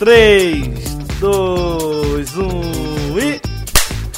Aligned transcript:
3, 0.00 0.96
2, 1.20 2.36
1 2.38 3.18
e. 3.18 3.40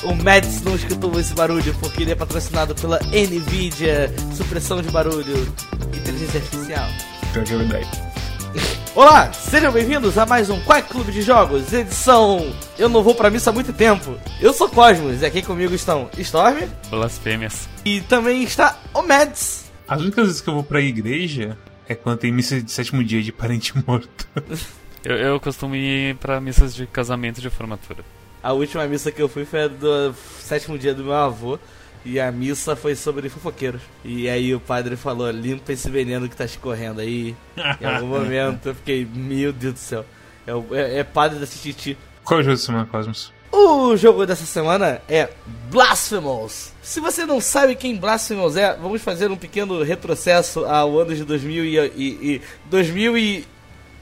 O 0.05 0.15
Mads 0.15 0.63
não 0.63 0.77
escutou 0.77 1.19
esse 1.19 1.35
barulho 1.35 1.75
porque 1.81 2.05
ele 2.05 2.13
é 2.13 2.15
patrocinado 2.15 2.73
pela 2.73 3.01
Nvidia, 3.01 4.09
supressão 4.33 4.81
de 4.81 4.89
barulho, 4.93 5.53
inteligência 5.93 6.39
artificial. 6.39 6.89
É. 7.35 8.95
Olá, 8.95 9.33
sejam 9.33 9.73
bem-vindos 9.73 10.17
a 10.17 10.25
mais 10.25 10.51
um 10.51 10.61
Quack 10.61 10.89
Clube 10.89 11.11
de 11.11 11.21
Jogos, 11.21 11.73
edição 11.73 12.55
Eu 12.79 12.89
não 12.89 13.03
vou 13.03 13.17
pra 13.17 13.29
missa 13.29 13.51
há 13.51 13.53
muito 13.53 13.73
tempo. 13.73 14.17
Eu 14.41 14.53
sou 14.53 14.69
Cosmos 14.69 15.21
e 15.21 15.27
aqui 15.27 15.43
comigo 15.43 15.75
estão 15.75 16.09
Storm 16.17 16.61
Blasfêmias. 16.91 17.69
e 17.85 18.01
também 18.03 18.45
está 18.45 18.79
o 18.95 19.03
Mads. 19.03 19.65
As 19.89 20.01
únicas 20.01 20.27
vezes 20.27 20.41
que 20.41 20.49
eu 20.49 20.55
vou 20.55 20.63
pra 20.63 20.81
igreja 20.81 21.59
é 21.89 21.97
quando 21.97 22.19
tem 22.19 22.31
missa 22.31 22.63
de 22.63 22.71
sétimo 22.71 23.03
dia 23.03 23.21
de 23.21 23.33
parente 23.33 23.73
morto. 23.85 24.29
Eu, 25.05 25.17
eu 25.17 25.41
costumo 25.41 25.75
ir 25.75 26.17
pra 26.17 26.41
missas 26.41 26.75
de 26.75 26.87
casamento 26.87 27.39
e 27.39 27.43
de 27.43 27.51
formatura. 27.51 28.05
A 28.43 28.53
última 28.53 28.87
missa 28.87 29.11
que 29.13 29.21
eu 29.23 29.29
fui 29.29 29.45
foi 29.45 29.65
a 29.65 29.69
do 29.69 30.15
sétimo 30.41 30.79
dia 30.79 30.95
do 30.95 31.05
meu 31.05 31.15
avô. 31.15 31.59
E 32.05 32.19
a 32.19 32.33
missa 32.33 32.75
foi 32.75 32.97
sobre 32.97 33.29
fofoqueiros. 33.29 33.81
E 34.05 34.29
aí 34.29 34.53
o 34.53 34.59
padre 34.59 34.97
falou: 34.97 35.31
limpa 35.31 35.73
esse 35.73 35.89
veneno 35.89 36.29
que 36.29 36.35
tá 36.35 36.45
escorrendo 36.45 37.01
aí. 37.01 37.37
em 37.81 37.85
algum 37.87 38.07
momento 38.19 38.71
eu 38.71 38.75
fiquei: 38.75 39.07
meu 39.15 39.53
Deus 39.53 39.75
do 39.75 39.79
céu. 39.79 40.05
É, 40.45 40.53
o- 40.53 40.67
é, 40.73 40.99
é 40.99 41.05
padre 41.05 41.39
da 41.39 41.47
Tititi. 41.47 41.97
Qual 42.25 42.41
é 42.41 42.43
o 42.43 42.45
jogo 42.45 42.57
da 42.57 42.63
semana, 42.65 42.87
Cosmos? 42.87 43.33
O 43.53 43.97
jogo 43.97 44.27
dessa 44.27 44.47
semana 44.47 45.01
é 45.09 45.29
Blasphemous. 45.71 46.73
Se 46.83 47.01
você 47.01 47.25
não 47.27 47.41
sabe 47.41 47.77
quem 47.77 47.97
Blasphemous 47.97 48.57
é, 48.57 48.75
vamos 48.75 49.03
fazer 49.03 49.31
um 49.31 49.37
pequeno 49.37 49.83
retrocesso 49.83 50.65
ao 50.65 50.99
ano 50.99 51.15
de 51.15 51.25
2000 51.25 51.65
e, 51.65 51.77
e, 51.79 52.35
e 52.37 52.43
2000 52.67 53.19
e 53.19 53.47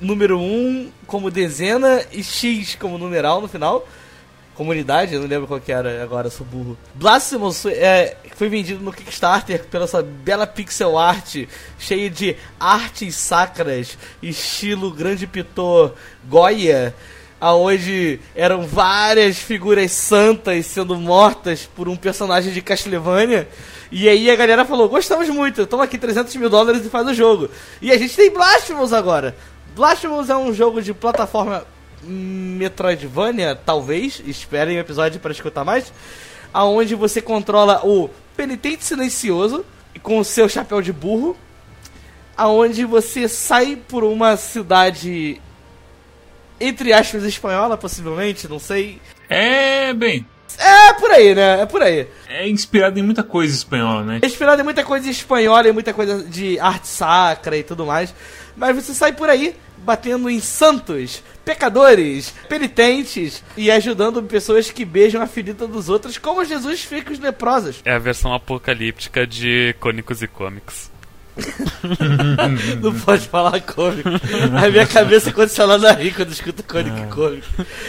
número 0.00 0.38
1 0.38 0.90
como 1.06 1.30
dezena 1.30 2.02
e 2.12 2.22
X 2.22 2.76
como 2.76 2.98
numeral 2.98 3.40
no 3.40 3.48
final. 3.48 3.86
Comunidade, 4.54 5.14
eu 5.14 5.20
não 5.20 5.28
lembro 5.28 5.46
qual 5.46 5.60
que 5.60 5.72
era 5.72 6.02
agora, 6.02 6.28
sou 6.28 6.46
burro. 6.46 6.76
Blasphemous 6.94 7.64
é, 7.66 8.16
foi 8.36 8.48
vendido 8.48 8.84
no 8.84 8.92
Kickstarter 8.92 9.64
pela 9.66 9.86
sua 9.86 10.02
bela 10.02 10.46
pixel 10.46 10.98
art, 10.98 11.46
cheia 11.78 12.10
de 12.10 12.36
artes 12.58 13.16
sacras, 13.16 13.96
estilo 14.22 14.90
grande 14.90 15.26
pitor 15.26 15.94
Goya, 16.28 16.94
aonde 17.40 18.20
eram 18.34 18.66
várias 18.66 19.38
figuras 19.38 19.92
santas 19.92 20.66
sendo 20.66 20.94
mortas 20.94 21.68
por 21.74 21.88
um 21.88 21.96
personagem 21.96 22.52
de 22.52 22.60
Castlevania. 22.60 23.48
E 23.90 24.08
aí 24.08 24.30
a 24.30 24.36
galera 24.36 24.66
falou, 24.66 24.90
gostamos 24.90 25.28
muito, 25.30 25.66
toma 25.66 25.84
aqui 25.84 25.96
300 25.96 26.36
mil 26.36 26.50
dólares 26.50 26.84
e 26.84 26.90
faz 26.90 27.08
o 27.08 27.14
jogo. 27.14 27.48
E 27.80 27.90
a 27.90 27.96
gente 27.96 28.14
tem 28.14 28.30
Blasphemous 28.30 28.92
agora. 28.92 29.34
Blasphemous 29.80 30.28
é 30.28 30.36
um 30.36 30.52
jogo 30.52 30.82
de 30.82 30.92
plataforma 30.92 31.64
Metroidvania, 32.02 33.56
talvez, 33.56 34.22
esperem 34.26 34.76
o 34.76 34.80
episódio 34.80 35.18
para 35.18 35.32
escutar 35.32 35.64
mais, 35.64 35.90
aonde 36.52 36.94
você 36.94 37.22
controla 37.22 37.80
o 37.82 38.10
penitente 38.36 38.84
silencioso 38.84 39.64
com 40.02 40.18
o 40.18 40.24
seu 40.24 40.50
chapéu 40.50 40.82
de 40.82 40.92
burro, 40.92 41.34
aonde 42.36 42.84
você 42.84 43.26
sai 43.26 43.74
por 43.74 44.04
uma 44.04 44.36
cidade 44.36 45.40
entre 46.60 46.92
aspas 46.92 47.24
espanhola, 47.24 47.78
possivelmente, 47.78 48.46
não 48.46 48.58
sei. 48.58 49.00
É, 49.30 49.94
bem, 49.94 50.26
É 50.58 50.92
por 50.92 51.10
aí, 51.10 51.34
né? 51.34 51.62
É 51.62 51.64
por 51.64 51.82
aí. 51.82 52.06
é 52.28 52.46
inspirado 52.46 52.98
em 52.98 53.02
muita 53.02 53.22
coisa 53.22 53.54
espanhola, 53.54 54.02
né? 54.02 54.18
É 54.20 54.26
inspirado 54.26 54.60
em 54.60 54.64
muita 54.64 54.84
coisa 54.84 55.08
espanhola 55.08 55.66
e 55.66 55.72
muita 55.72 55.94
coisa 55.94 56.22
de 56.22 56.58
arte 56.60 56.86
sacra 56.86 57.56
e 57.56 57.62
tudo 57.62 57.86
mais. 57.86 58.14
Mas 58.56 58.76
você 58.76 58.94
sai 58.94 59.12
por 59.12 59.28
aí 59.28 59.54
batendo 59.78 60.28
em 60.28 60.40
santos, 60.40 61.22
pecadores, 61.44 62.34
penitentes 62.48 63.42
e 63.56 63.70
ajudando 63.70 64.22
pessoas 64.22 64.70
que 64.70 64.84
beijam 64.84 65.22
a 65.22 65.26
ferida 65.26 65.66
dos 65.66 65.88
outros, 65.88 66.18
como 66.18 66.44
Jesus 66.44 66.82
fez 66.84 67.04
com 67.04 67.12
os 67.12 67.18
leprosos. 67.18 67.80
É 67.84 67.94
a 67.94 67.98
versão 67.98 68.34
apocalíptica 68.34 69.26
de 69.26 69.74
Cônicos 69.80 70.22
e 70.22 70.26
Cômicos. 70.28 70.90
Não 72.82 72.94
pode 73.00 73.28
falar 73.28 73.60
cômico. 73.60 74.08
A 74.62 74.68
minha 74.68 74.86
cabeça 74.86 75.32
condiciona 75.32 75.88
a 75.88 75.92
rir 75.92 76.14
quando 76.14 76.32
escuta 76.32 76.62
cômico 76.62 76.98
e 76.98 77.06
cômico. 77.06 77.46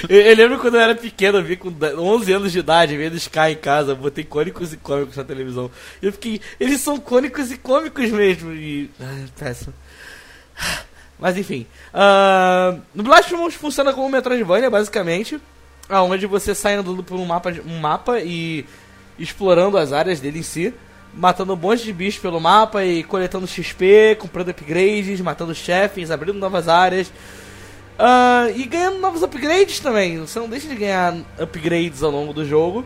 Eu, 0.08 0.22
eu 0.22 0.36
lembro 0.36 0.60
quando 0.60 0.76
eu 0.76 0.82
era 0.82 0.96
pequeno, 0.96 1.40
eu 1.40 1.44
vi 1.44 1.58
com 1.58 1.70
11 1.70 2.32
anos 2.32 2.52
de 2.52 2.60
idade, 2.60 2.96
vendo 2.96 3.18
Sky 3.18 3.52
em 3.52 3.56
casa, 3.56 3.96
botei 3.96 4.24
cônicos 4.24 4.72
e 4.72 4.78
cômicos 4.78 5.18
na 5.18 5.24
televisão. 5.24 5.70
E 6.02 6.06
eu 6.06 6.12
fiquei, 6.14 6.40
eles 6.60 6.80
são 6.82 6.98
cônicos 7.00 7.52
e 7.52 7.58
cômicos 7.58 8.10
mesmo. 8.10 8.54
E. 8.54 8.90
Ai, 9.00 9.26
péssimo. 9.38 9.74
Mas 11.20 11.38
enfim. 11.38 11.68
ah, 11.94 12.76
no 12.96 13.04
Blasphemous 13.04 13.54
funciona 13.54 13.94
como 13.94 14.10
Metroidvania, 14.10 14.70
basicamente. 14.70 15.40
Onde 15.90 16.26
você 16.26 16.56
sai 16.56 16.76
andando 16.76 17.04
por 17.04 17.20
um 17.20 17.26
mapa, 17.26 17.54
um 17.66 17.80
mapa 17.80 18.20
e 18.20 18.66
explorando 19.20 19.78
as 19.78 19.94
áreas 19.94 20.20
dele 20.20 20.40
em 20.40 20.44
si. 20.44 20.74
Matando 21.14 21.54
um 21.54 21.58
monte 21.58 21.84
de 21.84 21.94
bichos 21.94 22.22
pelo 22.22 22.40
mapa 22.40 22.84
e 22.84 23.04
coletando 23.04 23.46
XP, 23.46 24.16
comprando 24.18 24.50
upgrades, 24.50 25.20
matando 25.22 25.54
chefes, 25.54 26.10
abrindo 26.10 26.40
novas 26.40 26.68
áreas. 26.68 27.12
Ah, 28.00 28.48
e 28.56 28.66
ganhando 28.66 28.98
novos 28.98 29.22
upgrades 29.22 29.80
também. 29.80 30.18
Você 30.20 30.40
não 30.40 30.50
deixa 30.50 30.68
de 30.68 30.76
ganhar 30.76 31.14
upgrades 31.40 32.02
ao 32.02 32.10
longo 32.10 32.34
do 32.34 32.44
jogo. 32.44 32.84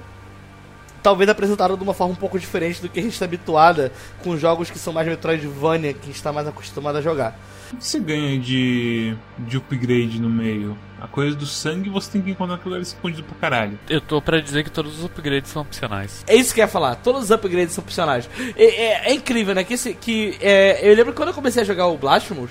Talvez 1.01 1.29
apresentado 1.29 1.77
de 1.77 1.83
uma 1.83 1.93
forma 1.93 2.13
um 2.13 2.17
pouco 2.17 2.37
diferente 2.37 2.81
do 2.81 2.89
que 2.89 2.99
a 2.99 3.03
gente 3.03 3.13
está 3.13 3.25
habituada 3.25 3.93
com 4.23 4.35
jogos 4.35 4.71
que 4.71 4.79
são 4.79 4.91
mais 4.91 5.07
Metroidvania, 5.07 5.93
que 5.93 5.99
a 6.01 6.05
gente 6.07 6.15
está 6.15 6.33
mais 6.33 6.47
acostumado 6.47 6.97
a 6.97 7.01
jogar. 7.01 7.39
O 7.75 7.77
que 7.77 7.85
você 7.85 7.99
ganha 7.99 8.39
de, 8.39 9.13
de 9.37 9.57
upgrade 9.57 10.19
no 10.19 10.29
meio? 10.29 10.77
A 11.01 11.07
coisa 11.07 11.35
do 11.35 11.45
sangue 11.45 11.89
você 11.89 12.09
tem 12.13 12.21
que 12.21 12.31
encontrar 12.31 12.55
aquilo 12.55 12.73
ali 12.73 12.83
escondido 12.83 13.23
pra 13.23 13.35
caralho. 13.37 13.77
Eu 13.89 13.99
tô 13.99 14.21
pra 14.21 14.39
dizer 14.39 14.63
que 14.63 14.71
todos 14.71 14.97
os 14.99 15.03
upgrades 15.05 15.51
são 15.51 15.61
opcionais. 15.61 16.23
É 16.25 16.35
isso 16.35 16.53
que 16.53 16.61
eu 16.61 16.63
ia 16.63 16.67
falar. 16.69 16.95
Todos 16.95 17.23
os 17.23 17.31
upgrades 17.31 17.73
são 17.73 17.83
opcionais. 17.83 18.29
É, 18.55 18.63
é- 18.63 19.09
é 19.09 19.13
incrível, 19.13 19.53
né? 19.53 19.63
Que, 19.65 19.73
esse, 19.73 19.93
que 19.93 20.37
é, 20.41 20.79
eu 20.89 20.95
lembro 20.95 21.11
que 21.11 21.17
quando 21.17 21.29
eu 21.29 21.35
comecei 21.35 21.61
a 21.61 21.65
jogar 21.65 21.87
o 21.87 21.97
Blasphemous, 21.97 22.49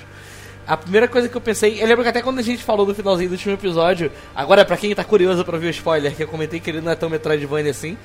a 0.67 0.77
primeira 0.77 1.09
coisa 1.09 1.27
que 1.29 1.35
eu 1.37 1.41
pensei, 1.41 1.83
eu 1.83 1.87
lembro 1.87 2.03
que 2.03 2.11
até 2.11 2.21
quando 2.23 2.39
a 2.39 2.43
gente 2.43 2.63
falou 2.63 2.87
no 2.87 2.95
finalzinho 2.95 3.31
do 3.31 3.33
último 3.33 3.55
episódio, 3.55 4.13
agora 4.35 4.63
pra 4.65 4.77
quem 4.77 4.95
tá 4.95 5.05
curioso 5.05 5.43
pra 5.45 5.57
ver 5.59 5.69
o 5.69 5.71
spoiler, 5.71 6.15
que 6.15 6.23
eu 6.23 6.29
comentei 6.29 6.61
que 6.61 6.69
ele 6.71 6.81
não 6.83 6.93
é 6.93 6.95
tão 6.95 7.09
Metroidvania 7.11 7.71
assim, 7.71 7.97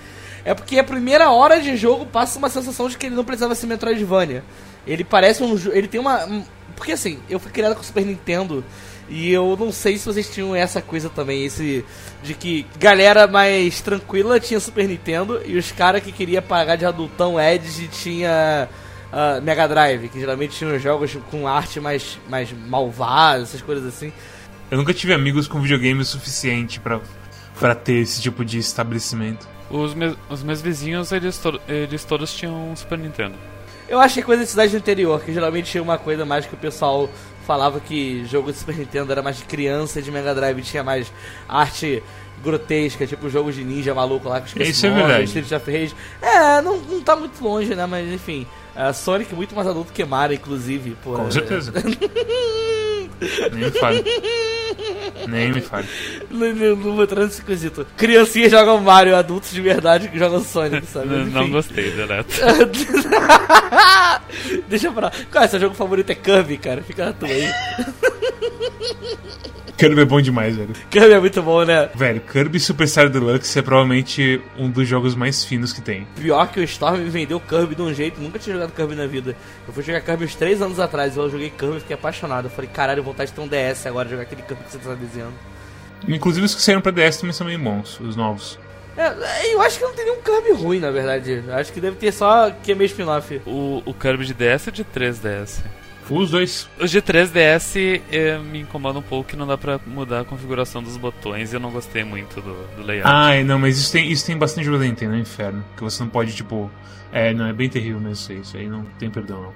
é 0.46 0.53
porque 0.53 0.80
a 0.80 0.84
primeira 0.86 1.30
hora 1.31 1.59
de 1.62 1.75
jogo 1.75 2.06
passa 2.06 2.40
uma 2.40 2.50
sensação 2.50 2.88
de 2.88 2.97
que 2.97 3.06
ele 3.07 3.16
não 3.16 3.25
precisava 3.25 3.53
ser 3.56 3.68
Metroidvania. 3.68 4.44
Ele 4.88 5.03
parece 5.03 5.44
um 5.44 5.53
ele 5.74 5.88
tem 5.88 6.00
uma 6.00 6.25
um- 6.25 6.44
porque 6.80 6.94
assim, 6.94 7.20
eu 7.30 7.40
fui 7.40 7.52
criado 7.52 7.76
com 7.76 7.82
o 7.82 7.84
Super 7.84 8.04
Nintendo 8.04 8.64
e 9.08 9.32
eu 9.32 9.56
não 9.60 9.72
sei 9.72 9.98
se 9.98 10.06
vocês 10.06 10.28
tinham 10.30 10.56
essa 10.56 10.82
coisa 10.82 11.10
também, 11.10 11.46
esse 11.46 11.86
de 12.24 12.34
que 12.34 12.66
galera 12.80 13.28
mais 13.28 13.82
tranquila 13.82 14.40
tinha 14.40 14.60
Super 14.60 14.88
Nintendo 14.88 15.42
e 15.46 15.58
os 15.58 15.72
caras 15.72 16.02
que 16.02 16.12
queria 16.12 16.42
pagar 16.42 16.76
de 16.76 16.86
adultão 16.86 17.40
Edge 17.40 17.88
tinha 17.90 18.68
ah, 19.12 19.40
Mega 19.42 19.68
Drive, 19.68 20.10
que 20.10 20.20
geralmente 20.20 20.56
tinham 20.58 20.78
jogos 20.80 21.16
com 21.30 21.48
arte 21.48 21.80
mais, 21.80 22.18
mais 22.30 22.52
malvada, 22.52 23.44
essas 23.44 23.62
coisas 23.62 23.86
assim. 23.86 24.12
Eu 24.72 24.78
nunca 24.78 24.94
tive 24.94 25.14
amigos 25.14 25.48
com 25.48 25.60
videogame 25.62 26.02
o 26.02 26.06
suficiente 26.06 26.80
pra, 26.80 27.02
pra 27.60 27.74
ter 27.75 27.96
esse 28.02 28.22
tipo 28.22 28.46
de 28.46 28.60
estabelecimento. 28.60 29.48
Os, 29.72 29.94
me- 29.96 30.16
os 30.30 30.44
meus 30.44 30.62
vizinhos, 30.62 31.12
eles, 31.12 31.38
to- 31.40 31.60
eles 31.68 32.04
todos 32.04 32.34
tinham 32.34 32.75
Super 32.75 32.98
Nintendo. 33.00 33.36
Eu 33.89 34.00
acho 34.00 34.13
que 34.15 34.19
é 34.19 34.24
coisa 34.24 34.44
de 34.44 34.50
cidade 34.50 34.71
do 34.71 34.77
interior, 34.77 35.21
que 35.21 35.33
geralmente 35.33 35.71
tinha 35.71 35.81
uma 35.81 35.97
coisa 35.97 36.25
mais 36.25 36.45
que 36.45 36.53
o 36.53 36.57
pessoal 36.57 37.09
falava 37.45 37.80
que 37.80 38.24
jogo 38.25 38.51
de 38.51 38.57
Super 38.59 38.75
Nintendo 38.77 39.12
era 39.12 39.21
mais 39.24 39.38
de 39.38 39.44
criança 39.45 40.00
e 40.00 40.03
de 40.03 40.12
Mega 40.12 40.36
Drive 40.36 40.62
tinha 40.62 40.83
mais 40.83 41.12
arte 41.47 42.03
grotesca, 42.44 43.07
tipo 43.07 43.30
jogos 43.30 43.56
de 43.56 43.63
ninja 43.63 43.94
maluco 43.94 44.30
lá 44.30 44.39
que 44.39 44.47
esqueci 44.50 44.69
Isso 44.71 44.86
é 44.86 44.89
nome, 44.89 45.01
verdade. 45.01 45.24
Street 45.25 45.51
of 45.51 45.71
Rage. 45.71 45.95
É, 46.21 46.62
não, 46.62 46.77
não 46.77 47.01
tá 47.01 47.15
muito 47.15 47.44
longe, 47.44 47.74
né? 47.75 47.86
Mas 47.86 48.07
enfim. 48.13 48.45
A 48.75 48.94
Sonic 48.94 49.33
muito 49.36 49.53
mais 49.56 49.68
adulto 49.68 49.91
que 49.91 50.06
Mario, 50.06 50.36
inclusive. 50.36 50.95
Pô, 51.03 51.13
Com 51.13 51.27
é- 51.27 51.31
certeza. 51.31 51.74
Nem 53.52 53.66
me 53.66 53.72
fale. 53.72 54.04
Nem 55.28 55.52
me 55.52 55.62
fale. 55.62 55.88
Não, 56.30 56.54
não, 56.54 56.76
não 56.76 56.96
vou 56.96 57.04
entrar 57.04 57.26
nesse 57.26 57.42
quesito. 57.42 57.86
Criancinhas 57.98 58.52
jogam 58.52 58.80
Mario, 58.82 59.16
adultos 59.16 59.52
de 59.52 59.62
verdade 59.62 60.08
que 60.08 60.18
jogam 60.18 60.44
Sonic, 60.44 60.86
sabe? 60.88 61.08
Não 61.08 61.44
enfim. 61.44 61.52
gostei, 61.52 61.92
deleto. 61.92 62.30
Deixa 64.70 64.92
pra 64.92 65.08
lá. 65.08 65.12
Qual 65.32 65.44
é 65.44 65.48
seu 65.48 65.60
jogo 65.60 65.76
favorito? 65.76 66.12
É 66.12 66.16
Kirby, 66.16 66.58
cara. 66.58 66.82
Fica 66.82 67.06
na 67.06 67.14
tua 67.14 67.28
aí. 67.28 67.50
Kirby 69.80 70.02
é 70.02 70.06
bom 70.06 70.20
demais, 70.20 70.58
velho. 70.58 70.74
Kirby 70.90 71.14
é 71.14 71.20
muito 71.22 71.42
bom, 71.42 71.64
né? 71.64 71.90
Velho, 71.96 72.20
Kirby 72.20 72.60
Superstar 72.60 73.10
Deluxe 73.10 73.58
é 73.58 73.62
provavelmente 73.62 74.42
um 74.58 74.70
dos 74.70 74.86
jogos 74.86 75.16
mais 75.16 75.46
finos 75.46 75.72
que 75.72 75.82
tem. 75.82 76.06
Pior 76.20 76.52
que 76.52 76.60
o 76.60 76.64
Storm 76.64 76.98
me 76.98 77.10
vendeu 77.10 77.40
Kirby 77.40 77.76
de 77.76 77.82
um 77.82 77.94
jeito, 77.94 78.20
nunca 78.20 78.38
tinha 78.38 78.56
jogado 78.56 78.74
Kirby 78.74 78.96
na 78.96 79.08
vida. 79.08 79.38
Eu 79.66 79.74
fui 79.74 79.82
jogar 79.82 80.02
Kirby 80.02 80.26
uns 80.26 80.36
3 80.36 80.62
anos 80.62 80.82
atrás, 80.82 81.16
eu 81.16 81.30
joguei 81.30 81.50
Kirby 81.50 81.78
e 81.78 81.80
fiquei 81.80 81.94
apaixonado. 81.94 82.48
Eu 82.48 82.52
falei, 82.52 82.70
caralho, 82.74 82.99
vontade 83.01 83.31
de 83.31 83.36
ter 83.36 83.42
um 83.42 83.48
DS 83.48 83.86
agora, 83.86 84.07
jogar 84.10 84.24
aquele 84.24 84.42
Kirby 84.42 84.63
que 84.63 84.72
você 84.72 84.78
tá 84.78 84.96
desenhando. 84.96 85.34
Inclusive 86.07 86.46
os 86.46 86.56
que 86.56 86.62
saíram 86.62 86.81
pra 86.81 86.92
DS 86.92 87.18
também 87.18 87.34
são 87.34 87.46
bem 87.46 87.60
bons, 87.60 88.00
os 88.00 88.16
novos. 88.16 88.57
É, 88.98 89.54
eu 89.54 89.62
acho 89.62 89.78
que 89.78 89.86
não 89.86 89.94
tem 89.94 90.06
nenhum 90.06 90.22
Kirby 90.22 90.51
ruim, 90.51 90.80
na 90.80 90.92
verdade. 90.92 91.44
Eu 91.46 91.56
acho 91.56 91.72
que 91.72 91.80
deve 91.80 91.96
ter 91.96 92.12
só 92.12 92.51
que 92.51 92.72
é 92.72 92.75
meio 92.75 92.88
spin-off. 92.88 93.42
O, 93.46 93.81
o 93.86 93.94
Kirby 93.94 94.25
de 94.25 94.34
DS 94.34 94.68
é 94.68 94.72
de 94.72 94.84
3DS. 94.84 95.63
Os 96.10 96.31
dois. 96.31 96.68
Os 96.80 96.90
de 96.90 97.01
3DS 97.01 98.01
eh, 98.12 98.40
me 98.40 98.62
incomoda 98.62 98.98
um 98.98 99.01
pouco 99.01 99.30
que 99.30 99.36
não 99.36 99.46
dá 99.46 99.57
pra 99.57 99.80
mudar 99.86 100.22
a 100.22 100.25
configuração 100.25 100.81
dos 100.81 100.98
botões 100.98 101.54
e 101.54 101.56
eu 101.56 101.60
não 101.60 101.72
gostei 101.72 102.04
muito 102.04 102.42
do, 102.42 102.68
do 102.75 102.84
layout. 102.84 103.07
Ah, 103.07 103.36
é, 103.36 103.44
não, 103.44 103.60
mas 103.60 103.78
isso 103.78 103.92
tem, 103.92 104.12
isso 104.12 104.25
tem 104.25 104.36
bastante 104.36 104.66
jogo 104.66 104.80
da 104.80 104.86
Nintendo, 104.86 105.13
é 105.13 105.18
um 105.18 105.22
inferno. 105.22 105.63
Que 105.78 105.84
você 105.84 106.01
não 106.01 106.10
pode, 106.10 106.34
tipo. 106.34 106.69
É, 107.12 107.34
não, 107.34 107.46
é 107.46 107.54
bem 107.54 107.69
terrível 107.69 108.00
mesmo 108.00 108.13
isso 108.13 108.31
aí. 108.31 108.40
Isso 108.40 108.57
aí 108.57 108.68
não 108.68 108.84
tem 108.98 109.10
perdão, 109.10 109.42
não. 109.42 109.54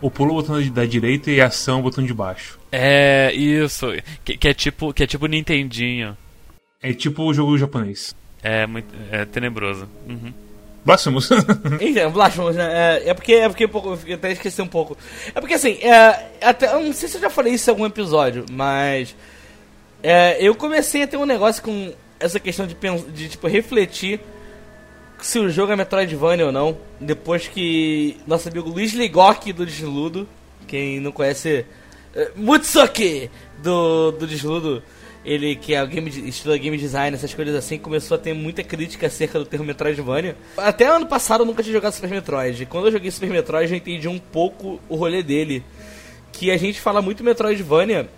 O 0.00 0.10
pulo 0.10 0.30
é 0.30 0.32
o 0.32 0.36
botão 0.36 0.62
da 0.70 0.84
direita 0.86 1.30
e 1.30 1.40
a 1.40 1.46
ação 1.46 1.78
é 1.78 1.80
o 1.80 1.82
botão 1.82 2.04
de 2.04 2.14
baixo. 2.14 2.57
É, 2.70 3.32
isso. 3.32 3.86
Que, 4.24 4.36
que 4.36 4.48
é 4.48 4.54
tipo 4.54 4.92
que 4.92 5.02
é 5.02 5.06
tipo 5.06 5.26
Nintendinho. 5.26 6.16
É 6.82 6.92
tipo 6.92 7.22
o 7.22 7.34
jogo 7.34 7.58
japonês. 7.58 8.14
É 8.42 8.66
muito 8.66 8.94
é 9.10 9.24
tenebroso. 9.24 9.88
Uhum. 10.08 10.32
Blasphemous. 10.84 11.28
Então, 11.80 12.10
Blasphemous, 12.10 12.56
né? 12.56 13.00
É, 13.04 13.10
é 13.10 13.14
porque, 13.14 13.32
é 13.34 13.48
porque 13.48 13.66
um 13.66 13.68
pouco, 13.68 13.98
eu 14.06 14.14
até 14.14 14.32
esqueci 14.32 14.62
um 14.62 14.66
pouco. 14.66 14.96
É 15.34 15.40
porque 15.40 15.54
assim, 15.54 15.78
é, 15.82 16.28
até, 16.40 16.72
eu 16.72 16.80
não 16.80 16.92
sei 16.92 17.08
se 17.08 17.16
eu 17.16 17.20
já 17.20 17.30
falei 17.30 17.54
isso 17.54 17.68
em 17.68 17.72
algum 17.72 17.84
episódio, 17.84 18.46
mas 18.50 19.14
é, 20.02 20.38
eu 20.40 20.54
comecei 20.54 21.02
a 21.02 21.06
ter 21.06 21.16
um 21.16 21.26
negócio 21.26 21.62
com 21.62 21.92
essa 22.18 22.40
questão 22.40 22.66
de, 22.66 22.74
de 23.12 23.28
tipo, 23.28 23.46
refletir 23.46 24.20
se 25.20 25.38
o 25.38 25.50
jogo 25.50 25.72
é 25.72 25.76
Metroidvania 25.76 26.46
ou 26.46 26.52
não. 26.52 26.78
Depois 27.00 27.46
que 27.48 28.16
nosso 28.26 28.48
amigo 28.48 28.70
Luiz 28.70 28.92
Ligok 28.92 29.52
do 29.52 29.66
Desludo, 29.66 30.28
quem 30.66 31.00
não 31.00 31.12
conhece, 31.12 31.66
Mutsuki 32.34 33.30
do, 33.62 34.12
do 34.12 34.26
Desludo, 34.26 34.82
ele 35.24 35.56
que 35.56 35.74
é 35.74 35.82
o 35.82 35.86
game, 35.86 36.08
estuda 36.28 36.56
game 36.56 36.76
design, 36.76 37.14
essas 37.14 37.34
coisas 37.34 37.54
assim, 37.54 37.78
começou 37.78 38.14
a 38.14 38.18
ter 38.18 38.32
muita 38.32 38.62
crítica 38.62 39.06
acerca 39.06 39.38
do 39.38 39.44
termo 39.44 39.66
Metroidvania. 39.66 40.36
Até 40.56 40.86
ano 40.86 41.06
passado 41.06 41.42
eu 41.42 41.46
nunca 41.46 41.62
tinha 41.62 41.72
jogado 41.72 41.92
Super 41.92 42.10
Metroid. 42.10 42.66
Quando 42.66 42.86
eu 42.86 42.92
joguei 42.92 43.10
Super 43.10 43.30
Metroid 43.30 43.70
eu 43.70 43.76
entendi 43.76 44.08
um 44.08 44.18
pouco 44.18 44.80
o 44.88 44.96
rolê 44.96 45.22
dele. 45.22 45.62
Que 46.32 46.50
a 46.50 46.56
gente 46.56 46.80
fala 46.80 47.02
muito 47.02 47.24
Metroidvania 47.24 48.08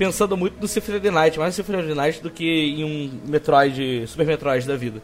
pensando 0.00 0.34
muito 0.34 0.58
no 0.58 0.66
Symphony 0.66 0.96
of 0.96 1.06
the 1.06 1.10
Night, 1.10 1.38
mais 1.38 1.50
no 1.50 1.56
Symphony 1.56 1.82
of 1.82 1.88
the 1.88 1.94
Night 1.94 2.22
do 2.22 2.30
que 2.30 2.44
em 2.44 2.84
um 2.84 3.20
Metroid, 3.26 4.06
Super 4.06 4.26
Metroid 4.26 4.66
da 4.66 4.74
vida. 4.74 5.02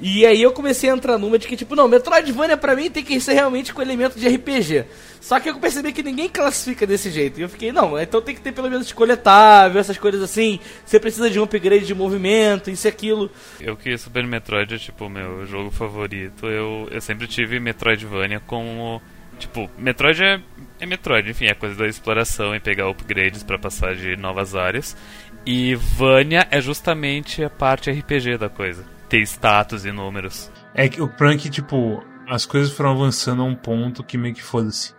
E 0.00 0.26
aí 0.26 0.42
eu 0.42 0.52
comecei 0.52 0.90
a 0.90 0.92
entrar 0.92 1.18
numa 1.18 1.38
de 1.38 1.46
que, 1.46 1.56
tipo, 1.56 1.76
não, 1.76 1.86
Metroidvania 1.86 2.56
pra 2.56 2.74
mim 2.74 2.90
tem 2.90 3.04
que 3.04 3.18
ser 3.20 3.34
realmente 3.34 3.72
com 3.72 3.80
elemento 3.80 4.18
de 4.18 4.28
RPG. 4.28 4.84
Só 5.20 5.38
que 5.38 5.48
eu 5.48 5.58
percebi 5.58 5.92
que 5.92 6.02
ninguém 6.02 6.28
classifica 6.28 6.86
desse 6.86 7.10
jeito. 7.10 7.38
E 7.38 7.42
eu 7.42 7.48
fiquei, 7.48 7.72
não, 7.72 7.98
então 7.98 8.20
tem 8.20 8.34
que 8.34 8.40
ter 8.40 8.52
pelo 8.52 8.68
menos 8.68 8.92
coletável, 8.92 9.80
essas 9.80 9.96
coisas 9.96 10.22
assim. 10.22 10.58
Você 10.84 10.98
precisa 10.98 11.30
de 11.30 11.38
um 11.38 11.44
upgrade 11.44 11.86
de 11.86 11.94
movimento, 11.94 12.70
isso 12.70 12.86
e 12.86 12.88
aquilo. 12.88 13.30
Eu 13.60 13.76
que 13.76 13.96
Super 13.96 14.26
Metroid 14.26 14.74
é, 14.74 14.78
tipo, 14.78 15.08
meu 15.08 15.46
jogo 15.46 15.70
favorito. 15.70 16.46
Eu, 16.46 16.88
eu 16.90 17.00
sempre 17.00 17.26
tive 17.26 17.60
Metroidvania 17.60 18.40
como... 18.40 19.00
Tipo, 19.38 19.68
Metroid 19.76 20.22
é, 20.22 20.40
é 20.78 20.86
Metroid, 20.86 21.28
enfim, 21.28 21.46
é 21.46 21.54
coisa 21.54 21.74
da 21.74 21.88
exploração 21.88 22.54
e 22.54 22.60
pegar 22.60 22.88
upgrades 22.88 23.42
para 23.42 23.58
passar 23.58 23.96
de 23.96 24.16
novas 24.16 24.54
áreas. 24.54 24.96
E 25.44 25.74
Vania 25.74 26.46
é 26.50 26.60
justamente 26.60 27.42
a 27.42 27.50
parte 27.50 27.90
RPG 27.90 28.38
da 28.38 28.48
coisa 28.48 28.93
ter 29.14 29.22
status 29.22 29.84
e 29.84 29.92
números. 29.92 30.50
É 30.74 30.88
que 30.88 31.00
o 31.00 31.06
prank, 31.06 31.48
tipo, 31.48 32.02
as 32.28 32.44
coisas 32.44 32.72
foram 32.72 32.90
avançando 32.90 33.42
a 33.42 33.44
um 33.44 33.54
ponto 33.54 34.02
que 34.02 34.18
meio 34.18 34.34
que 34.34 34.42
foda-se. 34.42 34.92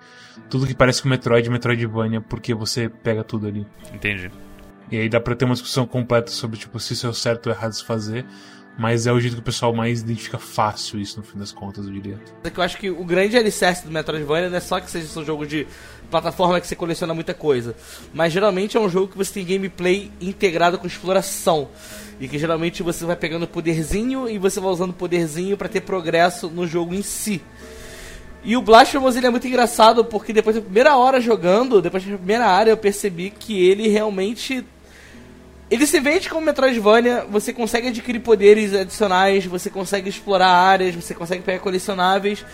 Tudo 0.50 0.66
que 0.66 0.74
parece 0.74 1.02
com 1.02 1.10
Metroid, 1.10 1.50
Metroidvania, 1.50 2.22
porque 2.22 2.54
você 2.54 2.88
pega 2.88 3.26
tudo 3.26 3.48
ali. 3.48 3.68
Entendi. 3.94 4.32
E 4.90 4.98
aí 4.98 5.10
dá 5.10 5.20
pra 5.20 5.36
ter 5.36 5.44
uma 5.44 5.54
discussão 5.54 5.86
completa 5.86 6.32
sobre, 6.32 6.58
tipo, 6.58 6.80
se 6.80 6.94
isso 6.94 7.06
é 7.06 7.10
o 7.10 7.14
certo 7.14 7.48
ou 7.48 7.54
errado 7.54 7.72
de 7.72 7.78
se 7.78 7.84
fazer. 7.84 8.26
Mas 8.78 9.08
é 9.08 9.12
o 9.12 9.20
jeito 9.20 9.36
que 9.36 9.42
o 9.42 9.44
pessoal 9.44 9.74
mais 9.74 10.02
identifica 10.02 10.38
fácil 10.38 11.00
isso, 11.00 11.18
no 11.18 11.26
fim 11.26 11.38
das 11.38 11.52
contas, 11.52 11.86
eu 11.86 11.92
diria. 11.92 12.20
É 12.44 12.50
que 12.50 12.60
eu 12.60 12.64
acho 12.64 12.78
que 12.78 12.90
o 12.90 13.04
grande 13.06 13.38
alicerce 13.38 13.86
do 13.86 13.92
Metroidvania 13.92 14.50
não 14.50 14.58
é 14.58 14.62
só 14.62 14.80
que 14.80 14.92
seja 14.92 15.20
um 15.20 15.26
jogo 15.26 15.46
de 15.46 15.66
plataforma 16.10 16.60
que 16.60 16.68
você 16.68 16.76
coleciona 16.76 17.14
muita 17.14 17.34
coisa. 17.34 17.76
Mas 18.14 18.32
geralmente 18.32 18.76
é 18.76 18.80
um 18.80 18.90
jogo 18.90 19.10
que 19.10 19.18
você 19.18 19.34
tem 19.34 19.46
gameplay 19.46 20.12
integrado 20.22 20.78
com 20.78 20.88
exploração. 20.88 21.70
E 22.20 22.28
que 22.28 22.38
geralmente 22.40 22.82
você 22.82 23.04
vai 23.06 23.16
pegando 23.16 23.48
poderzinho 23.48 24.30
e 24.30 24.38
você 24.38 24.60
vai 24.60 24.72
usando 24.72 24.94
poderzinho 24.94 25.58
para 25.58 25.68
ter 25.68 25.82
progresso 25.82 26.50
no 26.50 26.66
jogo 26.66 26.94
em 26.94 27.02
si. 27.02 27.42
E 28.46 28.56
o 28.56 28.62
Blasphemous 28.62 29.16
ele 29.16 29.26
é 29.26 29.30
muito 29.32 29.48
engraçado 29.48 30.06
porque 30.06 30.32
depois 30.32 30.56
da 30.56 30.62
primeira 30.62 30.96
hora 30.96 31.20
jogando, 31.20 31.82
depois 31.82 32.06
da 32.06 32.16
primeira 32.16 32.46
área, 32.46 32.70
eu 32.70 32.78
percebi 32.78 33.32
que 33.32 33.60
ele 33.68 33.88
realmente. 33.88 34.64
Ele 35.70 35.88
se 35.88 36.00
vende 36.00 36.30
como 36.30 36.46
Metroidvania, 36.46 37.26
você 37.28 37.52
consegue 37.52 37.88
adquirir 37.88 38.20
poderes 38.20 38.72
adicionais, 38.72 39.48
você 39.48 39.68
consegue 39.68 40.10
explorar 40.10 40.48
áreas, 40.48 40.94
você 40.94 41.16
consegue 41.16 41.42
pegar 41.42 41.58
colecionáveis, 41.58 42.46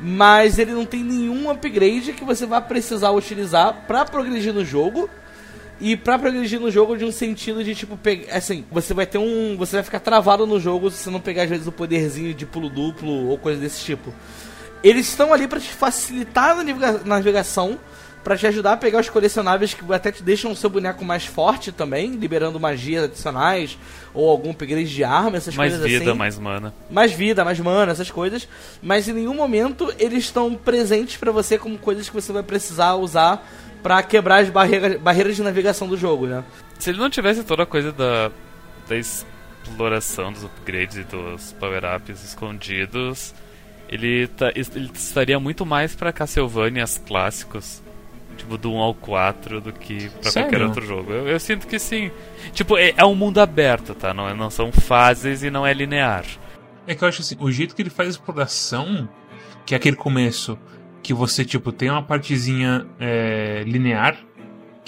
mas 0.00 0.58
ele 0.58 0.72
não 0.72 0.84
tem 0.84 1.04
nenhum 1.04 1.48
upgrade 1.48 2.12
que 2.12 2.24
você 2.24 2.44
vai 2.44 2.60
precisar 2.60 3.12
utilizar 3.12 3.84
para 3.86 4.04
progredir 4.04 4.52
no 4.52 4.64
jogo. 4.64 5.08
E 5.80 5.96
pra 5.96 6.18
progredir 6.18 6.58
no 6.58 6.70
jogo 6.70 6.96
de 6.96 7.04
um 7.04 7.12
sentido 7.12 7.62
de 7.62 7.74
tipo, 7.74 7.96
pegar. 7.96 8.36
Assim, 8.36 8.64
você 8.70 8.92
vai 8.92 9.06
ter 9.06 9.18
um. 9.18 9.56
Você 9.56 9.76
vai 9.76 9.82
ficar 9.82 10.00
travado 10.00 10.46
no 10.46 10.58
jogo 10.58 10.90
se 10.90 10.98
você 10.98 11.10
não 11.10 11.20
pegar 11.20 11.44
às 11.44 11.50
vezes 11.50 11.66
o 11.66 11.72
poderzinho 11.72 12.34
de 12.34 12.44
pulo 12.44 12.68
duplo 12.68 13.28
ou 13.28 13.38
coisa 13.38 13.60
desse 13.60 13.84
tipo. 13.84 14.12
Eles 14.82 15.08
estão 15.08 15.32
ali 15.32 15.46
para 15.46 15.60
te 15.60 15.68
facilitar 15.68 16.56
na 16.56 16.92
navegação, 17.04 17.78
para 18.22 18.36
te 18.36 18.46
ajudar 18.46 18.72
a 18.72 18.76
pegar 18.76 19.00
os 19.00 19.08
colecionáveis 19.08 19.74
que 19.74 19.92
até 19.92 20.12
te 20.12 20.22
deixam 20.22 20.52
o 20.52 20.56
seu 20.56 20.70
boneco 20.70 21.04
mais 21.04 21.26
forte 21.26 21.72
também, 21.72 22.12
liberando 22.12 22.60
magias 22.60 23.04
adicionais 23.04 23.76
ou 24.14 24.28
algum 24.28 24.50
upgrade 24.50 24.88
de 24.88 25.02
arma, 25.02 25.36
essas 25.36 25.56
mais 25.56 25.72
coisas 25.72 25.90
vida, 25.90 26.04
assim. 26.04 26.18
Mais 26.18 26.38
mana, 26.38 26.74
mais 26.90 27.12
vida, 27.12 27.44
mais 27.44 27.58
mana, 27.58 27.90
essas 27.90 28.10
coisas. 28.10 28.48
Mas 28.82 29.08
em 29.08 29.12
nenhum 29.12 29.34
momento 29.34 29.92
eles 29.98 30.24
estão 30.24 30.54
presentes 30.54 31.16
para 31.16 31.32
você 31.32 31.58
como 31.58 31.78
coisas 31.78 32.08
que 32.08 32.14
você 32.14 32.32
vai 32.32 32.42
precisar 32.42 32.94
usar 32.94 33.44
para 33.82 34.02
quebrar 34.02 34.42
as 34.42 34.50
barreiras, 34.50 35.00
barreiras 35.00 35.36
de 35.36 35.42
navegação 35.42 35.88
do 35.88 35.96
jogo, 35.96 36.26
né? 36.26 36.44
Se 36.78 36.90
ele 36.90 36.98
não 36.98 37.10
tivesse 37.10 37.44
toda 37.44 37.62
a 37.62 37.66
coisa 37.66 37.92
da, 37.92 38.30
da 38.88 38.96
exploração 38.96 40.32
dos 40.32 40.44
upgrades 40.44 40.96
e 40.96 41.04
dos 41.04 41.52
power-ups 41.54 42.24
escondidos, 42.24 43.34
ele, 43.88 44.26
tá, 44.28 44.52
ele 44.54 44.90
estaria 44.94 45.40
muito 45.40 45.64
mais 45.64 45.94
para 45.94 46.12
Castlevanias 46.12 47.00
clássicos, 47.06 47.82
tipo 48.36 48.58
do 48.58 48.72
1 48.72 48.78
ao 48.78 48.94
4, 48.94 49.60
do 49.60 49.72
que 49.72 50.08
pra 50.10 50.30
Sério? 50.30 50.48
qualquer 50.48 50.66
outro 50.66 50.86
jogo. 50.86 51.12
Eu, 51.12 51.28
eu, 51.28 51.40
sinto 51.40 51.66
que 51.66 51.78
sim. 51.78 52.10
Tipo, 52.52 52.76
é, 52.76 52.94
é 52.96 53.04
um 53.04 53.14
mundo 53.14 53.40
aberto, 53.40 53.94
tá? 53.94 54.12
Não, 54.12 54.34
não 54.36 54.50
são 54.50 54.70
fases 54.70 55.42
e 55.42 55.50
não 55.50 55.66
é 55.66 55.72
linear. 55.72 56.24
É 56.86 56.94
que 56.94 57.02
eu 57.02 57.08
acho 57.08 57.22
assim, 57.22 57.36
o 57.40 57.50
jeito 57.50 57.74
que 57.74 57.82
ele 57.82 57.90
faz 57.90 58.08
a 58.08 58.12
exploração, 58.12 59.08
que 59.66 59.74
é 59.74 59.76
aquele 59.76 59.96
começo 59.96 60.58
que 61.02 61.14
você, 61.14 61.44
tipo, 61.44 61.72
tem 61.72 61.90
uma 61.90 62.02
partezinha 62.02 62.86
é, 62.98 63.62
linear, 63.66 64.18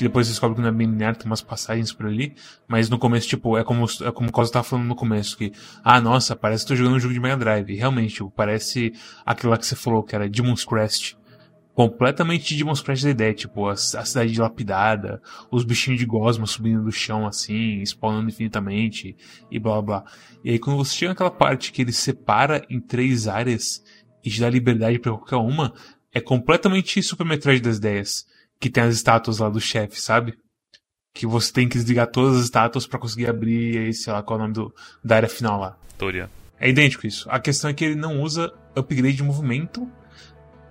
que 0.00 0.04
depois 0.04 0.26
você 0.26 0.32
descobre 0.32 0.56
que 0.56 0.62
não 0.62 0.68
é 0.68 0.72
bem 0.72 0.86
linear, 0.86 1.14
tem 1.14 1.26
umas 1.26 1.42
passagens 1.42 1.92
por 1.92 2.06
ali, 2.06 2.34
mas 2.66 2.88
no 2.88 2.98
começo, 2.98 3.28
tipo, 3.28 3.58
é 3.58 3.62
como, 3.62 3.84
é 3.84 4.10
como 4.10 4.30
o 4.30 4.32
Cosa 4.32 4.50
tava 4.50 4.64
falando 4.64 4.86
no 4.86 4.94
começo, 4.94 5.36
que, 5.36 5.52
ah, 5.84 6.00
nossa, 6.00 6.34
parece 6.34 6.64
que 6.64 6.68
tô 6.68 6.76
jogando 6.76 6.96
um 6.96 7.00
jogo 7.00 7.12
de 7.12 7.20
Mega 7.20 7.36
Drive. 7.36 7.74
Realmente, 7.74 8.14
tipo, 8.14 8.30
parece 8.30 8.94
aquilo 9.26 9.50
lá 9.50 9.58
que 9.58 9.66
você 9.66 9.76
falou, 9.76 10.02
que 10.02 10.14
era 10.14 10.26
Demon's 10.26 10.64
Crest. 10.64 11.18
Completamente 11.74 12.56
Demon's 12.56 12.80
Crest 12.80 13.04
da 13.04 13.10
ideia, 13.10 13.34
tipo, 13.34 13.68
a, 13.68 13.72
a 13.72 13.76
cidade 13.76 14.32
dilapidada, 14.32 15.20
os 15.50 15.64
bichinhos 15.64 16.00
de 16.00 16.06
gosma 16.06 16.46
subindo 16.46 16.82
do 16.82 16.90
chão 16.90 17.26
assim, 17.26 17.84
spawnando 17.84 18.30
infinitamente, 18.30 19.14
e 19.50 19.58
blá 19.58 19.82
blá. 19.82 20.04
E 20.42 20.50
aí 20.50 20.58
quando 20.58 20.78
você 20.78 20.94
chega 20.94 21.10
naquela 21.10 21.30
parte 21.30 21.72
que 21.72 21.82
ele 21.82 21.92
separa 21.92 22.64
em 22.70 22.80
três 22.80 23.28
áreas 23.28 23.82
e 24.24 24.30
te 24.30 24.40
dá 24.40 24.48
liberdade 24.48 24.98
para 24.98 25.12
qualquer 25.12 25.36
uma, 25.36 25.74
é 26.12 26.20
completamente 26.20 27.02
Super 27.02 27.24
Metroid 27.24 27.60
das 27.60 27.76
ideias. 27.76 28.26
Que 28.58 28.68
tem 28.68 28.82
as 28.82 28.94
estátuas 28.94 29.38
lá 29.38 29.48
do 29.48 29.60
chefe, 29.60 30.00
sabe? 30.00 30.34
Que 31.14 31.26
você 31.26 31.52
tem 31.52 31.68
que 31.68 31.78
desligar 31.78 32.06
todas 32.08 32.36
as 32.36 32.44
estátuas 32.44 32.86
para 32.86 32.98
conseguir 32.98 33.28
abrir, 33.28 33.78
aí, 33.78 33.94
sei 33.94 34.12
lá, 34.12 34.22
qual 34.22 34.38
é 34.38 34.42
o 34.42 34.42
nome 34.42 34.54
do, 34.54 34.74
da 35.02 35.16
área 35.16 35.28
final 35.28 35.58
lá. 35.58 35.78
Toria. 35.96 36.30
É 36.58 36.68
idêntico 36.68 37.06
isso. 37.06 37.28
A 37.30 37.40
questão 37.40 37.70
é 37.70 37.72
que 37.72 37.84
ele 37.84 37.94
não 37.94 38.20
usa 38.20 38.52
upgrade 38.76 39.16
de 39.16 39.22
movimento 39.22 39.90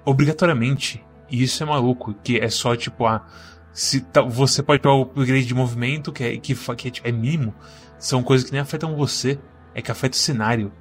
obrigatoriamente. 0.05 1.03
E 1.31 1.43
isso 1.43 1.61
é 1.63 1.65
maluco, 1.65 2.13
que 2.23 2.37
é 2.37 2.49
só 2.49 2.75
tipo, 2.75 3.05
ah, 3.05 3.27
se 3.73 4.01
tá, 4.01 4.21
você 4.21 4.61
pode 4.61 4.81
pegar 4.81 4.95
o 4.95 5.01
upgrade 5.01 5.45
de 5.45 5.53
movimento, 5.53 6.11
que 6.11 6.23
é, 6.23 6.37
que, 6.37 6.55
que 6.55 6.87
é, 6.87 6.91
tipo, 6.91 7.07
é 7.07 7.11
mínimo, 7.11 7.53
são 7.97 8.23
coisas 8.23 8.45
que 8.45 8.51
nem 8.51 8.61
afetam 8.61 8.95
você, 8.95 9.39
é 9.73 9.81
que 9.81 9.91
afeta 9.91 10.15
o 10.15 10.19
cenário. 10.19 10.71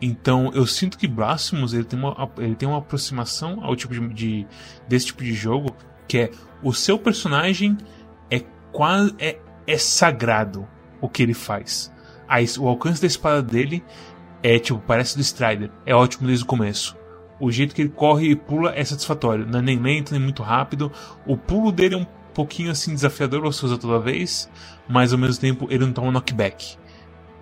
Então 0.00 0.50
eu 0.54 0.66
sinto 0.66 0.98
que 0.98 1.06
Blasphemous 1.06 1.72
ele 1.72 1.84
tem 1.84 1.98
uma, 1.98 2.30
ele 2.38 2.54
tem 2.54 2.68
uma 2.68 2.78
aproximação 2.78 3.64
ao 3.64 3.74
tipo 3.74 3.94
de, 3.94 4.08
de, 4.08 4.46
desse 4.86 5.06
tipo 5.06 5.22
de 5.24 5.32
jogo 5.32 5.74
que 6.06 6.18
é 6.18 6.30
o 6.62 6.72
seu 6.72 6.98
personagem 6.98 7.76
é 8.30 8.40
quase 8.72 9.14
é, 9.18 9.38
é 9.66 9.78
sagrado 9.78 10.66
o 11.00 11.08
que 11.08 11.22
ele 11.22 11.34
faz. 11.34 11.92
Aí, 12.28 12.46
o 12.58 12.66
alcance 12.68 13.00
da 13.00 13.06
espada 13.06 13.42
dele 13.42 13.82
é 14.42 14.58
tipo 14.58 14.80
parece 14.80 15.16
do 15.16 15.22
Strider, 15.22 15.70
é 15.84 15.94
ótimo 15.94 16.26
desde 16.26 16.44
o 16.44 16.46
começo. 16.46 16.96
O 17.38 17.50
jeito 17.50 17.74
que 17.74 17.82
ele 17.82 17.90
corre 17.90 18.30
e 18.30 18.36
pula 18.36 18.72
é 18.74 18.82
satisfatório, 18.84 19.46
não 19.46 19.58
é 19.58 19.62
nem 19.62 19.78
lento 19.78 20.12
nem 20.12 20.20
muito 20.20 20.42
rápido. 20.42 20.90
O 21.26 21.36
pulo 21.36 21.70
dele 21.70 21.94
é 21.94 21.98
um 21.98 22.06
pouquinho 22.32 22.70
assim 22.70 22.94
desafiador 22.94 23.40
você 23.40 23.64
usa 23.64 23.78
toda 23.78 24.00
vez, 24.00 24.50
mas 24.88 25.12
ao 25.12 25.18
mesmo 25.18 25.40
tempo 25.40 25.66
ele 25.70 25.84
não 25.84 25.92
toma 25.92 26.10
knockback. 26.10 26.76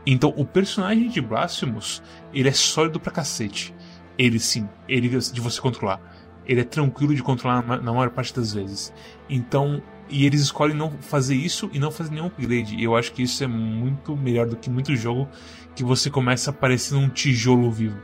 Então, 0.06 0.32
o 0.36 0.44
personagem 0.44 1.08
de 1.08 1.20
Blasphemous, 1.20 2.02
ele 2.32 2.48
é 2.48 2.52
sólido 2.52 3.00
pra 3.00 3.10
cacete. 3.10 3.74
Ele 4.18 4.38
sim, 4.38 4.68
ele 4.88 5.08
de 5.08 5.40
você 5.40 5.60
controlar. 5.60 6.00
ele 6.46 6.60
é 6.60 6.64
tranquilo 6.64 7.14
de 7.14 7.22
controlar 7.22 7.62
na 7.62 7.92
maior 7.92 8.10
parte 8.10 8.34
das 8.34 8.52
vezes. 8.52 8.92
Então, 9.28 9.82
e 10.08 10.26
eles 10.26 10.42
escolhem 10.42 10.76
não 10.76 10.90
fazer 11.00 11.34
isso 11.34 11.70
e 11.72 11.78
não 11.78 11.90
fazer 11.90 12.10
nenhum 12.10 12.26
upgrade. 12.26 12.76
E 12.76 12.84
eu 12.84 12.94
acho 12.94 13.12
que 13.12 13.22
isso 13.22 13.42
é 13.42 13.46
muito 13.46 14.16
melhor 14.16 14.46
do 14.46 14.56
que 14.56 14.68
muito 14.68 14.94
jogo 14.94 15.28
que 15.74 15.82
você 15.82 16.10
começa 16.10 16.50
a 16.50 16.52
parecer 16.52 16.94
um 16.94 17.08
tijolo 17.08 17.70
vivo. 17.70 17.98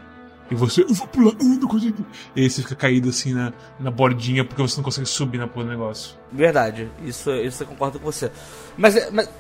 E 0.51 0.55
você, 0.55 0.83
eu 0.83 0.93
vou 0.93 1.07
pular, 1.07 1.33
eu 1.39 1.47
não 1.47 1.69
consigo. 1.69 2.05
E 2.35 2.43
aí 2.43 2.51
você 2.51 2.63
fica 2.63 2.75
caído 2.75 3.09
assim 3.09 3.33
na, 3.33 3.53
na 3.79 3.91
bordinha 3.91 4.45
porque 4.45 4.61
você 4.61 4.77
não 4.79 4.83
consegue 4.83 5.07
subir 5.07 5.39
na 5.39 5.47
porra 5.47 5.67
do 5.67 5.71
negócio. 5.71 6.17
Verdade, 6.33 6.91
isso, 7.05 7.31
isso 7.31 7.63
eu 7.63 7.69
concordo 7.69 8.01
com 8.01 8.05
você. 8.05 8.33
Mas, 8.77 8.97
é, 8.97 9.11
mas, 9.13 9.31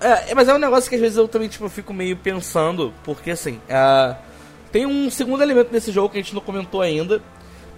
é, 0.00 0.34
mas 0.34 0.48
é 0.48 0.54
um 0.54 0.58
negócio 0.58 0.88
que 0.88 0.96
às 0.96 1.00
vezes 1.00 1.16
eu 1.16 1.28
também 1.28 1.48
tipo, 1.48 1.68
fico 1.68 1.92
meio 1.92 2.16
pensando, 2.16 2.92
porque 3.04 3.30
assim, 3.30 3.60
uh, 3.68 4.16
tem 4.72 4.86
um 4.86 5.10
segundo 5.10 5.42
elemento 5.42 5.72
nesse 5.72 5.92
jogo 5.92 6.10
que 6.10 6.18
a 6.18 6.22
gente 6.22 6.34
não 6.34 6.40
comentou 6.40 6.80
ainda, 6.80 7.22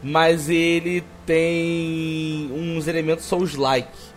mas 0.02 0.49
ele 0.49 1.02
tem 1.26 2.50
uns 2.52 2.87
elementos 2.87 3.25
Souls-like. 3.25 4.12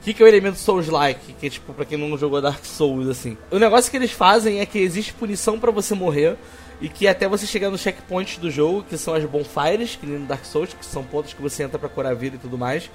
O 0.00 0.04
que, 0.04 0.14
que 0.14 0.22
é 0.22 0.26
o 0.26 0.28
elemento 0.28 0.58
Souls-like? 0.58 1.34
Que 1.34 1.46
é 1.46 1.50
tipo, 1.50 1.72
pra 1.74 1.84
quem 1.84 1.98
não 1.98 2.16
jogou 2.16 2.40
Dark 2.40 2.64
Souls, 2.64 3.08
assim. 3.08 3.36
O 3.50 3.58
negócio 3.58 3.90
que 3.90 3.96
eles 3.96 4.12
fazem 4.12 4.60
é 4.60 4.66
que 4.66 4.78
existe 4.78 5.12
punição 5.12 5.58
para 5.58 5.70
você 5.70 5.94
morrer 5.94 6.36
e 6.80 6.88
que 6.88 7.08
até 7.08 7.28
você 7.28 7.46
chegar 7.46 7.70
no 7.70 7.78
checkpoint 7.78 8.38
do 8.38 8.50
jogo, 8.50 8.84
que 8.88 8.96
são 8.96 9.14
as 9.14 9.24
bonfires, 9.24 9.96
que 9.96 10.06
nem 10.06 10.20
no 10.20 10.26
Dark 10.26 10.44
Souls, 10.44 10.72
que 10.72 10.86
são 10.86 11.02
pontos 11.02 11.32
que 11.32 11.42
você 11.42 11.62
entra 11.62 11.78
para 11.78 11.88
curar 11.88 12.12
a 12.12 12.14
vida 12.14 12.36
e 12.36 12.38
tudo 12.38 12.56
mais, 12.56 12.88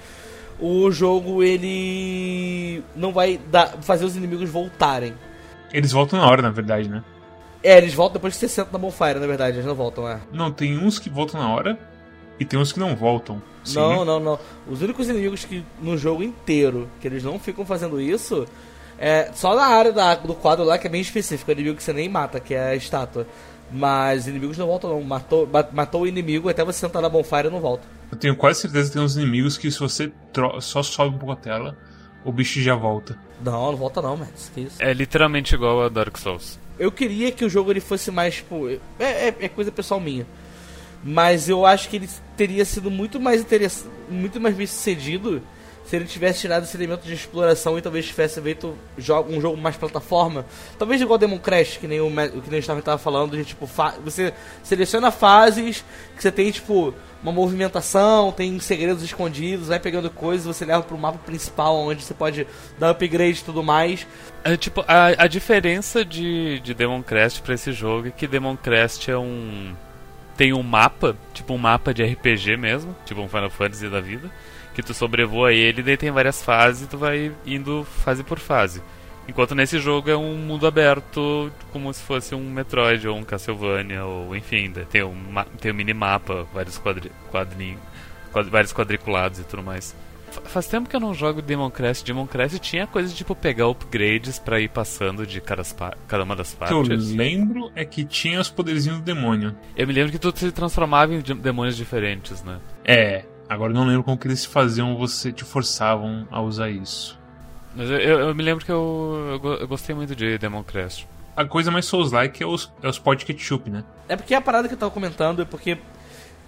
o 0.58 0.90
jogo 0.90 1.42
ele 1.42 2.82
não 2.94 3.12
vai 3.12 3.38
dar, 3.50 3.78
fazer 3.82 4.04
os 4.04 4.16
inimigos 4.16 4.48
voltarem. 4.48 5.14
Eles 5.72 5.92
voltam 5.92 6.18
na 6.18 6.26
hora, 6.26 6.42
na 6.42 6.50
verdade, 6.50 6.88
né? 6.88 7.02
É, 7.62 7.78
eles 7.78 7.94
voltam 7.94 8.14
depois 8.14 8.34
que 8.34 8.40
você 8.40 8.48
senta 8.48 8.70
na 8.72 8.78
bonfire, 8.78 9.18
na 9.18 9.26
verdade, 9.26 9.56
eles 9.56 9.66
não 9.66 9.74
voltam, 9.74 10.08
é. 10.08 10.20
Não, 10.32 10.52
tem 10.52 10.78
uns 10.78 10.98
que 10.98 11.08
voltam 11.08 11.40
na 11.40 11.48
hora 11.48 11.78
e 12.38 12.44
tem 12.44 12.58
uns 12.58 12.72
que 12.72 12.78
não 12.78 12.94
voltam. 12.94 13.42
Sim. 13.64 13.76
Não, 13.76 14.04
não, 14.04 14.20
não. 14.20 14.38
Os 14.68 14.82
únicos 14.82 15.08
inimigos 15.08 15.44
que 15.44 15.64
no 15.80 15.96
jogo 15.96 16.22
inteiro 16.22 16.88
que 17.00 17.08
eles 17.08 17.24
não 17.24 17.38
ficam 17.38 17.64
fazendo 17.64 18.00
isso 18.00 18.46
é 18.98 19.30
só 19.34 19.56
na 19.56 19.64
área 19.64 19.92
da, 19.92 20.14
do 20.14 20.34
quadro 20.34 20.64
lá 20.64 20.78
que 20.78 20.86
é 20.86 20.90
bem 20.90 21.00
específico, 21.00 21.50
é 21.50 21.54
o 21.54 21.56
inimigo 21.56 21.76
que 21.76 21.82
você 21.82 21.92
nem 21.92 22.08
mata, 22.08 22.38
que 22.38 22.54
é 22.54 22.68
a 22.68 22.76
estátua. 22.76 23.26
Mas 23.76 24.28
inimigos 24.28 24.56
não 24.56 24.68
voltam 24.68 24.88
não. 24.90 25.02
Matou, 25.02 25.48
matou 25.72 26.02
o 26.02 26.06
inimigo, 26.06 26.48
até 26.48 26.64
você 26.64 26.78
sentar 26.78 27.02
na 27.02 27.08
bonfire 27.08 27.50
não 27.50 27.60
volta. 27.60 27.82
Eu 28.10 28.16
tenho 28.16 28.36
quase 28.36 28.60
certeza 28.60 28.88
que 28.88 28.94
tem 28.94 29.02
uns 29.02 29.16
inimigos 29.16 29.58
que 29.58 29.68
se 29.68 29.80
você 29.80 30.12
só 30.60 30.80
sobe 30.80 31.16
um 31.16 31.18
pouco 31.18 31.32
a 31.32 31.36
tela, 31.36 31.76
o 32.24 32.30
bicho 32.30 32.60
já 32.60 32.76
volta. 32.76 33.18
Não, 33.42 33.72
não 33.72 33.76
volta 33.76 34.00
não, 34.00 34.16
mas 34.16 34.48
que 34.54 34.60
isso. 34.60 34.76
É 34.78 34.94
literalmente 34.94 35.56
igual 35.56 35.82
a 35.82 35.88
Dark 35.88 36.16
Souls. 36.16 36.56
Eu 36.78 36.92
queria 36.92 37.32
que 37.32 37.44
o 37.44 37.50
jogo 37.50 37.72
ele 37.72 37.80
fosse 37.80 38.12
mais, 38.12 38.36
tipo. 38.36 38.68
É, 38.68 38.78
é, 39.00 39.34
é 39.40 39.48
coisa 39.48 39.72
pessoal 39.72 39.98
minha. 39.98 40.24
Mas 41.02 41.48
eu 41.48 41.66
acho 41.66 41.88
que 41.88 41.96
ele 41.96 42.08
teria 42.36 42.64
sido 42.64 42.92
muito 42.92 43.18
mais 43.18 43.40
interessante, 43.40 43.90
muito 44.08 44.40
mais 44.40 44.54
bem 44.54 44.68
sucedido 44.68 45.42
se 45.84 45.96
ele 45.96 46.06
tivesse 46.06 46.40
tirado 46.40 46.64
esse 46.64 46.76
elemento 46.76 47.06
de 47.06 47.12
exploração 47.12 47.78
e 47.78 47.82
talvez 47.82 48.06
tivesse 48.06 48.40
feito 48.40 48.76
um 49.28 49.40
jogo 49.40 49.56
mais 49.56 49.76
plataforma. 49.76 50.46
Talvez 50.78 51.00
igual 51.00 51.18
Demon 51.18 51.38
Crash, 51.38 51.76
que 51.76 51.86
nem 51.86 52.00
o 52.00 52.10
que 52.40 52.50
nem 52.50 52.58
a 52.58 52.78
estava 52.78 52.98
falando, 52.98 53.36
de 53.36 53.44
tipo, 53.44 53.68
você 54.02 54.32
seleciona 54.62 55.10
fases 55.10 55.84
que 56.16 56.22
você 56.22 56.32
tem 56.32 56.50
tipo 56.50 56.94
uma 57.22 57.32
movimentação, 57.32 58.32
tem 58.32 58.58
segredos 58.60 59.02
escondidos, 59.02 59.68
vai 59.68 59.78
pegando 59.78 60.10
coisas, 60.10 60.46
você 60.46 60.64
leva 60.64 60.82
pro 60.82 60.96
mapa 60.96 61.18
principal 61.18 61.76
onde 61.76 62.02
você 62.02 62.12
pode 62.12 62.46
dar 62.78 62.90
upgrade 62.90 63.40
e 63.40 63.44
tudo 63.44 63.62
mais. 63.62 64.06
É, 64.42 64.56
tipo, 64.56 64.84
a, 64.86 65.24
a 65.24 65.26
diferença 65.26 66.04
de, 66.04 66.60
de 66.60 66.74
Demon 66.74 67.02
Crest 67.02 67.40
para 67.42 67.54
esse 67.54 67.72
jogo 67.72 68.08
é 68.08 68.10
que 68.10 68.26
Demon 68.26 68.56
Crest 68.56 69.08
é 69.10 69.18
um 69.18 69.74
tem 70.36 70.52
um 70.52 70.64
mapa, 70.64 71.16
tipo 71.32 71.54
um 71.54 71.58
mapa 71.58 71.94
de 71.94 72.02
RPG 72.02 72.56
mesmo, 72.56 72.94
tipo 73.06 73.20
um 73.20 73.28
Final 73.28 73.50
Fantasy 73.50 73.88
da 73.88 74.00
vida 74.00 74.30
que 74.74 74.82
tu 74.82 74.92
sobrevoa 74.92 75.52
ele, 75.52 75.82
daí 75.82 75.96
tem 75.96 76.10
várias 76.10 76.42
fases 76.42 76.82
e 76.82 76.88
tu 76.88 76.98
vai 76.98 77.32
indo 77.46 77.84
fase 77.84 78.22
por 78.22 78.38
fase. 78.38 78.82
Enquanto 79.26 79.54
nesse 79.54 79.78
jogo 79.78 80.10
é 80.10 80.16
um 80.16 80.36
mundo 80.36 80.66
aberto, 80.66 81.50
como 81.72 81.92
se 81.94 82.02
fosse 82.02 82.34
um 82.34 82.50
Metroid 82.50 83.08
ou 83.08 83.16
um 83.16 83.24
Castlevania, 83.24 84.04
ou 84.04 84.36
enfim, 84.36 84.70
tem 84.90 85.02
um, 85.02 85.16
tem 85.58 85.72
um 85.72 85.74
minimapa, 85.74 86.46
vários 86.52 86.78
quadri, 86.78 87.10
quadrinhos, 87.30 87.80
quadri, 88.30 88.50
vários 88.50 88.72
quadriculados 88.72 89.38
e 89.38 89.44
tudo 89.44 89.62
mais. 89.62 89.96
Faz 90.44 90.66
tempo 90.66 90.88
que 90.88 90.96
eu 90.96 91.00
não 91.00 91.14
jogo 91.14 91.40
Demon 91.40 91.70
Crest. 91.70 92.04
Demon 92.04 92.26
Crest 92.26 92.58
tinha 92.58 92.86
coisa 92.86 93.08
de 93.08 93.14
tipo 93.14 93.36
pegar 93.36 93.68
upgrades 93.68 94.38
para 94.38 94.60
ir 94.60 94.68
passando 94.68 95.24
de 95.26 95.40
cada, 95.40 95.62
cada 96.08 96.24
uma 96.24 96.34
das 96.34 96.52
partes. 96.52 96.76
O 96.76 96.82
que 96.82 96.92
eu 96.92 97.16
lembro 97.16 97.70
é 97.74 97.84
que 97.84 98.04
tinha 98.04 98.40
os 98.40 98.50
poderzinhos 98.50 98.98
do 98.98 99.04
demônio. 99.04 99.54
Eu 99.76 99.86
me 99.86 99.92
lembro 99.92 100.10
que 100.10 100.18
tu 100.18 100.32
se 100.36 100.50
transformava 100.50 101.14
em 101.14 101.20
demônios 101.20 101.76
diferentes, 101.76 102.42
né? 102.42 102.58
É, 102.84 103.24
Agora 103.48 103.72
eu 103.72 103.74
não 103.74 103.86
lembro 103.86 104.02
como 104.02 104.16
que 104.16 104.26
eles 104.26 104.44
faziam, 104.44 104.96
você 104.96 105.32
te 105.32 105.44
forçavam 105.44 106.26
a 106.30 106.40
usar 106.40 106.70
isso. 106.70 107.18
Mas 107.76 107.90
eu, 107.90 107.98
eu, 107.98 108.34
me 108.34 108.42
lembro 108.42 108.64
que 108.64 108.72
eu, 108.72 109.40
eu, 109.42 109.52
eu, 109.54 109.68
gostei 109.68 109.94
muito 109.94 110.14
de 110.14 110.38
Demon 110.38 110.62
Crest. 110.62 111.06
A 111.36 111.44
coisa 111.44 111.70
mais 111.70 111.84
Souls-like 111.86 112.42
é 112.42 112.46
os, 112.46 112.72
é 112.82 112.88
os 112.88 112.98
pó 112.98 113.12
de 113.14 113.24
ketchup, 113.24 113.68
né? 113.68 113.84
É 114.08 114.16
porque 114.16 114.34
a 114.34 114.40
parada 114.40 114.68
que 114.68 114.74
eu 114.74 114.78
tava 114.78 114.92
comentando 114.92 115.42
é 115.42 115.44
porque 115.44 115.78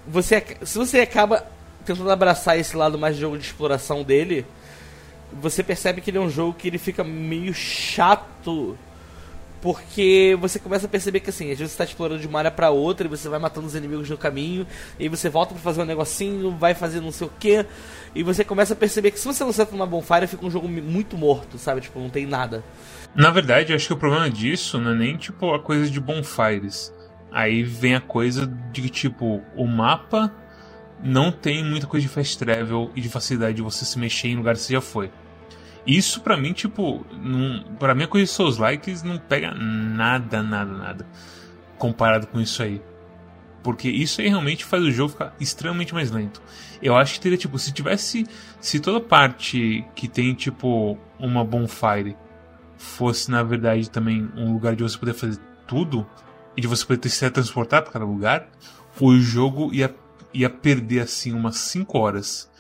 você, 0.06 0.44
se 0.62 0.78
você 0.78 1.00
acaba 1.00 1.44
tentando 1.84 2.10
abraçar 2.10 2.58
esse 2.58 2.76
lado 2.76 2.98
mais 2.98 3.16
de 3.16 3.20
jogo 3.20 3.36
de 3.36 3.44
exploração 3.44 4.02
dele, 4.02 4.46
você 5.32 5.62
percebe 5.62 6.00
que 6.00 6.10
ele 6.10 6.18
é 6.18 6.20
um 6.20 6.30
jogo 6.30 6.54
que 6.54 6.68
ele 6.68 6.78
fica 6.78 7.02
meio 7.02 7.52
chato 7.52 8.78
porque 9.66 10.38
você 10.40 10.61
começa 10.61 10.87
a 10.87 10.88
perceber 10.88 11.18
que 11.18 11.30
assim, 11.30 11.50
às 11.50 11.58
vezes 11.58 11.73
você 11.73 11.75
está 11.75 11.82
explorando 11.82 12.20
de 12.20 12.28
uma 12.28 12.38
área 12.38 12.52
para 12.52 12.70
outra 12.70 13.04
e 13.04 13.11
você 13.11 13.28
vai 13.28 13.40
matando 13.40 13.66
os 13.66 13.75
inimigos 13.75 14.08
no 14.08 14.16
caminho, 14.16 14.64
e 14.96 15.08
você 15.08 15.28
volta 15.28 15.54
para 15.54 15.61
fazer 15.61 15.82
um 15.82 15.85
negocinho, 15.85 16.52
vai 16.52 16.73
fazer 16.73 17.00
não 17.00 17.11
sei 17.11 17.26
o 17.26 17.30
que, 17.37 17.66
e 18.14 18.23
você 18.23 18.44
começa 18.44 18.75
a 18.75 18.76
perceber 18.76 19.11
que 19.11 19.18
se 19.18 19.26
você 19.26 19.42
não 19.42 19.50
senta 19.50 19.73
numa 19.73 19.85
bonfire, 19.85 20.28
fica 20.28 20.46
um 20.46 20.50
jogo 20.52 20.68
muito 20.68 21.18
morto, 21.18 21.58
sabe? 21.58 21.80
Tipo, 21.80 21.99
não 21.99 22.08
tem 22.08 22.26
nada. 22.26 22.62
Na 23.12 23.28
verdade, 23.30 23.73
eu 23.73 23.76
acho 23.76 23.88
que 23.88 23.92
o 23.92 23.96
problema 23.96 24.30
disso 24.30 24.78
não 24.78 24.92
é 24.92 24.94
nem 24.94 25.16
tipo 25.16 25.52
a 25.52 25.58
coisa 25.58 25.90
de 25.90 25.99
bonfires. 25.99 26.94
Aí 27.32 27.64
vem 27.64 27.96
a 27.96 28.00
coisa 28.00 28.46
de 28.46 28.82
que, 28.82 28.88
tipo, 28.88 29.42
o 29.56 29.66
mapa 29.66 30.32
não 31.02 31.32
tem 31.32 31.64
muita 31.64 31.88
coisa 31.88 32.06
de 32.06 32.12
fast 32.12 32.38
travel 32.38 32.92
e 32.94 33.00
de 33.00 33.08
facilidade 33.08 33.56
de 33.56 33.62
você 33.62 33.85
se 33.85 33.99
mexer 33.99 34.28
em 34.28 34.37
lugares 34.37 34.61
que 34.61 34.68
você 34.68 34.75
já 34.75 34.80
foi. 34.80 35.11
Isso 35.86 36.20
para 36.20 36.36
mim, 36.36 36.52
tipo, 36.52 37.06
pra 37.78 37.94
mim 37.94 38.04
a 38.04 38.08
coisa 38.08 38.30
Souls 38.30 38.58
Likes 38.58 39.02
não 39.02 39.18
pega 39.18 39.54
nada, 39.54 40.42
nada, 40.42 40.72
nada 40.72 41.06
comparado 41.78 42.26
com 42.26 42.40
isso 42.40 42.62
aí. 42.62 42.82
Porque 43.62 43.88
isso 43.88 44.20
aí 44.20 44.28
realmente 44.28 44.64
faz 44.64 44.82
o 44.82 44.90
jogo 44.90 45.10
ficar 45.10 45.34
extremamente 45.40 45.92
mais 45.92 46.10
lento. 46.10 46.40
Eu 46.80 46.96
acho 46.96 47.14
que 47.14 47.20
teria, 47.20 47.38
tipo, 47.38 47.58
se 47.58 47.72
tivesse. 47.72 48.26
Se 48.60 48.78
toda 48.78 49.00
parte 49.00 49.84
que 49.94 50.08
tem, 50.08 50.34
tipo, 50.34 50.96
uma 51.18 51.44
bonfire 51.44 52.16
fosse, 52.76 53.30
na 53.30 53.42
verdade, 53.42 53.90
também 53.90 54.30
um 54.36 54.52
lugar 54.52 54.76
de 54.76 54.82
você 54.82 54.96
poder 54.96 55.14
fazer 55.14 55.40
tudo, 55.66 56.06
e 56.56 56.60
de 56.60 56.66
você 56.66 56.84
poder 56.86 57.08
se 57.08 57.30
transportar 57.30 57.82
para 57.82 57.92
cada 57.92 58.04
lugar, 58.04 58.48
o 58.98 59.18
jogo 59.18 59.74
ia, 59.74 59.94
ia 60.32 60.48
perder, 60.48 61.00
assim, 61.00 61.32
umas 61.32 61.56
5 61.56 61.98
horas 61.98 62.50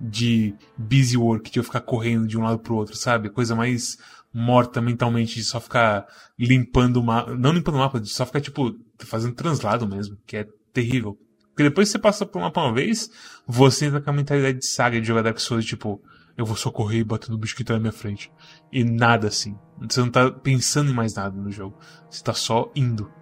de 0.00 0.54
busy 0.76 1.16
work, 1.16 1.50
de 1.50 1.58
eu 1.58 1.64
ficar 1.64 1.80
correndo 1.80 2.26
de 2.26 2.38
um 2.38 2.42
lado 2.42 2.58
pro 2.58 2.74
outro, 2.74 2.96
sabe? 2.96 3.28
Coisa 3.28 3.54
mais 3.54 3.98
morta 4.32 4.80
mentalmente 4.80 5.34
de 5.34 5.44
só 5.44 5.60
ficar 5.60 6.06
limpando 6.38 6.96
o 6.98 7.02
mapa. 7.02 7.34
Não 7.34 7.52
limpando 7.52 7.74
o 7.74 7.78
mapa, 7.78 8.00
de 8.00 8.08
só 8.08 8.24
ficar, 8.24 8.40
tipo, 8.40 8.74
fazendo 8.98 9.34
translado 9.34 9.86
mesmo, 9.86 10.16
que 10.26 10.36
é 10.36 10.46
terrível. 10.72 11.18
Porque 11.48 11.64
depois 11.64 11.88
que 11.88 11.92
você 11.92 11.98
passa 11.98 12.24
por 12.24 12.38
um 12.38 12.42
mapa 12.42 12.62
uma 12.62 12.72
vez, 12.72 13.10
você 13.46 13.86
entra 13.86 14.00
com 14.00 14.10
a 14.10 14.12
mentalidade 14.12 14.58
de 14.58 14.66
saga 14.66 15.00
de 15.00 15.06
jogar 15.06 15.22
Dark 15.22 15.38
Souls, 15.38 15.64
tipo, 15.64 16.00
eu 16.36 16.46
vou 16.46 16.56
só 16.56 16.70
correr 16.70 16.98
e 16.98 17.04
bater 17.04 17.30
no 17.30 17.36
bicho 17.36 17.54
que 17.54 17.64
tá 17.64 17.74
na 17.74 17.80
minha 17.80 17.92
frente. 17.92 18.32
E 18.72 18.82
nada 18.82 19.28
assim. 19.28 19.58
Você 19.80 20.00
não 20.00 20.10
tá 20.10 20.30
pensando 20.30 20.90
em 20.90 20.94
mais 20.94 21.14
nada 21.14 21.36
no 21.36 21.50
jogo. 21.50 21.78
Você 22.08 22.22
tá 22.22 22.32
só 22.32 22.70
indo. 22.74 23.12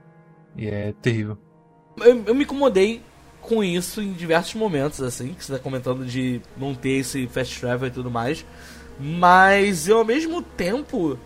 E 0.56 0.68
é 0.68 0.92
terrível. 0.92 1.38
Eu, 1.98 2.22
eu 2.26 2.34
me 2.34 2.44
incomodei 2.44 3.02
com 3.48 3.64
isso 3.64 4.02
em 4.02 4.12
diversos 4.12 4.54
momentos, 4.54 5.00
assim, 5.00 5.32
que 5.32 5.44
você 5.44 5.54
tá 5.54 5.58
comentando 5.58 6.04
de 6.04 6.40
não 6.56 6.74
ter 6.74 6.98
esse 6.98 7.26
fast 7.28 7.58
travel 7.58 7.88
e 7.88 7.90
tudo 7.90 8.10
mais. 8.10 8.44
Mas 9.00 9.88
eu 9.88 9.98
ao 9.98 10.04
mesmo 10.04 10.42
tempo. 10.42 11.18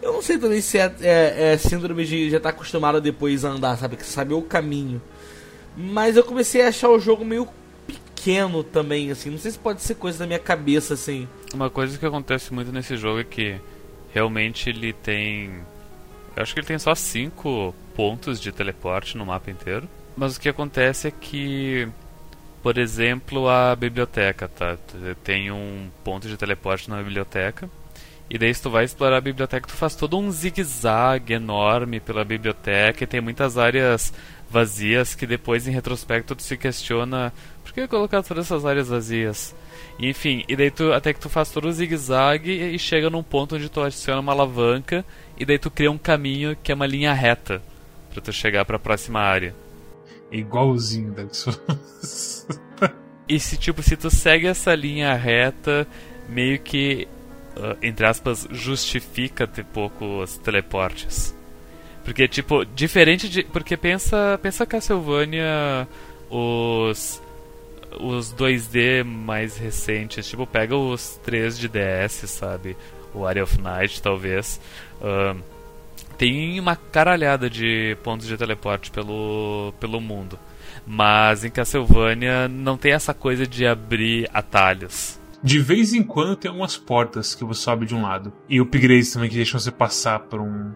Eu 0.00 0.12
não 0.12 0.22
sei 0.22 0.38
também 0.38 0.60
se 0.60 0.78
é, 0.78 0.94
é, 1.00 1.52
é 1.52 1.58
síndrome 1.58 2.04
de 2.04 2.30
já 2.30 2.38
estar 2.38 2.50
tá 2.50 2.56
acostumado 2.56 3.00
depois 3.00 3.44
a 3.44 3.50
andar, 3.50 3.76
sabe? 3.76 3.96
Que 3.96 4.06
saber 4.06 4.34
o 4.34 4.42
caminho. 4.42 5.02
Mas 5.76 6.16
eu 6.16 6.24
comecei 6.24 6.62
a 6.62 6.68
achar 6.68 6.88
o 6.88 6.98
jogo 6.98 7.24
meio 7.24 7.46
pequeno 7.86 8.62
também, 8.62 9.10
assim. 9.10 9.30
Não 9.30 9.38
sei 9.38 9.50
se 9.50 9.58
pode 9.58 9.82
ser 9.82 9.96
coisa 9.96 10.20
da 10.20 10.26
minha 10.26 10.38
cabeça, 10.38 10.94
assim. 10.94 11.28
Uma 11.52 11.68
coisa 11.68 11.98
que 11.98 12.06
acontece 12.06 12.54
muito 12.54 12.72
nesse 12.72 12.96
jogo 12.96 13.20
é 13.20 13.24
que 13.24 13.60
realmente 14.14 14.70
ele 14.70 14.92
tem. 14.92 15.60
Eu 16.36 16.42
acho 16.42 16.54
que 16.54 16.60
ele 16.60 16.66
tem 16.66 16.78
só 16.78 16.94
cinco 16.94 17.74
pontos 17.94 18.40
de 18.40 18.52
teleporte 18.52 19.18
no 19.18 19.26
mapa 19.26 19.50
inteiro. 19.50 19.88
Mas 20.18 20.36
o 20.36 20.40
que 20.40 20.48
acontece 20.48 21.06
é 21.06 21.10
que, 21.12 21.88
por 22.60 22.76
exemplo, 22.76 23.48
a 23.48 23.76
biblioteca, 23.76 24.48
tá? 24.48 24.76
Tem 25.22 25.52
um 25.52 25.88
ponto 26.02 26.26
de 26.26 26.36
teleporte 26.36 26.90
na 26.90 27.00
biblioteca. 27.00 27.70
E 28.28 28.36
daí 28.36 28.52
se 28.52 28.60
tu 28.60 28.68
vai 28.68 28.84
explorar 28.84 29.18
a 29.18 29.20
biblioteca, 29.20 29.68
tu 29.68 29.74
faz 29.74 29.94
todo 29.94 30.18
um 30.18 30.28
zigue-zague 30.28 31.34
enorme 31.34 32.00
pela 32.00 32.24
biblioteca 32.24 33.04
e 33.04 33.06
tem 33.06 33.20
muitas 33.20 33.56
áreas 33.56 34.12
vazias 34.50 35.14
que 35.14 35.24
depois 35.24 35.68
em 35.68 35.70
retrospecto 35.70 36.34
tu 36.34 36.42
se 36.42 36.56
questiona 36.56 37.32
por 37.62 37.72
que 37.72 37.86
colocar 37.86 38.20
todas 38.24 38.46
essas 38.46 38.66
áreas 38.66 38.88
vazias. 38.88 39.54
Enfim, 40.00 40.44
e 40.48 40.56
daí 40.56 40.72
tu, 40.72 40.92
até 40.92 41.12
que 41.12 41.20
tu 41.20 41.28
faz 41.28 41.48
todo 41.50 41.68
o 41.68 41.72
zigue-zague 41.72 42.50
e 42.50 42.76
chega 42.76 43.08
num 43.08 43.22
ponto 43.22 43.54
onde 43.54 43.68
tu 43.68 43.80
adiciona 43.80 44.20
uma 44.20 44.32
alavanca 44.32 45.04
e 45.38 45.44
daí 45.44 45.60
tu 45.60 45.70
cria 45.70 45.92
um 45.92 45.98
caminho 45.98 46.56
que 46.60 46.72
é 46.72 46.74
uma 46.74 46.86
linha 46.88 47.12
reta 47.12 47.62
para 48.10 48.20
tu 48.20 48.32
chegar 48.32 48.64
para 48.64 48.76
a 48.76 48.80
próxima 48.80 49.20
área. 49.20 49.54
Igualzinho 50.30 51.12
Dark 51.12 51.34
Souls. 51.34 52.46
e 53.28 53.38
se 53.38 53.56
tipo, 53.56 53.82
se 53.82 53.96
tu 53.96 54.10
segue 54.10 54.46
essa 54.46 54.74
linha 54.74 55.14
reta, 55.14 55.86
meio 56.28 56.58
que 56.58 57.08
uh, 57.56 57.76
entre 57.82 58.06
aspas 58.06 58.46
justifica 58.50 59.46
ter 59.46 59.64
poucos 59.64 60.38
teleportes. 60.38 61.34
Porque 62.04 62.26
tipo, 62.26 62.64
diferente 62.64 63.28
de, 63.28 63.42
porque 63.44 63.76
pensa, 63.76 64.38
pensa 64.42 64.64
Castlevania 64.64 65.86
os 66.30 67.20
os 67.98 68.32
2D 68.32 69.02
mais 69.04 69.56
recentes, 69.56 70.28
tipo, 70.28 70.46
pega 70.46 70.76
os 70.76 71.18
3 71.24 71.58
de 71.58 71.68
DS, 71.68 72.28
sabe? 72.30 72.76
O 73.14 73.26
Area 73.26 73.42
of 73.42 73.60
Night, 73.60 74.02
talvez. 74.02 74.60
Uh, 75.00 75.40
tem 76.18 76.58
uma 76.58 76.74
caralhada 76.74 77.48
de 77.48 77.96
pontos 78.02 78.26
de 78.26 78.36
teleporte 78.36 78.90
pelo, 78.90 79.72
pelo 79.78 80.00
mundo. 80.00 80.38
Mas 80.84 81.44
em 81.44 81.50
Castlevania 81.50 82.48
não 82.48 82.76
tem 82.76 82.92
essa 82.92 83.14
coisa 83.14 83.46
de 83.46 83.66
abrir 83.66 84.28
atalhos. 84.34 85.20
De 85.42 85.60
vez 85.60 85.94
em 85.94 86.02
quando 86.02 86.34
tem 86.34 86.48
algumas 86.48 86.76
portas 86.76 87.34
que 87.34 87.44
você 87.44 87.60
sobe 87.62 87.86
de 87.86 87.94
um 87.94 88.02
lado. 88.02 88.32
E 88.48 88.60
upgrades 88.60 89.12
também 89.12 89.30
que 89.30 89.36
deixam 89.36 89.60
você 89.60 89.70
passar 89.70 90.18
por 90.20 90.40
um, 90.40 90.72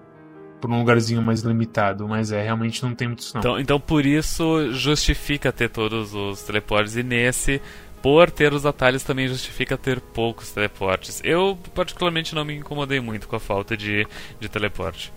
por 0.60 0.70
um 0.70 0.78
lugarzinho 0.78 1.20
mais 1.20 1.40
limitado, 1.40 2.06
mas 2.06 2.30
é, 2.30 2.40
realmente 2.40 2.80
não 2.84 2.94
tem 2.94 3.08
muitos 3.08 3.34
não. 3.34 3.40
Então, 3.40 3.58
então 3.58 3.80
por 3.80 4.06
isso 4.06 4.70
justifica 4.72 5.50
ter 5.50 5.68
todos 5.68 6.14
os 6.14 6.42
teleportes 6.42 6.94
e 6.94 7.02
nesse 7.02 7.60
por 8.00 8.30
ter 8.30 8.52
os 8.52 8.66
atalhos 8.66 9.02
também 9.02 9.28
justifica 9.28 9.76
ter 9.76 10.00
poucos 10.00 10.50
teleportes. 10.50 11.20
Eu 11.24 11.58
particularmente 11.74 12.34
não 12.34 12.44
me 12.44 12.54
incomodei 12.54 13.00
muito 13.00 13.26
com 13.26 13.36
a 13.36 13.40
falta 13.40 13.76
de, 13.76 14.06
de 14.40 14.48
teleporte. 14.48 15.12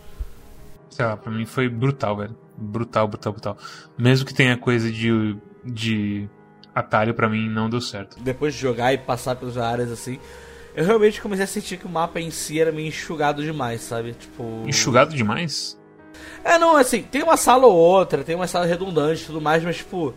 Sei 0.95 1.05
lá, 1.05 1.17
pra 1.17 1.29
mim 1.29 1.45
foi 1.45 1.67
brutal, 1.67 2.15
velho. 2.15 2.37
Brutal, 2.55 3.05
brutal, 3.05 3.33
brutal. 3.33 3.57
Mesmo 3.97 4.25
que 4.25 4.33
tenha 4.33 4.55
coisa 4.55 4.89
de, 4.89 5.35
de 5.65 6.29
atalho, 6.73 7.13
para 7.13 7.27
mim 7.27 7.49
não 7.49 7.69
deu 7.69 7.81
certo. 7.81 8.17
Depois 8.21 8.53
de 8.53 8.61
jogar 8.61 8.93
e 8.93 8.97
passar 8.97 9.35
pelas 9.35 9.57
áreas 9.57 9.91
assim, 9.91 10.17
eu 10.73 10.85
realmente 10.85 11.21
comecei 11.21 11.43
a 11.43 11.47
sentir 11.47 11.75
que 11.75 11.85
o 11.85 11.89
mapa 11.89 12.21
em 12.21 12.31
si 12.31 12.61
era 12.61 12.71
meio 12.71 12.87
enxugado 12.87 13.43
demais, 13.43 13.81
sabe? 13.81 14.13
Tipo. 14.13 14.63
Enxugado 14.65 15.13
demais? 15.13 15.77
É, 16.45 16.57
não, 16.57 16.77
assim, 16.77 17.01
tem 17.01 17.23
uma 17.23 17.35
sala 17.35 17.67
ou 17.67 17.75
outra, 17.75 18.23
tem 18.23 18.33
uma 18.33 18.47
sala 18.47 18.65
redundante 18.65 19.23
e 19.23 19.25
tudo 19.25 19.41
mais, 19.41 19.61
mas, 19.65 19.75
tipo. 19.75 20.13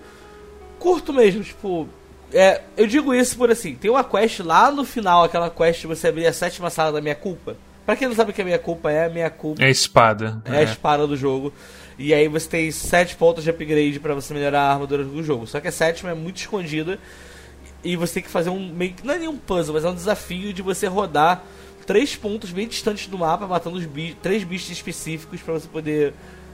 Curto 0.78 1.12
mesmo, 1.12 1.42
tipo. 1.42 1.88
É, 2.32 2.62
eu 2.76 2.86
digo 2.86 3.12
isso 3.12 3.36
por 3.36 3.50
assim, 3.50 3.74
tem 3.74 3.90
uma 3.90 4.04
quest 4.04 4.38
lá 4.40 4.70
no 4.70 4.84
final, 4.84 5.24
aquela 5.24 5.50
quest 5.50 5.80
de 5.80 5.88
você 5.88 6.06
abrir 6.06 6.26
a 6.28 6.32
sétima 6.32 6.70
sala 6.70 6.92
da 6.92 7.00
minha 7.00 7.16
culpa. 7.16 7.56
Pra 7.88 7.96
quem 7.96 8.06
não 8.06 8.14
sabe 8.14 8.32
o 8.32 8.34
que 8.34 8.42
a 8.42 8.44
minha 8.44 8.58
culpa 8.58 8.92
é, 8.92 9.06
a 9.06 9.08
minha 9.08 9.30
culpa. 9.30 9.62
É 9.62 9.64
a 9.64 9.70
espada. 9.70 10.42
É, 10.44 10.56
é. 10.56 10.58
a 10.58 10.62
espada 10.62 11.06
do 11.06 11.16
jogo. 11.16 11.54
E 11.98 12.12
aí 12.12 12.28
você 12.28 12.46
tem 12.46 12.70
sete 12.70 13.16
pontos 13.16 13.42
de 13.42 13.48
upgrade 13.48 13.98
para 13.98 14.12
você 14.12 14.34
melhorar 14.34 14.60
a 14.60 14.72
armadura 14.74 15.02
do 15.02 15.22
jogo. 15.22 15.46
Só 15.46 15.58
que 15.58 15.68
a 15.68 15.72
sétima 15.72 16.10
é 16.10 16.14
muito 16.14 16.36
escondida 16.36 16.98
e 17.82 17.96
você 17.96 18.12
tem 18.12 18.24
que 18.24 18.28
fazer 18.28 18.50
um 18.50 18.68
meio 18.74 18.92
não 19.02 19.14
é 19.14 19.18
nenhum 19.20 19.38
puzzle, 19.38 19.72
mas 19.74 19.86
é 19.86 19.88
um 19.88 19.94
desafio 19.94 20.52
de 20.52 20.60
você 20.60 20.86
rodar 20.86 21.42
três 21.86 22.14
pontos 22.14 22.50
bem 22.50 22.68
distantes 22.68 23.06
do 23.06 23.16
mapa, 23.16 23.46
matando 23.46 23.78
os 23.78 23.86
bi 23.86 24.14
três 24.22 24.44
bichos 24.44 24.68
específicos 24.68 25.40
para 25.40 25.54
você 25.54 25.66
poder 25.66 26.12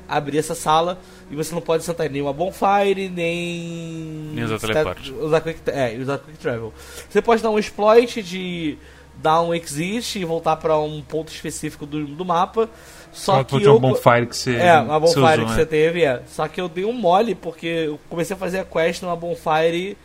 abrir 0.08 0.38
essa 0.38 0.54
sala 0.54 1.00
e 1.28 1.35
você 1.35 1.52
não 1.52 1.62
pode 1.62 1.82
sentar 1.82 2.06
em 2.06 2.11
nenhuma 2.11 2.32
bonfire, 2.32 3.08
nem. 3.08 4.30
Nem 4.35 4.44
usar 4.44 4.61
teleporte. 4.61 5.12
Usar 5.12 5.40
quick, 5.40 5.61
é, 5.66 5.96
usar 5.98 6.18
quick 6.18 6.38
travel. 6.38 6.72
Você 7.11 7.20
pode 7.20 7.42
dar 7.42 7.50
um 7.50 7.58
exploit 7.58 8.22
de 8.22 8.78
dar 9.16 9.40
um 9.42 9.55
exit 9.55 10.18
e 10.18 10.24
voltar 10.24 10.57
para 10.57 10.79
um 10.79 11.00
ponto 11.03 11.33
específico 11.33 11.87
do, 11.87 12.07
do 12.07 12.24
mapa. 12.24 12.68
Só 13.12 13.37
Só 13.37 13.44
que 13.44 13.62
eu, 13.62 13.77
uma 13.77 13.90
bonfire 13.90 14.27
que 14.27 14.37
você 14.37 14.57
É, 14.57 14.79
uma 14.81 14.98
bonfire 14.98 15.20
usou, 15.20 15.35
que 15.37 15.44
né? 15.44 15.55
você 15.55 15.66
teve, 15.66 16.05
é. 16.05 16.22
Só 16.27 16.48
que 16.48 16.61
eu 16.61 16.68
dei 16.68 16.85
um 16.85 16.92
mole 16.92 17.35
porque 17.35 17.66
eu 17.66 18.00
comecei 18.11 18.35
a 18.35 18.38
fazer 18.38 18.59
a 18.59 18.64
quest 18.64 19.03
numa 19.03 19.14
bonfire 19.14 19.96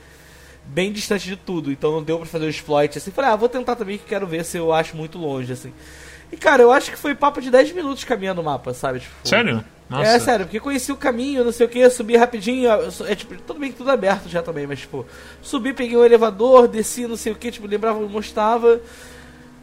bem 0.65 0.91
distante 0.91 1.27
de 1.27 1.35
tudo, 1.35 1.71
então 1.71 1.91
não 1.91 2.03
deu 2.03 2.17
pra 2.17 2.27
fazer 2.27 2.45
o 2.45 2.49
exploit 2.49 2.95
assim. 2.95 3.09
Falei, 3.09 3.31
ah, 3.31 3.35
vou 3.35 3.49
tentar 3.49 3.75
também 3.75 3.97
que 3.97 4.05
quero 4.05 4.27
ver 4.27 4.45
se 4.45 4.57
eu 4.57 4.71
acho 4.71 4.95
muito 4.95 5.17
longe, 5.17 5.51
assim. 5.51 5.73
E 6.31 6.37
cara, 6.37 6.61
eu 6.61 6.71
acho 6.71 6.91
que 6.91 6.97
foi 6.97 7.15
papo 7.15 7.41
de 7.41 7.49
10 7.49 7.71
minutos 7.73 8.03
caminhando 8.03 8.41
o 8.41 8.43
mapa, 8.43 8.73
sabe? 8.73 8.99
Tipo, 8.99 9.15
Sério? 9.23 9.63
Nossa. 9.89 10.07
É 10.07 10.19
sério, 10.19 10.45
porque 10.45 10.59
conheci 10.59 10.91
o 10.91 10.95
caminho, 10.95 11.43
não 11.43 11.51
sei 11.51 11.65
o 11.65 11.69
que, 11.69 11.89
subi 11.89 12.15
rapidinho, 12.15 12.69
é 13.07 13.15
tipo, 13.15 13.35
tudo 13.41 13.59
bem 13.59 13.71
que 13.71 13.77
tudo 13.77 13.89
aberto 13.89 14.29
já 14.29 14.43
também, 14.43 14.67
mas 14.67 14.81
tipo, 14.81 15.03
subi, 15.41 15.73
peguei 15.73 15.97
um 15.97 16.05
elevador, 16.05 16.67
desci, 16.67 17.07
não 17.07 17.17
sei 17.17 17.31
o 17.31 17.35
que, 17.35 17.49
tipo, 17.49 17.65
lembrava 17.65 17.97
onde 17.97 18.13
mostrava. 18.13 18.79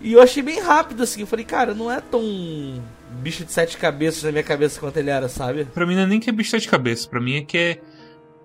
E 0.00 0.12
eu 0.12 0.20
achei 0.20 0.42
bem 0.42 0.60
rápido 0.60 1.04
assim, 1.04 1.20
eu 1.20 1.28
falei, 1.28 1.44
cara, 1.44 1.74
não 1.74 1.90
é 1.90 2.00
tão 2.00 2.20
bicho 3.20 3.44
de 3.44 3.52
sete 3.52 3.76
cabeças 3.76 4.24
na 4.24 4.32
minha 4.32 4.42
cabeça 4.42 4.80
quanto 4.80 4.96
ele 4.96 5.10
era, 5.10 5.28
sabe? 5.28 5.64
Pra 5.66 5.86
mim 5.86 5.94
não 5.94 6.02
é 6.02 6.06
nem 6.06 6.18
que 6.18 6.28
é 6.28 6.32
bicho 6.32 6.58
de 6.58 6.68
cabeça, 6.68 7.08
pra 7.08 7.20
mim 7.20 7.36
é 7.36 7.42
que 7.42 7.56
é, 7.56 7.80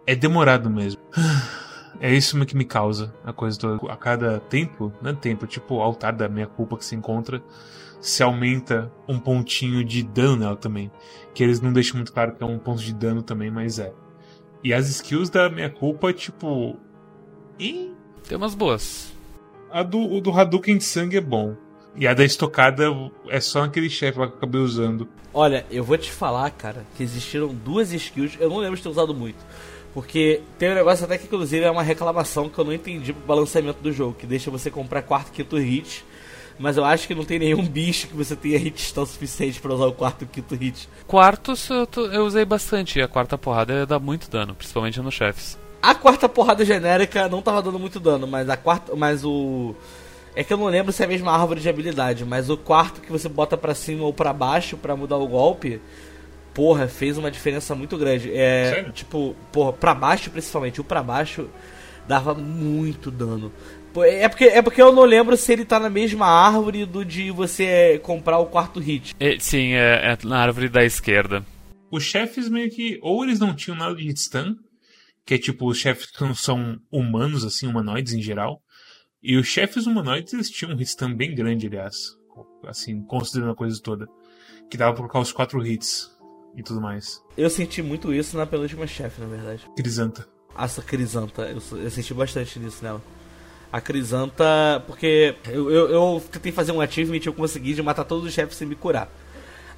é 0.06 0.16
demorado 0.16 0.70
mesmo. 0.70 1.02
É 2.00 2.12
isso 2.12 2.44
que 2.48 2.58
me 2.58 2.66
causa 2.66 3.14
a 3.24 3.32
coisa 3.32 3.60
toda. 3.60 3.92
A 3.92 3.96
cada 3.96 4.40
tempo, 4.40 4.92
não 5.04 5.12
é 5.12 5.14
tempo, 5.14 5.46
tipo 5.46 5.76
o 5.76 5.82
altar 5.82 6.14
da 6.14 6.28
minha 6.28 6.48
culpa 6.48 6.76
que 6.76 6.84
se 6.84 6.96
encontra, 6.96 7.44
se 8.02 8.22
aumenta 8.24 8.92
um 9.08 9.18
pontinho 9.20 9.84
de 9.84 10.04
dano 10.04 10.36
nela 10.36 10.56
também. 10.58 10.92
Que 11.34 11.44
eles 11.44 11.62
não 11.62 11.72
deixam 11.72 11.96
muito 11.98 12.12
claro 12.12 12.34
que 12.36 12.44
é 12.44 12.46
um 12.46 12.60
ponto 12.60 12.82
de 12.82 12.94
dano 12.94 13.22
também, 13.22 13.50
mas 13.50 13.80
é. 13.80 13.94
E 14.64 14.74
as 14.74 14.90
skills 14.90 15.30
da 15.30 15.50
minha 15.50 15.70
culpa, 15.70 16.12
tipo. 16.12 16.76
E 17.60 17.92
Tem 18.28 18.38
umas 18.38 18.54
boas. 18.56 19.14
a 19.72 19.84
do, 19.84 20.00
o 20.00 20.20
do 20.20 20.32
Hadouken 20.32 20.78
de 20.78 20.84
sangue 20.84 21.18
é 21.18 21.22
bom. 21.22 21.56
E 21.96 22.08
a 22.08 22.14
da 22.14 22.24
estocada 22.24 22.86
é 23.30 23.40
só 23.40 23.64
aquele 23.64 23.90
chefe 23.90 24.18
lá 24.18 24.28
que 24.28 24.34
eu 24.34 24.38
acabei 24.38 24.62
usando. 24.62 25.08
Olha, 25.34 25.66
eu 25.70 25.84
vou 25.84 25.98
te 25.98 26.12
falar, 26.12 26.50
cara, 26.52 26.86
que 26.96 27.04
existiram 27.04 27.48
duas 27.54 27.92
skills, 27.92 28.38
eu 28.40 28.50
não 28.50 28.58
lembro 28.58 28.78
de 28.78 28.84
ter 28.84 28.90
usado 28.90 29.14
muito. 29.14 29.38
Porque 29.94 30.42
tem 30.58 30.72
um 30.72 30.76
negócio 30.76 31.04
até 31.04 31.18
que 31.18 31.26
inclusive 31.26 31.66
é 31.66 31.72
uma 31.72 31.84
reclamação 31.84 32.48
que 32.48 32.58
eu 32.58 32.64
não 32.64 32.72
entendi 32.72 33.12
pro 33.12 33.26
balanceamento 33.26 33.82
do 33.82 33.92
jogo, 33.92 34.16
que 34.18 34.26
deixa 34.26 34.50
você 34.50 34.72
comprar 34.72 35.02
quarto, 35.02 35.32
quinto 35.32 35.58
hit. 35.58 36.06
Mas 36.62 36.78
eu 36.78 36.86
acho 36.86 37.08
que 37.08 37.16
não 37.16 37.26
tem 37.26 37.40
nenhum 37.40 37.66
bicho 37.66 38.08
que 38.08 38.16
você 38.16 38.36
tenha 38.36 38.58
hits 38.58 38.92
tão 38.92 39.06
suficiente 39.06 39.60
pra 39.60 39.74
usar 39.74 39.86
o 39.88 39.94
quarto 39.94 40.24
e 40.24 40.28
quinto 40.28 40.56
hit. 40.56 40.88
Quartos 41.08 41.70
eu, 41.70 41.88
tô- 41.88 42.06
eu 42.08 42.26
usei 42.26 42.46
bastante, 42.46 43.00
e 43.00 43.02
a 43.02 43.08
quarta 43.08 43.38
porrada 43.38 43.86
dá 43.86 44.00
muito 44.00 44.30
dano, 44.30 44.54
principalmente 44.54 45.02
nos 45.02 45.14
chefes. 45.14 45.58
A 45.82 45.96
quarta 45.96 46.30
porrada 46.30 46.64
genérica 46.64 47.28
não 47.28 47.42
tava 47.42 47.62
dando 47.62 47.80
muito 47.80 48.00
dano, 48.00 48.28
mas 48.28 48.48
a 48.50 48.56
quarta. 48.56 48.96
Mas 48.96 49.26
o. 49.26 49.74
É 50.36 50.44
que 50.44 50.54
eu 50.54 50.58
não 50.58 50.68
lembro 50.68 50.92
se 50.94 51.02
é 51.02 51.06
a 51.06 51.10
mesma 51.10 51.32
árvore 51.32 51.60
de 51.60 51.68
habilidade, 51.68 52.24
mas 52.24 52.50
o 52.50 52.56
quarto 52.56 53.02
que 53.02 53.12
você 53.12 53.28
bota 53.28 53.58
pra 53.58 53.74
cima 53.76 54.04
ou 54.06 54.14
pra 54.14 54.32
baixo 54.32 54.78
pra 54.78 54.96
mudar 54.96 55.18
o 55.18 55.28
golpe. 55.28 55.82
Porra, 56.54 56.88
fez 56.88 57.18
uma 57.18 57.32
diferença 57.32 57.74
muito 57.74 57.98
grande. 57.98 58.32
É. 58.34 58.72
Sério? 58.76 58.92
Tipo, 58.92 59.36
porra, 59.52 59.74
pra 59.74 59.94
baixo 59.96 60.30
principalmente, 60.30 60.80
o 60.80 60.84
pra 60.84 61.02
baixo 61.02 61.50
dava 62.08 62.34
muito 62.34 63.10
dano. 63.10 63.52
Pô, 63.94 64.04
É 64.04 64.28
porque, 64.30 64.46
é 64.46 64.62
porque 64.62 64.82
eu 64.82 64.92
não 64.94 65.04
lembro 65.04 65.36
se 65.36 65.52
ele 65.52 65.66
tá 65.66 65.80
na 65.80 65.90
mesma 65.90 66.26
árvore 66.26 66.86
do 66.86 67.04
de 67.04 67.30
você 67.30 68.00
comprar 68.04 68.40
o 68.40 68.46
quarto 68.46 68.80
hit. 68.80 69.14
E, 69.20 69.40
sim, 69.40 69.74
é, 69.74 70.14
é 70.14 70.18
na 70.26 70.40
árvore 70.40 70.70
da 70.70 70.84
esquerda. 70.84 71.46
Os 71.92 72.04
chefes 72.04 72.48
meio 72.48 72.70
que. 72.70 73.00
Ou 73.02 73.24
eles 73.24 73.40
não 73.40 73.54
tinham 73.54 73.78
nada 73.78 73.94
de 73.94 74.08
hitstun, 74.08 74.56
que 75.26 75.34
é 75.34 75.38
tipo, 75.38 75.68
os 75.70 75.78
chefes 75.78 76.10
que 76.10 76.22
não 76.22 76.34
são 76.34 76.78
humanos, 76.90 77.44
assim, 77.44 77.68
humanoides 77.68 78.14
em 78.14 78.22
geral. 78.22 78.62
E 79.22 79.36
os 79.36 79.48
chefes 79.48 79.86
humanoides, 79.86 80.34
eles 80.34 80.50
tinham 80.50 80.74
um 80.74 80.80
hitstun 80.80 81.14
bem 81.14 81.36
grande, 81.36 81.68
aliás. 81.68 81.98
Assim, 82.66 83.04
considerando 83.04 83.52
a 83.52 83.56
coisa 83.56 83.80
toda. 83.82 84.08
Que 84.70 84.78
dava 84.78 84.94
pra 84.94 85.02
colocar 85.02 85.20
os 85.20 85.34
quatro 85.34 85.66
hits 85.66 86.10
e 86.56 86.64
tudo 86.64 86.80
mais. 86.80 87.22
Eu 87.38 87.50
senti 87.50 87.82
muito 87.82 88.14
isso 88.14 88.38
na 88.38 88.46
penúltima 88.46 88.88
chefe, 88.88 89.20
na 89.20 89.28
verdade. 89.28 89.68
Crisanta. 89.76 90.26
Essa 90.58 90.82
Crisanta, 90.82 91.42
eu, 91.44 91.62
eu 91.78 91.92
senti 91.92 92.14
bastante 92.14 92.58
nisso 92.58 92.84
nela. 92.84 93.02
A 93.72 93.80
Crisanta, 93.80 94.84
porque 94.86 95.36
eu, 95.48 95.72
eu, 95.72 95.90
eu 95.90 96.24
tentei 96.32 96.52
fazer 96.52 96.72
um 96.72 96.82
achievement 96.82 97.20
e 97.24 97.28
eu 97.28 97.34
consegui 97.34 97.74
de 97.74 97.82
matar 97.82 98.04
todos 98.04 98.26
os 98.26 98.34
chefes 98.34 98.58
sem 98.58 98.68
me 98.68 98.76
curar. 98.76 99.10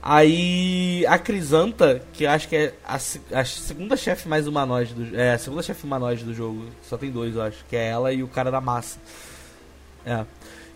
Aí 0.02 1.06
a 1.08 1.18
Crisanta, 1.18 2.02
que 2.12 2.26
acho 2.26 2.50
que 2.50 2.56
é 2.56 2.74
a, 2.84 2.96
a 2.96 3.46
segunda 3.46 3.96
chefe 3.96 4.28
mais 4.28 4.48
humanoide 4.48 4.94
do 4.94 5.18
é 5.18 5.34
a 5.34 5.38
segunda 5.38 5.64
chefe 5.64 5.86
humanoide 5.86 6.26
do 6.26 6.34
jogo, 6.34 6.66
só 6.82 6.98
tem 6.98 7.10
dois, 7.10 7.36
eu 7.36 7.42
acho, 7.42 7.64
que 7.70 7.76
é 7.76 7.88
ela 7.88 8.12
e 8.12 8.22
o 8.22 8.28
cara 8.28 8.52
da 8.52 8.60
massa. 8.60 9.00
É. 10.06 10.26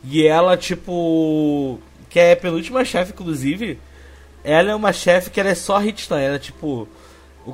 E 0.04 0.26
ela 0.26 0.56
tipo 0.56 1.80
que 2.10 2.20
é 2.20 2.32
a 2.32 2.38
penúltima 2.38 2.86
chefe 2.86 3.12
inclusive, 3.12 3.78
ela 4.46 4.72
é 4.72 4.76
uma 4.76 4.94
chefe 4.94 5.30
que 5.30 5.42
ela 5.42 5.50
é 5.50 5.56
só 5.56 5.78
hit 5.78 6.04
stun, 6.04 6.16
ela 6.16 6.36
é 6.36 6.40
tipo 6.40 6.88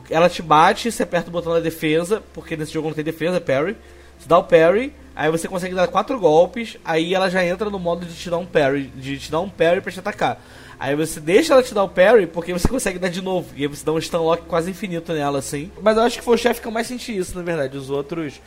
ela 0.10 0.30
te 0.30 0.42
bate, 0.42 0.92
você 0.92 1.04
aperta 1.04 1.30
o 1.30 1.32
botão 1.32 1.54
da 1.54 1.60
defesa, 1.60 2.22
porque 2.34 2.56
nesse 2.56 2.74
jogo 2.74 2.88
não 2.88 2.96
tem 2.96 3.04
defesa, 3.04 3.38
é 3.38 3.40
parry. 3.40 3.76
Você 4.20 4.28
dá 4.28 4.38
o 4.38 4.44
parry, 4.44 4.94
Aí 5.16 5.30
você 5.30 5.48
consegue 5.48 5.76
dar 5.76 5.88
quatro 5.88 6.20
golpes, 6.20 6.78
aí 6.84 7.14
ela 7.14 7.30
já 7.30 7.46
entra 7.46 7.70
no 7.70 7.78
modo 7.78 8.06
de 8.06 8.16
te 8.16 8.30
dar 8.30 8.38
um 8.38 8.46
parry, 8.46 8.88
de 8.96 9.18
te 9.20 9.32
dar 9.32 9.42
um 9.42 9.50
parry 9.50 9.80
pra 9.80 9.92
te 9.92 10.00
atacar. 10.00 10.42
Aí 10.80 10.96
você 10.96 11.20
deixa 11.20 11.54
ela 11.54 11.62
te 11.62 11.74
dar 11.74 11.84
o 11.84 11.90
parry, 11.90 12.26
porque 12.26 12.52
você 12.52 12.68
consegue 12.68 12.98
dar 13.00 13.10
de 13.10 13.22
novo. 13.22 13.54
E 13.56 13.62
aí 13.62 13.68
você 13.68 13.86
dá 13.86 13.92
um 13.92 14.02
stun 14.02 14.18
lock 14.18 14.44
quase 14.48 14.72
infinito 14.72 15.14
nela, 15.14 15.40
assim. 15.40 15.72
Mas 15.82 15.96
eu 15.98 16.04
acho 16.04 16.18
que 16.18 16.24
foi 16.26 16.36
o 16.36 16.38
chefe 16.38 16.62
que 16.62 16.68
eu 16.68 16.72
mais 16.72 16.88
senti 16.88 17.16
isso, 17.16 17.38
na 17.38 17.44
verdade. 17.44 17.78
Os 17.78 17.90
outros, 17.90 18.42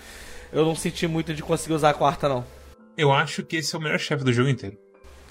eu 0.52 0.64
não 0.64 0.74
senti 0.74 1.06
muito 1.06 1.32
de 1.32 1.42
conseguir 1.42 1.74
usar 1.74 1.90
a 1.90 1.94
quarta, 1.94 2.28
não. 2.28 2.44
Eu 2.96 3.12
acho 3.12 3.44
que 3.44 3.56
esse 3.56 3.74
é 3.74 3.78
o 3.78 3.80
melhor 3.80 3.98
chefe 3.98 4.24
do 4.24 4.32
jogo 4.32 4.48
inteiro. 4.48 4.76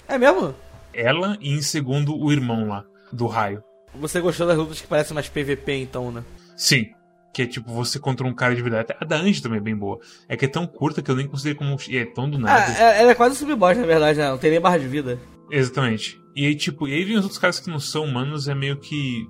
É 0.08 0.16
mesmo? 0.16 0.54
Ela 0.94 1.36
e 1.40 1.52
em 1.52 1.60
segundo 1.60 2.16
o 2.16 2.32
irmão 2.32 2.66
lá, 2.66 2.84
do 3.12 3.26
raio. 3.26 3.62
Você 3.94 4.20
gostou 4.20 4.46
das 4.46 4.56
lutas 4.56 4.80
que 4.80 4.86
parecem 4.86 5.14
mais 5.14 5.28
PVP, 5.28 5.74
então, 5.74 6.10
né? 6.10 6.24
Sim. 6.56 6.95
Que 7.36 7.42
é 7.42 7.46
tipo 7.46 7.70
você 7.70 7.98
contra 7.98 8.26
um 8.26 8.32
cara 8.32 8.56
de 8.56 8.62
verdade. 8.62 8.94
A 8.98 9.04
da 9.04 9.18
Angie 9.18 9.42
também 9.42 9.58
é 9.58 9.62
bem 9.62 9.76
boa. 9.76 9.98
É 10.26 10.38
que 10.38 10.46
é 10.46 10.48
tão 10.48 10.66
curta 10.66 11.02
que 11.02 11.10
eu 11.10 11.14
nem 11.14 11.28
considero 11.28 11.58
como. 11.58 11.76
É 11.90 12.06
tão 12.06 12.30
do 12.30 12.38
nada. 12.38 12.64
Ah, 12.66 12.82
é- 12.82 13.02
ela 13.02 13.10
é 13.10 13.14
quase 13.14 13.36
sub-boss, 13.36 13.76
na 13.76 13.84
verdade, 13.84 14.18
né? 14.18 14.30
Não 14.30 14.38
tem 14.38 14.50
nem 14.52 14.58
barra 14.58 14.78
de 14.78 14.88
vida. 14.88 15.20
Exatamente. 15.50 16.18
E 16.34 16.46
aí, 16.46 16.54
tipo, 16.54 16.88
e 16.88 16.94
aí 16.94 17.04
vem 17.04 17.14
os 17.18 17.24
outros 17.24 17.38
caras 17.38 17.60
que 17.60 17.68
não 17.68 17.78
são 17.78 18.04
humanos, 18.04 18.48
é 18.48 18.54
meio 18.54 18.78
que. 18.78 19.28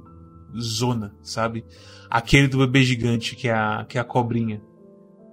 zona, 0.57 1.17
sabe? 1.21 1.65
Aquele 2.09 2.47
do 2.47 2.59
bebê 2.59 2.85
gigante, 2.85 3.35
que 3.35 3.49
é 3.49 3.53
a, 3.53 3.85
que 3.89 3.99
é 3.99 4.01
a 4.01 4.05
cobrinha. 4.05 4.63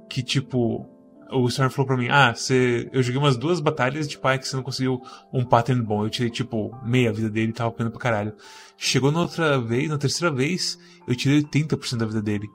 Que, 0.10 0.24
tipo. 0.24 0.90
O 1.32 1.48
Storm 1.50 1.70
falou 1.70 1.86
pra 1.86 1.96
mim, 1.96 2.08
ah, 2.10 2.34
você. 2.34 2.90
Eu 2.92 3.04
joguei 3.04 3.22
umas 3.22 3.38
duas 3.38 3.60
batalhas 3.60 4.08
de 4.10 4.18
pai 4.18 4.40
que 4.40 4.48
você 4.48 4.56
não 4.56 4.64
conseguiu 4.64 5.00
um 5.32 5.46
pattern 5.46 5.80
bom. 5.84 6.04
Eu 6.04 6.10
tirei, 6.10 6.32
tipo, 6.32 6.76
meia 6.84 7.14
vida 7.14 7.30
dele 7.30 7.52
e 7.52 7.54
tava 7.54 7.70
apanhando 7.70 7.92
pra 7.92 8.02
caralho. 8.02 8.34
Chegou 8.80 9.12
na 9.12 9.20
outra 9.22 9.62
vez, 9.62 9.88
na 9.88 10.00
terceira 10.00 10.34
vez, 10.34 10.80
eu 11.08 11.16
tirei 11.16 11.44
80% 11.44 11.98
da 11.98 12.08
vida 12.08 12.22
dele. 12.22 12.48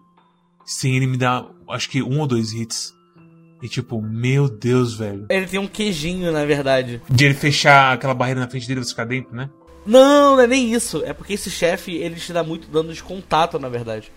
Sem 0.71 0.95
ele 0.97 1.07
me 1.07 1.17
dar, 1.17 1.47
acho 1.71 1.89
que 1.89 2.03
um 2.03 2.21
ou 2.21 2.27
dois 2.27 2.53
hits. 2.53 2.95
E 3.63 3.69
tipo, 3.69 4.03
meu 4.03 4.49
Deus, 4.51 4.95
velho. 4.95 5.25
Ele 5.31 5.47
tem 5.47 5.59
um 5.59 5.67
queijinho, 5.67 6.31
na 6.31 6.45
verdade. 6.45 7.01
De 7.09 7.25
ele 7.25 7.35
fechar 7.35 7.95
aquela 7.95 8.13
barreira 8.15 8.41
na 8.41 8.49
frente 8.49 8.69
dele 8.69 8.81
e 8.81 8.85
você 8.85 8.91
ficar 8.91 9.07
dentro, 9.07 9.35
né? 9.35 9.49
Não, 9.87 10.37
não 10.37 10.43
é 10.43 10.47
nem 10.47 10.73
isso. 10.75 11.03
É 11.07 11.13
porque 11.15 11.33
esse 11.33 11.51
chefe, 11.51 11.97
ele 11.97 12.17
te 12.17 12.33
dá 12.33 12.45
muito 12.45 12.69
dano 12.71 12.93
de 12.93 13.03
contato, 13.03 13.59
na 13.59 13.69
verdade. 13.71 14.13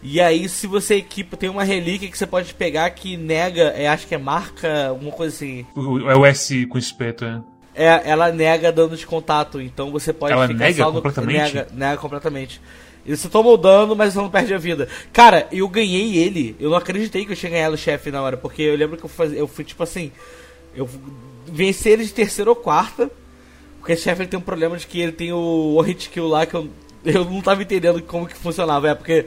E 0.00 0.20
aí, 0.20 0.48
se 0.48 0.68
você 0.68 0.94
equipa, 0.94 1.36
tem 1.36 1.50
uma 1.50 1.64
relíquia 1.64 2.08
que 2.08 2.16
você 2.16 2.26
pode 2.26 2.54
pegar 2.54 2.88
que 2.90 3.16
nega, 3.16 3.64
é, 3.76 3.88
acho 3.88 4.06
que 4.06 4.14
é 4.14 4.18
marca, 4.18 4.86
alguma 4.90 5.10
coisa 5.10 5.34
assim. 5.34 5.66
É 6.08 6.16
o 6.16 6.24
S 6.24 6.64
com 6.66 6.78
espeto, 6.78 7.24
é. 7.24 7.42
É, 7.74 8.08
ela 8.10 8.30
nega 8.32 8.70
dano 8.72 8.96
de 8.96 9.06
contato, 9.06 9.60
então 9.60 9.90
você 9.90 10.12
pode 10.12 10.32
Ela 10.32 10.46
ficar 10.48 10.58
nega 10.64 10.84
no- 10.84 10.92
completamente? 10.92 11.38
Nega, 11.54 11.68
nega 11.72 11.96
completamente. 11.96 12.60
E 13.08 13.16
você 13.16 13.26
toma 13.26 13.56
dano, 13.56 13.96
mas 13.96 14.14
não 14.14 14.28
perde 14.28 14.52
a 14.52 14.58
vida. 14.58 14.86
Cara, 15.14 15.48
eu 15.50 15.66
ganhei 15.66 16.18
ele. 16.18 16.54
Eu 16.60 16.68
não 16.68 16.76
acreditei 16.76 17.24
que 17.24 17.32
eu 17.32 17.36
tinha 17.36 17.50
ganhado 17.50 17.74
o 17.74 17.78
chefe 17.78 18.10
na 18.10 18.20
hora, 18.20 18.36
porque 18.36 18.60
eu 18.60 18.76
lembro 18.76 18.98
que 18.98 19.04
eu, 19.04 19.32
eu 19.32 19.48
fui 19.48 19.64
tipo 19.64 19.82
assim. 19.82 20.12
Eu 20.76 20.86
venci 21.46 21.88
ele 21.88 22.04
de 22.04 22.12
terceira 22.12 22.50
ou 22.50 22.54
quarta. 22.54 23.10
Porque 23.78 23.94
esse 23.94 24.02
chefe 24.02 24.20
ele 24.20 24.28
tem 24.28 24.38
um 24.38 24.42
problema 24.42 24.76
de 24.76 24.86
que 24.86 25.00
ele 25.00 25.12
tem 25.12 25.32
o 25.32 25.38
o 25.38 25.80
hit 25.80 26.10
kill 26.10 26.28
lá 26.28 26.44
que 26.44 26.54
eu, 26.54 26.68
eu 27.02 27.24
não 27.24 27.40
tava 27.40 27.62
entendendo 27.62 28.02
como 28.02 28.26
que 28.26 28.36
funcionava. 28.36 28.90
É 28.90 28.94
porque. 28.94 29.24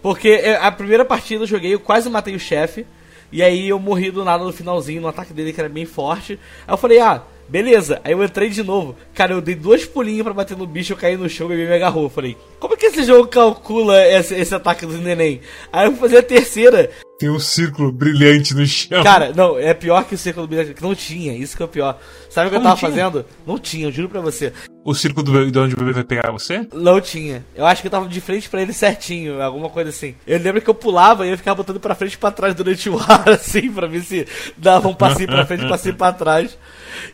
Porque 0.00 0.30
é, 0.30 0.56
a 0.56 0.72
primeira 0.72 1.04
partida 1.04 1.42
eu 1.42 1.46
joguei, 1.46 1.74
eu 1.74 1.80
quase 1.80 2.08
matei 2.08 2.34
o 2.34 2.40
chefe. 2.40 2.86
E 3.30 3.42
aí 3.42 3.68
eu 3.68 3.78
morri 3.78 4.10
do 4.10 4.24
nada 4.24 4.42
no 4.42 4.54
finalzinho, 4.54 5.02
no 5.02 5.08
ataque 5.08 5.34
dele 5.34 5.52
que 5.52 5.60
era 5.60 5.68
bem 5.68 5.84
forte. 5.84 6.40
Aí 6.66 6.72
eu 6.72 6.78
falei, 6.78 6.98
ah, 6.98 7.22
beleza. 7.48 8.00
Aí 8.04 8.12
eu 8.12 8.22
entrei 8.24 8.48
de 8.50 8.62
novo. 8.62 8.96
Cara, 9.14 9.32
eu 9.32 9.40
dei 9.40 9.54
dois 9.54 9.84
pulinhos 9.84 10.22
pra 10.22 10.32
bater 10.32 10.56
no 10.56 10.66
bicho, 10.66 10.92
eu 10.92 10.96
caí 10.96 11.16
no 11.16 11.28
chão 11.28 11.50
e 11.50 11.54
ele 11.54 11.66
me 11.66 11.74
agarrou. 11.74 12.08
Falei, 12.08 12.36
como 12.60 12.74
é 12.74 12.76
que 12.76 12.86
esse 12.86 13.04
jogo 13.04 13.28
calcula 13.28 14.00
esse, 14.06 14.34
esse 14.34 14.54
ataque 14.54 14.86
do 14.86 14.98
neném? 14.98 15.40
Aí 15.72 15.86
eu 15.86 15.92
fui 15.92 16.00
fazer 16.00 16.18
a 16.18 16.22
terceira. 16.22 16.90
Tem 17.18 17.28
um 17.28 17.40
círculo 17.40 17.90
brilhante 17.90 18.54
no 18.54 18.64
chão. 18.64 19.02
Cara, 19.02 19.32
não, 19.34 19.58
é 19.58 19.74
pior 19.74 20.04
que 20.04 20.14
o 20.14 20.18
círculo 20.18 20.46
do 20.46 20.50
bilhete, 20.50 20.72
que 20.72 20.82
não 20.82 20.94
tinha, 20.94 21.32
isso 21.32 21.56
que 21.56 21.62
é 21.62 21.66
o 21.66 21.68
pior. 21.68 21.98
Sabe 22.30 22.46
o 22.46 22.50
que 22.50 22.56
eu 22.56 22.60
Como 22.60 22.68
tava 22.70 22.78
tinha? 22.78 22.90
fazendo? 22.90 23.26
Não 23.44 23.58
tinha, 23.58 23.86
eu 23.88 23.92
juro 23.92 24.08
pra 24.08 24.20
você. 24.20 24.52
O 24.84 24.94
círculo 24.94 25.24
do 25.24 25.32
bebê, 25.32 25.50
de 25.50 25.58
onde 25.58 25.74
o 25.74 25.78
bebê 25.78 25.92
vai 25.92 26.04
pegar 26.04 26.30
você? 26.30 26.64
Não 26.72 27.00
tinha. 27.00 27.44
Eu 27.56 27.66
acho 27.66 27.80
que 27.82 27.88
eu 27.88 27.90
tava 27.90 28.06
de 28.08 28.20
frente 28.20 28.48
pra 28.48 28.62
ele 28.62 28.72
certinho, 28.72 29.42
alguma 29.42 29.68
coisa 29.68 29.90
assim. 29.90 30.14
Eu 30.24 30.38
lembro 30.38 30.62
que 30.62 30.70
eu 30.70 30.74
pulava 30.74 31.26
e 31.26 31.30
eu 31.30 31.36
ficava 31.36 31.56
botando 31.56 31.80
pra 31.80 31.96
frente 31.96 32.12
e 32.14 32.18
pra 32.18 32.30
trás 32.30 32.54
durante 32.54 32.88
o 32.88 32.96
ar, 33.02 33.28
assim, 33.30 33.72
pra 33.72 33.88
ver 33.88 34.02
se 34.02 34.24
dava 34.56 34.86
um 34.86 34.94
passinho 34.94 35.28
pra 35.28 35.44
frente 35.44 35.62
e 35.62 35.66
um 35.66 35.68
passinho 35.68 35.96
pra 35.96 36.12
trás. 36.12 36.56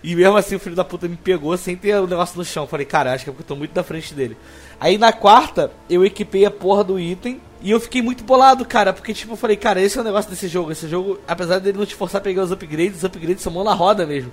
E 0.03 0.15
mesmo 0.15 0.37
assim 0.37 0.57
o 0.57 0.61
filho 0.61 0.77
da 0.77 0.85
puta 0.85 1.09
me 1.09 1.17
pegou 1.17 1.57
sem 1.57 1.77
ter 1.77 1.97
o 1.97 2.07
negócio 2.07 2.37
no 2.37 2.45
chão. 2.45 2.67
Falei, 2.67 2.87
cara, 2.87 3.13
acho 3.13 3.25
que 3.25 3.31
é 3.31 3.33
porque 3.33 3.43
eu 3.43 3.49
tô 3.49 3.57
muito 3.57 3.75
na 3.75 3.83
frente 3.83 4.15
dele. 4.15 4.37
Aí 4.81 4.99
na 4.99 5.13
quarta, 5.13 5.71
eu 5.89 6.05
equipei 6.05 6.45
a 6.45 6.51
porra 6.51 6.85
do 6.85 6.99
item. 6.99 7.41
E 7.63 7.71
eu 7.71 7.81
fiquei 7.81 8.03
muito 8.03 8.23
bolado, 8.23 8.63
cara, 8.67 8.93
porque 8.93 9.15
tipo, 9.15 9.33
eu 9.33 9.37
falei, 9.39 9.57
cara, 9.57 9.81
esse 9.81 9.97
é 9.97 10.01
o 10.03 10.05
negócio 10.05 10.31
desse 10.31 10.49
jogo. 10.49 10.71
Esse 10.71 10.87
jogo, 10.87 11.19
apesar 11.27 11.59
dele 11.59 11.79
não 11.79 11.87
te 11.87 11.95
forçar 11.95 12.21
a 12.21 12.25
pegar 12.25 12.43
os 12.43 12.53
upgrades, 12.53 12.99
os 12.99 13.05
upgrades 13.05 13.43
são 13.43 13.51
mão 13.51 13.65
na 13.65 13.73
roda 13.73 14.07
mesmo. 14.07 14.31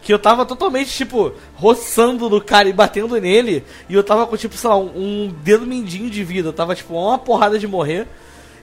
Que 0.00 0.14
eu 0.14 0.18
tava 0.18 0.46
totalmente, 0.46 0.90
tipo, 0.90 1.34
roçando 1.54 2.30
no 2.30 2.40
cara 2.40 2.70
e 2.70 2.72
batendo 2.72 3.20
nele. 3.20 3.62
E 3.86 3.94
eu 3.94 4.02
tava 4.02 4.26
com, 4.26 4.34
tipo, 4.34 4.56
sei 4.56 4.70
lá, 4.70 4.78
um, 4.78 5.30
dedo 5.42 5.66
mindinho 5.66 6.08
de 6.08 6.24
vida. 6.24 6.48
Eu 6.48 6.52
tava, 6.54 6.74
tipo, 6.74 6.94
uma 6.94 7.18
porrada 7.18 7.58
de 7.58 7.68
morrer. 7.68 8.08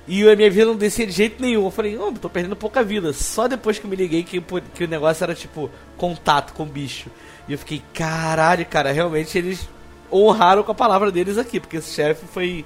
E 0.07 0.27
a 0.27 0.35
minha 0.35 0.49
vida 0.49 0.65
não 0.67 0.75
descia 0.75 1.05
de 1.05 1.11
jeito 1.11 1.41
nenhum. 1.41 1.65
Eu 1.65 1.71
falei, 1.71 1.95
não, 1.95 2.13
tô 2.13 2.29
perdendo 2.29 2.55
pouca 2.55 2.81
vida. 2.83 3.11
Só 3.11 3.47
depois 3.47 3.77
que 3.77 3.85
eu 3.85 3.89
me 3.89 3.95
liguei 3.95 4.23
que, 4.23 4.41
que 4.73 4.83
o 4.85 4.87
negócio 4.87 5.23
era, 5.23 5.35
tipo, 5.35 5.69
contato 5.97 6.53
com 6.53 6.63
o 6.63 6.65
bicho. 6.65 7.09
E 7.47 7.51
eu 7.51 7.57
fiquei, 7.57 7.81
caralho, 7.93 8.65
cara, 8.65 8.91
realmente 8.91 9.37
eles 9.37 9.67
honraram 10.11 10.63
com 10.63 10.71
a 10.71 10.75
palavra 10.75 11.11
deles 11.11 11.37
aqui. 11.37 11.59
Porque 11.59 11.77
esse 11.77 11.93
chefe 11.93 12.25
foi 12.25 12.65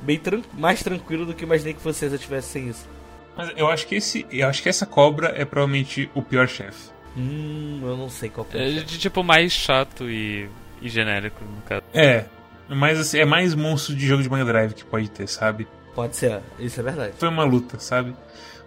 bem 0.00 0.18
tran 0.18 0.40
mais 0.54 0.82
tranquilo 0.82 1.26
do 1.26 1.34
que 1.34 1.44
eu 1.44 1.46
imaginei 1.46 1.74
que 1.74 1.80
fosse 1.80 2.08
se 2.08 2.14
eu 2.14 2.18
tivesse 2.18 2.48
sem 2.48 2.68
isso. 2.68 2.88
Mas 3.36 3.52
eu 3.56 3.68
acho 3.68 3.86
que 3.86 3.94
esse. 3.94 4.26
Eu 4.30 4.48
acho 4.48 4.62
que 4.62 4.68
essa 4.68 4.86
cobra 4.86 5.32
é 5.36 5.44
provavelmente 5.44 6.10
o 6.14 6.22
pior 6.22 6.48
chefe. 6.48 6.90
Hum, 7.16 7.80
eu 7.82 7.96
não 7.96 8.08
sei 8.08 8.30
qual 8.30 8.44
que 8.46 8.56
É 8.56 8.78
é. 8.78 8.80
de 8.80 8.98
tipo 8.98 9.22
mais 9.22 9.52
chato 9.52 10.08
e, 10.08 10.48
e 10.80 10.88
genérico, 10.88 11.44
no 11.44 11.60
caso. 11.62 11.82
É. 11.92 12.24
Mas 12.68 12.98
assim, 12.98 13.18
é 13.18 13.24
mais 13.24 13.54
monstro 13.54 13.94
de 13.94 14.06
jogo 14.06 14.22
de 14.22 14.30
Mega 14.30 14.44
Drive 14.44 14.74
que 14.74 14.84
pode 14.84 15.10
ter, 15.10 15.26
sabe? 15.26 15.66
Pode 15.98 16.14
ser, 16.14 16.40
isso 16.60 16.78
é 16.78 16.82
verdade. 16.84 17.14
Foi 17.18 17.28
uma 17.28 17.42
luta, 17.42 17.80
sabe? 17.80 18.14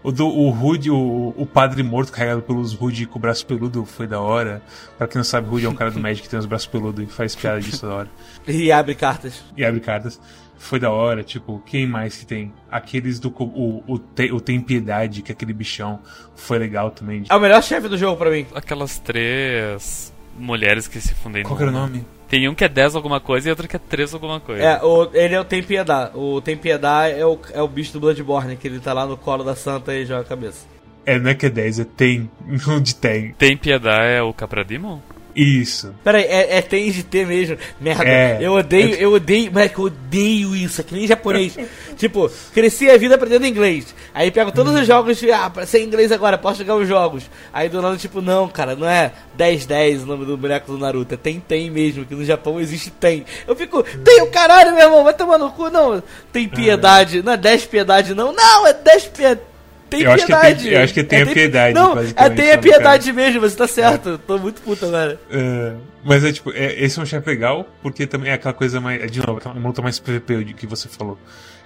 O 0.03 0.11
do 0.11 0.27
o 0.27 0.49
Rude, 0.49 0.91
o, 0.91 1.33
o 1.37 1.45
padre 1.45 1.81
morto 1.81 2.11
carregado 2.11 2.41
pelos 2.41 2.73
Rude 2.73 3.05
com 3.05 3.17
o 3.17 3.21
braço 3.21 3.45
peludo 3.45 3.85
foi 3.85 4.05
da 4.05 4.19
hora. 4.19 4.61
Pra 4.97 5.07
quem 5.07 5.17
não 5.17 5.23
sabe, 5.23 5.47
Rude 5.47 5.65
é 5.65 5.69
um 5.69 5.73
cara 5.73 5.91
do 5.91 5.97
Magic 5.97 6.23
que 6.23 6.29
tem 6.29 6.37
os 6.37 6.45
braços 6.45 6.67
peludos 6.67 7.01
e 7.01 7.07
faz 7.07 7.33
piada 7.33 7.61
disso 7.61 7.87
da 7.87 7.93
hora. 7.93 8.09
E 8.45 8.69
abre 8.69 8.95
cartas. 8.95 9.45
E 9.55 9.63
abre 9.63 9.79
cartas. 9.79 10.19
Foi 10.57 10.77
da 10.77 10.91
hora, 10.91 11.23
tipo, 11.23 11.63
quem 11.65 11.87
mais 11.87 12.17
que 12.17 12.25
tem? 12.25 12.51
Aqueles 12.69 13.17
do. 13.17 13.29
O, 13.29 13.81
o, 13.87 13.97
te, 13.97 14.29
o 14.33 14.41
Tem 14.41 14.59
Piedade, 14.59 15.21
que 15.21 15.31
é 15.31 15.33
aquele 15.33 15.53
bichão. 15.53 16.01
Foi 16.35 16.59
legal 16.59 16.91
também. 16.91 17.23
É 17.29 17.33
o 17.33 17.39
melhor 17.39 17.63
chefe 17.63 17.87
do 17.87 17.97
jogo 17.97 18.17
pra 18.17 18.29
mim. 18.29 18.45
Aquelas 18.53 18.99
três 18.99 20.13
mulheres 20.37 20.85
que 20.85 20.99
se 20.99 21.15
fundem 21.15 21.43
Qual 21.43 21.51
no 21.51 21.57
que 21.57 21.63
era 21.63 21.71
o 21.71 21.73
nome? 21.73 22.05
Tem 22.31 22.47
um 22.47 22.55
que 22.55 22.63
é 22.63 22.69
10 22.69 22.95
alguma 22.95 23.19
coisa 23.19 23.49
e 23.49 23.51
outro 23.51 23.67
que 23.67 23.75
é 23.75 23.79
3 23.79 24.13
alguma 24.13 24.39
coisa. 24.39 24.63
É, 24.63 24.81
o, 24.81 25.09
ele 25.13 25.35
é 25.35 25.39
o 25.41 25.43
Tem 25.43 25.61
Piedade. 25.61 26.11
O 26.15 26.39
Tem 26.39 26.55
Piedade 26.55 27.19
é 27.19 27.25
o, 27.25 27.37
é 27.51 27.61
o 27.61 27.67
bicho 27.67 27.91
do 27.91 27.99
Bloodborne, 27.99 28.55
que 28.55 28.69
ele 28.69 28.79
tá 28.79 28.93
lá 28.93 29.05
no 29.05 29.17
colo 29.17 29.43
da 29.43 29.53
santa 29.53 29.93
e 29.93 30.05
joga 30.05 30.21
a 30.21 30.23
cabeça. 30.23 30.65
É, 31.05 31.19
não 31.19 31.29
é 31.29 31.35
que 31.35 31.47
é 31.47 31.49
10, 31.49 31.79
é 31.81 31.83
Tem. 31.83 32.31
Onde 32.69 32.95
tem. 32.95 33.33
Tem 33.33 33.57
piedade 33.57 34.13
é 34.13 34.21
o 34.21 34.33
Caprademon? 34.33 34.99
Isso. 35.35 35.93
Pera 36.03 36.17
aí, 36.17 36.25
é, 36.25 36.57
é 36.57 36.61
tem 36.61 36.91
de 36.91 37.03
ter 37.03 37.25
mesmo. 37.25 37.57
Merda, 37.79 38.03
É. 38.05 38.37
eu 38.41 38.53
odeio, 38.53 38.95
eu 38.95 39.13
odeio, 39.13 39.51
moleque, 39.51 39.77
eu 39.79 39.85
odeio 39.85 40.55
isso, 40.55 40.81
é 40.81 40.83
que 40.83 40.93
nem 40.93 41.07
japonês. 41.07 41.57
tipo, 41.97 42.29
cresci 42.53 42.89
a 42.89 42.97
vida 42.97 43.15
aprendendo 43.15 43.45
inglês. 43.45 43.95
Aí 44.13 44.29
pego 44.31 44.51
todos 44.51 44.73
os 44.73 44.85
jogos, 44.85 45.21
ah, 45.33 45.49
pra 45.49 45.65
ser 45.65 45.83
inglês 45.83 46.11
agora, 46.11 46.37
posso 46.37 46.59
jogar 46.59 46.75
os 46.75 46.87
jogos. 46.87 47.29
Aí 47.53 47.69
do 47.69 47.81
nada, 47.81 47.97
tipo, 47.97 48.21
não, 48.21 48.47
cara, 48.47 48.75
não 48.75 48.87
é 48.87 49.11
1010 49.37 50.03
o 50.03 50.05
nome 50.05 50.25
do 50.25 50.37
boneco 50.37 50.71
do 50.71 50.77
Naruto, 50.77 51.13
é 51.13 51.17
tem 51.17 51.39
tem 51.39 51.69
mesmo, 51.69 52.05
que 52.05 52.15
no 52.15 52.25
Japão 52.25 52.59
existe 52.59 52.89
tem. 52.91 53.25
Eu 53.47 53.55
fico, 53.55 53.83
tem 54.03 54.21
o 54.21 54.27
caralho, 54.27 54.73
meu 54.73 54.83
irmão, 54.83 55.03
vai 55.03 55.13
tomar 55.13 55.37
no 55.37 55.51
cu, 55.51 55.69
não. 55.69 56.01
Tem 56.31 56.47
piedade, 56.47 57.21
não 57.23 57.33
é 57.33 57.37
10 57.37 57.65
piedade, 57.65 58.13
não, 58.13 58.33
não, 58.33 58.67
é 58.67 58.73
10 58.73 59.05
piedade. 59.07 59.50
Tem 59.91 60.03
Eu 60.03 60.11
acho 60.13 60.25
que 60.25 60.31
é 60.31 60.35
piedade. 60.39 60.63
tem- 60.63 60.73
eu 60.73 60.81
acho 60.83 60.93
que 60.93 60.99
é 61.01 61.03
tem 61.03 61.21
a 61.21 61.25
piedade, 61.27 61.73
Não, 61.75 61.99
é 61.99 62.29
tem 62.29 62.51
a 62.53 62.57
piedade 62.57 63.11
mesmo, 63.13 63.41
você 63.41 63.55
tá 63.57 63.67
certo. 63.67 64.17
Tô 64.25 64.37
muito 64.39 64.61
puto 64.61 64.85
agora. 64.85 65.19
É, 65.29 65.73
mas 66.03 66.23
é 66.23 66.31
tipo, 66.31 66.49
é, 66.53 66.81
esse 66.81 66.97
é 66.97 67.03
um 67.03 67.05
chefe 67.05 67.29
legal, 67.29 67.67
porque 67.83 68.07
também 68.07 68.31
é 68.31 68.33
aquela 68.35 68.53
coisa 68.53 68.79
mais. 68.79 69.03
é, 69.03 69.05
De 69.07 69.19
novo, 69.19 69.41
uma 69.53 69.67
luta 69.67 69.81
mais 69.81 69.99
PVP 69.99 70.45
que 70.55 70.65
você 70.65 70.87
falou. 70.87 71.19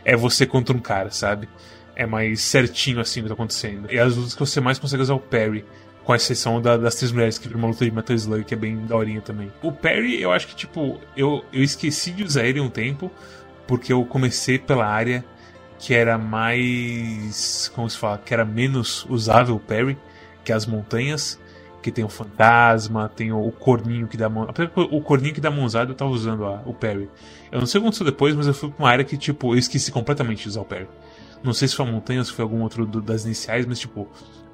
É 0.04 0.16
você 0.16 0.44
contra 0.46 0.76
um 0.76 0.80
cara, 0.80 1.12
sabe? 1.12 1.48
É 1.96 2.06
mais 2.08 2.42
certinho 2.42 3.00
assim 3.00 3.20
o 3.20 3.24
que 3.24 3.30
tá 3.30 3.36
acontecendo. 3.36 3.92
E 3.92 4.00
as 4.00 4.16
lutas 4.16 4.34
que 4.34 4.40
você 4.40 4.60
mais 4.60 4.80
consegue 4.80 5.04
usar 5.04 5.14
o 5.14 5.20
parry. 5.20 5.64
Com 6.04 6.14
exceção 6.14 6.60
da- 6.62 6.78
das 6.78 6.96
três 6.96 7.12
mulheres 7.12 7.38
que 7.38 7.48
uma 7.56 7.68
luta 7.68 7.84
de 7.86 7.90
Metal 7.92 8.16
Slug, 8.16 8.44
que 8.44 8.54
é 8.54 8.58
bem 8.58 8.78
daorinha 8.88 9.22
também. 9.22 9.52
O 9.62 9.72
parry, 9.72 10.22
eu 10.22 10.32
acho 10.32 10.48
que, 10.48 10.56
tipo, 10.56 11.00
eu, 11.16 11.44
eu 11.54 11.64
esqueci 11.64 12.12
de 12.12 12.24
usar 12.24 12.44
ele 12.46 12.60
um 12.60 12.70
tempo, 12.70 13.12
porque 13.66 13.92
eu 13.94 14.04
comecei 14.06 14.60
pela 14.60 14.86
área 14.86 15.24
que 15.80 15.94
era 15.94 16.18
mais. 16.18 17.72
Como 17.74 17.90
se 17.90 17.98
fala? 17.98 18.18
Que 18.18 18.34
era 18.34 18.46
menos 18.46 19.06
usável 19.10 19.56
o 19.56 19.60
parry, 19.60 19.98
que 20.44 20.52
as 20.52 20.66
montanhas 20.66 21.40
que 21.82 21.92
tem 21.92 22.04
o 22.04 22.10
fantasma, 22.10 23.08
tem 23.16 23.32
o, 23.32 23.52
corninho 23.52 24.08
que 24.08 24.18
dá 24.18 24.28
mão. 24.28 24.48
Que 24.48 24.64
o 24.76 25.02
corninho 25.02 25.36
que 25.36 25.42
dá 25.42 25.52
mãozada 25.52 25.92
eu 25.92 25.96
tava 25.96 26.10
usando 26.10 26.44
a- 26.46 26.64
o 26.66 26.74
parry. 26.74 27.08
Eu 27.52 27.60
não 27.60 27.68
sei 27.68 27.78
o 27.78 27.82
que 27.82 27.88
aconteceu 27.88 28.06
depois, 28.06 28.36
mas 28.36 28.48
eu 28.48 28.56
fui 28.56 28.70
pra 28.72 28.84
uma 28.84 28.90
área 28.90 29.06
que, 29.06 29.16
tipo, 29.16 29.54
eu 29.54 29.58
esqueci 29.60 29.92
completamente 29.92 30.42
de 30.42 30.50
usar 30.50 30.62
o 30.62 30.66
parry. 30.66 30.88
Não 31.44 31.54
sei 31.54 31.68
se 31.68 31.76
foi 31.76 31.88
a 31.88 31.92
montanha 31.92 32.20
ou 32.22 32.26
se 32.26 32.32
foi 32.32 32.42
algum 32.42 32.62
outro 32.64 32.88
do, 32.88 33.00
das 33.02 33.24
iniciais, 33.26 33.68
mas 33.68 33.78
tipo, 33.80 34.08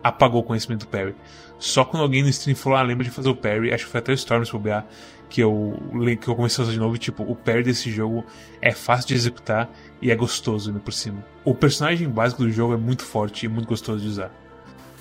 apagou 0.04 0.42
o 0.42 0.44
conhecimento 0.44 0.82
do 0.82 0.88
parry. 0.88 1.16
Só 1.58 1.86
quando 1.86 2.04
alguém 2.04 2.22
no 2.22 2.28
stream 2.28 2.54
falou, 2.56 2.78
ah, 2.78 2.82
lembra 2.82 3.06
de 3.06 3.12
fazer 3.12 3.30
o 3.30 3.36
parry, 3.36 3.74
acho 3.74 3.86
que 3.86 3.92
foi 3.92 4.00
até 4.00 4.12
o 4.12 4.16
Storm 4.16 4.44
se 4.44 4.52
bobear, 4.52 4.86
que 5.32 5.42
eu, 5.42 5.82
que 6.20 6.28
eu 6.28 6.36
comecei 6.36 6.62
a 6.62 6.64
usar 6.64 6.74
de 6.74 6.80
novo, 6.80 6.98
tipo, 6.98 7.24
o 7.24 7.34
parry 7.34 7.64
desse 7.64 7.90
jogo 7.90 8.26
é 8.62 8.74
fácil 8.74 9.08
de 9.08 9.14
executar 9.14 9.70
e 10.02 10.12
é 10.12 10.16
gostoso 10.16 10.70
ainda 10.70 10.82
por 10.82 10.92
cima. 10.92 11.26
O 11.46 11.56
personagem 11.56 12.10
básico 12.10 12.44
do 12.44 12.52
jogo 12.52 12.74
é 12.74 12.78
muito 12.78 13.06
forte 13.06 13.46
e 13.46 13.50
muito 13.50 13.66
gostoso 13.66 14.02
de 14.02 14.10
usar. 14.10 14.30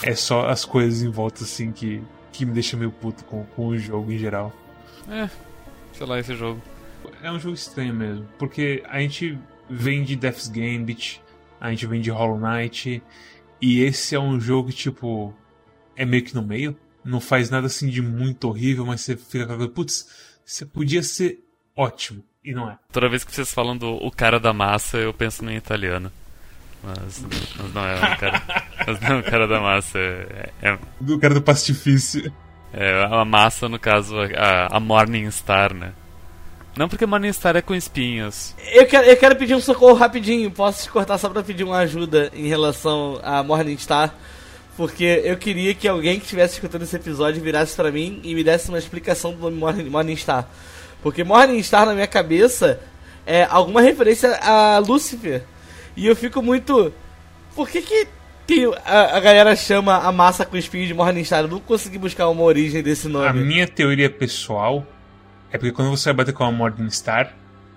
É 0.01 0.15
só 0.15 0.49
as 0.49 0.65
coisas 0.65 1.03
em 1.03 1.11
volta, 1.11 1.43
assim, 1.43 1.73
que, 1.73 2.01
que 2.33 2.47
me 2.47 2.53
deixa 2.53 2.77
meio 2.77 2.93
puto 2.93 3.25
com, 3.25 3.45
com 3.57 3.67
o 3.67 3.77
jogo 3.77 4.13
em 4.13 4.19
geral. 4.19 4.53
É, 5.09 5.29
sei 5.93 6.07
lá, 6.07 6.21
esse 6.21 6.37
jogo. 6.37 6.63
É 7.21 7.33
um 7.33 7.41
jogo 7.41 7.57
estranho 7.57 7.93
mesmo, 7.93 8.25
porque 8.39 8.85
a 8.89 9.01
gente 9.01 9.37
vem 9.69 10.05
de 10.05 10.15
Death's 10.15 10.47
Gambit, 10.47 11.21
a 11.61 11.71
gente 11.71 11.87
vem 11.87 12.01
de 12.01 12.11
Hollow 12.11 12.39
Knight, 12.39 13.03
e 13.61 13.81
esse 13.81 14.15
é 14.15 14.21
um 14.21 14.39
jogo 14.39 14.69
que, 14.69 14.77
tipo, 14.77 15.35
é 15.97 16.05
meio 16.05 16.23
que 16.23 16.37
no 16.37 16.43
meio. 16.43 16.77
Não 17.05 17.21
faz 17.21 17.51
nada 17.51 17.67
assim 17.67 17.89
de 17.89 18.03
muito 18.03 18.49
horrível, 18.49 18.85
mas 18.85 19.01
você 19.01 19.17
fica 19.17 19.47
com 19.47 19.67
putz, 19.69 20.09
você 20.45 20.67
podia 20.67 21.03
ser 21.03 21.39
ótimo. 21.77 22.23
E 22.45 22.53
não 22.53 22.71
é. 22.71 22.79
Toda 22.93 23.09
vez 23.09 23.23
que 23.25 23.35
vocês 23.35 23.53
falam 23.53 23.77
do 23.77 23.89
o 23.95 24.11
cara 24.11 24.41
da 24.41 24.53
massa, 24.53 24.97
eu 24.97 25.13
penso 25.13 25.45
no 25.45 25.53
italiano. 25.53 26.11
Mas, 26.83 27.23
mas 27.59 27.75
não 27.75 27.87
é 27.87 27.95
o 27.97 28.19
cara. 28.19 28.43
mas 28.87 29.01
não 29.01 29.09
é 29.09 29.21
o 29.21 29.23
cara 29.23 29.47
da 29.47 29.61
massa. 29.61 29.99
É, 29.99 30.51
é, 30.63 30.79
Do 31.01 31.19
cara 31.19 31.35
do 31.35 31.43
pastifício. 31.43 32.33
é 32.73 33.05
a 33.05 33.25
massa, 33.25 33.69
no 33.69 33.79
caso, 33.79 34.17
a, 34.37 34.77
a 34.77 34.81
Morning 34.81 35.31
Star, 35.31 35.75
né? 35.75 35.93
Não 36.77 36.89
porque 36.89 37.05
Morning 37.05 37.33
Star 37.33 37.57
é 37.57 37.63
com 37.63 37.75
espinhos. 37.75 38.55
Eu 38.73 38.87
quero, 38.87 39.07
eu 39.07 39.17
quero 39.17 39.37
pedir 39.37 39.55
um 39.55 39.61
socorro 39.61 39.95
rapidinho. 39.95 40.51
Posso 40.51 40.85
te 40.85 40.91
cortar 40.91 41.19
só 41.19 41.29
pra 41.29 41.43
pedir 41.43 41.65
uma 41.65 41.79
ajuda 41.79 42.31
em 42.35 42.47
relação 42.47 43.21
a 43.23 43.43
Morningstar? 43.43 44.15
Porque 44.81 45.21
eu 45.27 45.37
queria 45.37 45.75
que 45.75 45.87
alguém 45.87 46.19
que 46.19 46.25
estivesse 46.25 46.55
escutando 46.55 46.85
esse 46.85 46.97
episódio 46.97 47.43
virasse 47.43 47.77
pra 47.77 47.93
mim 47.93 48.19
e 48.25 48.35
me 48.35 48.43
desse 48.43 48.71
uma 48.71 48.79
explicação 48.79 49.31
do 49.35 49.39
nome 49.39 49.59
Morning- 49.59 49.91
Morningstar. 49.91 50.49
Porque 51.03 51.23
Morningstar 51.23 51.85
na 51.85 51.93
minha 51.93 52.07
cabeça 52.07 52.81
é 53.27 53.45
alguma 53.51 53.83
referência 53.83 54.35
a 54.37 54.79
Lucifer. 54.79 55.43
E 55.95 56.07
eu 56.07 56.17
fico 56.17 56.41
muito. 56.41 56.91
Por 57.55 57.69
que 57.69 57.83
que 57.83 58.09
a, 58.87 59.19
a 59.19 59.21
galera 59.21 59.55
chama 59.55 59.99
a 59.99 60.11
massa 60.11 60.47
com 60.47 60.57
espinho 60.57 60.87
de 60.87 60.95
Morningstar? 60.95 61.41
Eu 61.43 61.49
não 61.49 61.61
consegui 61.61 61.99
buscar 61.99 62.27
uma 62.31 62.43
origem 62.43 62.83
desse 62.83 63.07
A 63.07 63.11
nome. 63.11 63.45
minha 63.45 63.69
teoria 63.69 64.09
pessoal 64.09 64.87
é 65.53 65.59
porque 65.59 65.73
quando 65.73 65.91
você 65.91 66.05
vai 66.07 66.15
bater 66.25 66.33
com 66.33 66.43
a 66.45 66.51
Morning 66.51 66.89
Star, 66.91 67.35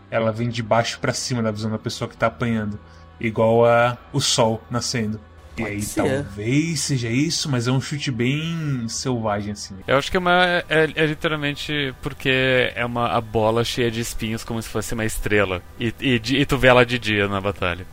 ela 0.09 0.31
vem 0.31 0.47
de 0.47 0.63
baixo 0.63 0.99
pra 1.01 1.11
cima 1.11 1.43
da 1.43 1.51
visão 1.51 1.69
da 1.69 1.77
pessoa 1.77 2.09
que 2.09 2.15
tá 2.15 2.27
apanhando. 2.27 2.79
Igual 3.19 3.65
a 3.65 3.97
o 4.13 4.21
sol 4.21 4.63
nascendo. 4.71 5.19
E 5.57 5.61
Pode 5.61 5.73
aí 5.75 5.81
ser. 5.81 6.01
talvez 6.01 6.79
seja 6.79 7.09
isso, 7.09 7.49
mas 7.49 7.67
é 7.67 7.71
um 7.71 7.79
chute 7.79 8.09
bem 8.11 8.85
selvagem, 8.87 9.51
assim. 9.53 9.75
Eu 9.87 9.97
acho 9.97 10.09
que 10.09 10.17
é, 10.17 10.19
uma, 10.19 10.63
é, 10.69 10.89
é 10.95 11.05
literalmente 11.05 11.93
porque 12.01 12.71
é 12.75 12.85
uma 12.85 13.07
a 13.09 13.21
bola 13.21 13.63
cheia 13.63 13.91
de 13.91 14.01
espinhos 14.01 14.43
como 14.43 14.61
se 14.61 14.69
fosse 14.69 14.93
uma 14.93 15.05
estrela. 15.05 15.61
E, 15.79 15.93
e, 15.99 16.19
de- 16.19 16.37
e 16.37 16.45
tu 16.45 16.57
vê 16.57 16.67
ela 16.69 16.85
de 16.85 16.97
dia 16.97 17.27
na 17.27 17.39
batalha. 17.39 17.85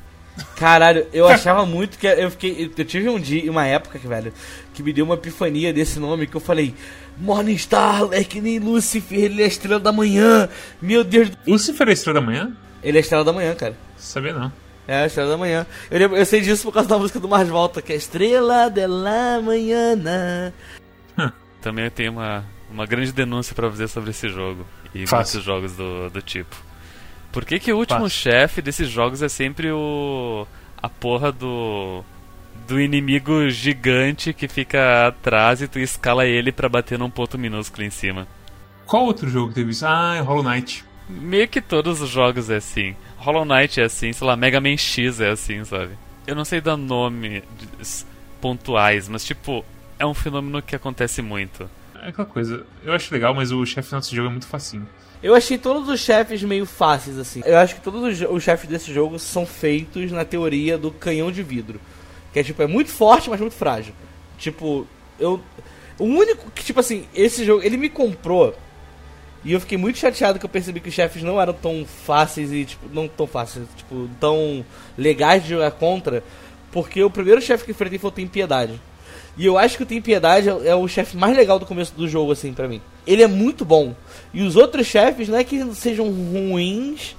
Caralho, 0.56 1.06
eu 1.12 1.28
achava 1.28 1.66
muito 1.66 1.98
que. 1.98 2.06
Eu 2.06 2.30
fiquei. 2.30 2.72
Eu 2.76 2.84
tive 2.84 3.08
um 3.10 3.18
dia, 3.20 3.50
uma 3.50 3.66
época, 3.66 3.98
que, 3.98 4.06
velho, 4.06 4.32
que 4.72 4.82
me 4.82 4.90
deu 4.92 5.04
uma 5.04 5.14
epifania 5.14 5.70
desse 5.72 5.98
nome 5.98 6.26
que 6.26 6.34
eu 6.34 6.40
falei. 6.40 6.74
Morningstar 7.18 8.04
é 8.12 8.24
que 8.24 8.40
nem 8.40 8.58
Lucifer, 8.58 9.18
ele 9.18 9.42
é 9.42 9.44
a 9.44 9.48
estrela 9.48 9.78
da 9.78 9.92
manhã. 9.92 10.48
Meu 10.80 11.04
Deus 11.04 11.28
do... 11.28 11.36
Lucifer 11.46 11.86
é 11.86 11.90
a 11.90 11.92
estrela 11.92 12.20
da 12.20 12.26
manhã? 12.26 12.56
Ele 12.82 12.96
é 12.96 13.00
a 13.00 13.02
estrela 13.02 13.22
da 13.24 13.32
manhã, 13.34 13.54
cara. 13.54 13.76
Sabia 13.98 14.32
não. 14.32 14.50
É 14.90 15.02
a 15.04 15.06
estrela 15.06 15.30
da 15.30 15.36
manhã. 15.36 15.64
Eu, 15.88 15.98
lembro- 16.00 16.16
eu 16.16 16.26
sei 16.26 16.40
disso 16.40 16.64
por 16.64 16.72
causa 16.74 16.88
da 16.88 16.98
música 16.98 17.20
do 17.20 17.28
Mars 17.28 17.48
Volta, 17.48 17.80
que 17.80 17.92
é 17.92 17.96
Estrela 17.96 18.68
de 18.68 18.84
la 18.88 19.40
Manhã. 19.40 20.52
Também 21.60 21.88
tem 21.90 22.08
uma, 22.08 22.44
uma 22.70 22.86
grande 22.86 23.12
denúncia 23.12 23.54
pra 23.54 23.70
fazer 23.70 23.86
sobre 23.86 24.10
esse 24.10 24.28
jogo. 24.28 24.66
E 24.94 25.06
Fácil. 25.06 25.36
muitos 25.36 25.44
jogos 25.44 25.76
do, 25.76 26.10
do 26.10 26.20
tipo. 26.20 26.56
Por 27.30 27.44
que, 27.44 27.60
que 27.60 27.72
o 27.72 27.76
último 27.78 28.00
Fácil. 28.00 28.18
chefe 28.32 28.60
desses 28.60 28.88
jogos 28.88 29.22
é 29.22 29.28
sempre 29.28 29.70
o. 29.70 30.44
a 30.82 30.88
porra 30.88 31.30
do. 31.30 32.02
do 32.66 32.80
inimigo 32.80 33.48
gigante 33.48 34.32
que 34.32 34.48
fica 34.48 35.06
atrás 35.06 35.62
e 35.62 35.68
tu 35.68 35.78
escala 35.78 36.26
ele 36.26 36.50
pra 36.50 36.68
bater 36.68 36.98
num 36.98 37.10
ponto 37.10 37.38
minúsculo 37.38 37.84
em 37.84 37.90
cima? 37.90 38.26
Qual 38.86 39.04
outro 39.04 39.28
jogo 39.28 39.52
teve 39.52 39.70
isso? 39.70 39.86
Ah, 39.86 40.16
é 40.16 40.20
Hollow 40.20 40.42
Knight. 40.42 40.84
Meio 41.08 41.46
que 41.46 41.60
todos 41.60 42.00
os 42.00 42.08
jogos 42.10 42.50
é 42.50 42.56
assim. 42.56 42.96
Hollow 43.20 43.44
Knight 43.44 43.80
é 43.80 43.84
assim, 43.84 44.12
sei 44.12 44.26
lá, 44.26 44.36
Mega 44.36 44.60
Man 44.60 44.76
X 44.76 45.20
é 45.20 45.30
assim, 45.30 45.64
sabe? 45.64 45.92
Eu 46.26 46.34
não 46.34 46.44
sei 46.44 46.60
dar 46.60 46.76
nome 46.76 47.42
de- 47.58 48.04
pontuais, 48.40 49.08
mas 49.08 49.24
tipo, 49.24 49.64
é 49.98 50.06
um 50.06 50.14
fenômeno 50.14 50.62
que 50.62 50.74
acontece 50.74 51.20
muito. 51.22 51.68
É 52.02 52.08
aquela 52.08 52.26
coisa. 52.26 52.64
Eu 52.82 52.92
acho 52.94 53.12
legal, 53.12 53.34
mas 53.34 53.52
o 53.52 53.64
chefe 53.66 53.88
final 53.88 54.00
desse 54.00 54.16
jogo 54.16 54.28
é 54.28 54.30
muito 54.32 54.46
facinho. 54.46 54.88
Eu 55.22 55.34
achei 55.34 55.58
todos 55.58 55.86
os 55.88 56.00
chefes 56.00 56.42
meio 56.42 56.64
fáceis, 56.64 57.18
assim. 57.18 57.42
Eu 57.44 57.58
acho 57.58 57.74
que 57.74 57.82
todos 57.82 58.02
os, 58.02 58.26
os 58.30 58.42
chefes 58.42 58.68
desse 58.68 58.92
jogo 58.92 59.18
são 59.18 59.44
feitos 59.44 60.10
na 60.10 60.24
teoria 60.24 60.78
do 60.78 60.90
canhão 60.90 61.30
de 61.30 61.42
vidro. 61.42 61.78
Que 62.32 62.38
é 62.38 62.42
tipo, 62.42 62.62
é 62.62 62.66
muito 62.66 62.90
forte, 62.90 63.28
mas 63.28 63.38
muito 63.38 63.54
frágil. 63.54 63.92
Tipo, 64.38 64.86
eu. 65.18 65.42
O 65.98 66.04
único 66.04 66.50
que, 66.52 66.64
tipo 66.64 66.80
assim, 66.80 67.06
esse 67.14 67.44
jogo, 67.44 67.62
ele 67.62 67.76
me 67.76 67.90
comprou. 67.90 68.56
E 69.44 69.52
eu 69.52 69.60
fiquei 69.60 69.78
muito 69.78 69.98
chateado 69.98 70.38
que 70.38 70.44
eu 70.44 70.50
percebi 70.50 70.80
que 70.80 70.88
os 70.88 70.94
chefes 70.94 71.22
não 71.22 71.40
eram 71.40 71.54
tão 71.54 71.86
fáceis 71.86 72.52
e, 72.52 72.64
tipo, 72.64 72.86
não 72.92 73.08
tão 73.08 73.26
fáceis, 73.26 73.66
tipo, 73.76 74.08
tão 74.20 74.64
legais 74.98 75.42
de 75.42 75.50
jogar 75.50 75.70
contra. 75.72 76.22
Porque 76.70 77.02
o 77.02 77.10
primeiro 77.10 77.40
chefe 77.40 77.64
que 77.64 77.70
enfrentei 77.70 77.98
foi 77.98 78.08
o 78.08 78.12
Tem 78.12 78.26
Piedade. 78.26 78.80
E 79.36 79.46
eu 79.46 79.56
acho 79.56 79.76
que 79.76 79.82
o 79.82 79.86
Tem 79.86 80.00
Piedade 80.00 80.48
é, 80.48 80.68
é 80.68 80.74
o 80.74 80.86
chefe 80.86 81.16
mais 81.16 81.34
legal 81.34 81.58
do 81.58 81.64
começo 81.64 81.94
do 81.94 82.06
jogo, 82.06 82.32
assim, 82.32 82.52
pra 82.52 82.68
mim. 82.68 82.82
Ele 83.06 83.22
é 83.22 83.26
muito 83.26 83.64
bom. 83.64 83.94
E 84.34 84.42
os 84.42 84.56
outros 84.56 84.86
chefes, 84.86 85.28
não 85.28 85.38
é 85.38 85.44
que 85.44 85.64
sejam 85.74 86.10
ruins, 86.10 87.16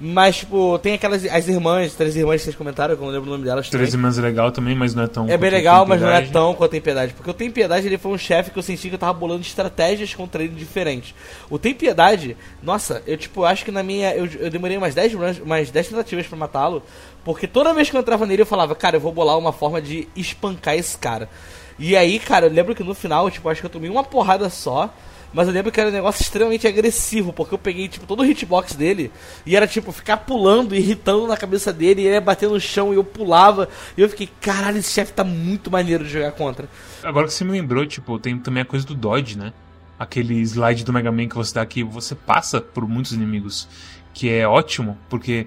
mas, 0.00 0.36
tipo, 0.36 0.78
tem 0.78 0.94
aquelas. 0.94 1.24
As 1.24 1.48
irmãs, 1.48 1.92
três 1.94 2.14
irmãs 2.14 2.40
que 2.40 2.44
vocês 2.44 2.54
comentaram, 2.54 2.94
que 2.94 3.02
eu 3.02 3.06
não 3.06 3.12
lembro 3.12 3.28
o 3.28 3.32
nome 3.32 3.44
delas. 3.44 3.68
Três. 3.68 3.92
Irmãs 3.92 4.16
é 4.16 4.22
legal 4.22 4.52
também, 4.52 4.74
mas 4.74 4.94
não 4.94 5.02
é 5.02 5.06
tão. 5.08 5.28
É 5.28 5.36
bem 5.36 5.50
legal, 5.50 5.84
mas 5.84 6.00
não 6.00 6.08
é 6.08 6.22
tão 6.22 6.54
quanto 6.54 6.70
Tem 6.70 6.80
Piedade. 6.80 7.14
Porque 7.14 7.28
o 7.28 7.34
Tem 7.34 7.50
Piedade 7.50 7.86
ele 7.86 7.98
foi 7.98 8.12
um 8.12 8.18
chefe 8.18 8.52
que 8.52 8.58
eu 8.58 8.62
senti 8.62 8.88
que 8.88 8.94
eu 8.94 8.98
tava 8.98 9.12
bolando 9.12 9.40
estratégias 9.42 10.14
contra 10.14 10.42
ele 10.42 10.54
diferentes. 10.54 11.14
O 11.50 11.58
Tem 11.58 11.74
Piedade, 11.74 12.36
nossa, 12.62 13.02
eu 13.06 13.16
tipo, 13.16 13.42
acho 13.42 13.64
que 13.64 13.72
na 13.72 13.82
minha. 13.82 14.14
Eu, 14.14 14.26
eu 14.38 14.50
demorei 14.50 14.76
umas 14.76 14.94
10 14.94 15.14
runs, 15.14 15.40
umas 15.40 15.68
10 15.70 15.88
tentativas 15.88 16.26
pra 16.28 16.38
matá-lo. 16.38 16.80
Porque 17.24 17.48
toda 17.48 17.74
vez 17.74 17.90
que 17.90 17.96
eu 17.96 18.00
entrava 18.00 18.24
nele 18.24 18.42
eu 18.42 18.46
falava, 18.46 18.76
cara, 18.76 18.96
eu 18.96 19.00
vou 19.00 19.12
bolar 19.12 19.36
uma 19.36 19.52
forma 19.52 19.82
de 19.82 20.06
espancar 20.14 20.76
esse 20.76 20.96
cara. 20.96 21.28
E 21.76 21.96
aí, 21.96 22.20
cara, 22.20 22.46
eu 22.46 22.50
lembro 22.52 22.74
que 22.74 22.84
no 22.84 22.94
final, 22.94 23.28
tipo, 23.30 23.48
acho 23.48 23.60
que 23.60 23.66
eu 23.66 23.70
tomei 23.70 23.90
uma 23.90 24.04
porrada 24.04 24.48
só. 24.48 24.92
Mas 25.32 25.46
eu 25.46 25.52
lembro 25.52 25.70
que 25.70 25.80
era 25.80 25.90
um 25.90 25.92
negócio 25.92 26.22
extremamente 26.22 26.66
agressivo, 26.66 27.32
porque 27.32 27.54
eu 27.54 27.58
peguei, 27.58 27.88
tipo, 27.88 28.06
todo 28.06 28.20
o 28.20 28.24
hitbox 28.24 28.74
dele 28.74 29.10
e 29.44 29.54
era, 29.54 29.66
tipo, 29.66 29.92
ficar 29.92 30.18
pulando, 30.18 30.74
irritando 30.74 31.26
na 31.26 31.36
cabeça 31.36 31.72
dele, 31.72 32.02
e 32.02 32.06
ele 32.06 32.14
ia 32.14 32.20
bater 32.20 32.48
no 32.48 32.58
chão 32.60 32.92
e 32.92 32.96
eu 32.96 33.04
pulava. 33.04 33.68
E 33.96 34.00
eu 34.00 34.08
fiquei, 34.08 34.28
caralho, 34.40 34.78
esse 34.78 34.92
chefe 34.92 35.12
tá 35.12 35.24
muito 35.24 35.70
maneiro 35.70 36.04
de 36.04 36.10
jogar 36.10 36.32
contra. 36.32 36.68
Agora 37.02 37.26
que 37.26 37.32
você 37.32 37.44
me 37.44 37.52
lembrou, 37.52 37.84
tipo, 37.86 38.18
tem 38.18 38.38
também 38.38 38.62
a 38.62 38.66
coisa 38.66 38.86
do 38.86 38.94
dodge, 38.94 39.36
né? 39.36 39.52
Aquele 39.98 40.40
slide 40.40 40.84
do 40.84 40.92
Mega 40.92 41.12
Man 41.12 41.28
que 41.28 41.34
você 41.34 41.54
dá 41.54 41.62
aqui, 41.62 41.82
você 41.82 42.14
passa 42.14 42.60
por 42.60 42.88
muitos 42.88 43.12
inimigos, 43.12 43.68
que 44.14 44.30
é 44.30 44.46
ótimo, 44.46 44.96
porque, 45.10 45.46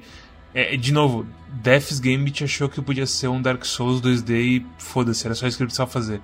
é, 0.54 0.76
de 0.78 0.92
novo, 0.92 1.26
Death's 1.48 2.00
Gambit 2.00 2.44
achou 2.44 2.70
que 2.70 2.82
podia 2.82 3.06
ser 3.06 3.30
um 3.30 3.42
Dark 3.42 3.66
Souls 3.66 4.02
2D 4.02 4.30
e 4.30 4.66
foda-se, 4.78 5.26
era 5.26 5.34
só 5.34 5.48
isso 5.48 5.58
que 5.58 5.64
ele 5.64 5.68
precisava 5.68 5.90
fazer. 5.90 6.22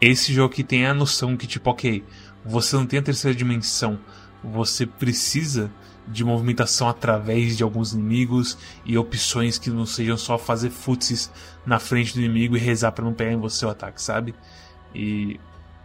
Esse 0.00 0.32
jogo 0.32 0.52
aqui 0.52 0.62
tem 0.62 0.86
a 0.86 0.94
noção 0.94 1.36
que, 1.36 1.46
tipo, 1.46 1.70
ok, 1.70 2.04
você 2.46 2.76
não 2.76 2.86
tem 2.86 2.98
a 2.98 3.02
terceira 3.02 3.36
dimensão, 3.36 3.98
você 4.42 4.86
precisa 4.86 5.70
de 6.08 6.22
movimentação 6.24 6.88
através 6.88 7.56
de 7.56 7.64
alguns 7.64 7.92
inimigos 7.92 8.56
e 8.84 8.96
opções 8.96 9.58
que 9.58 9.70
não 9.70 9.84
sejam 9.84 10.16
só 10.16 10.38
fazer 10.38 10.70
futsis 10.70 11.30
na 11.66 11.80
frente 11.80 12.14
do 12.14 12.20
inimigo 12.20 12.56
e 12.56 12.60
rezar 12.60 12.92
pra 12.92 13.04
não 13.04 13.12
pegar 13.12 13.32
em 13.32 13.36
você 13.40 13.66
o 13.66 13.70
ataque, 13.70 14.00
sabe? 14.00 14.32
E, 14.94 15.40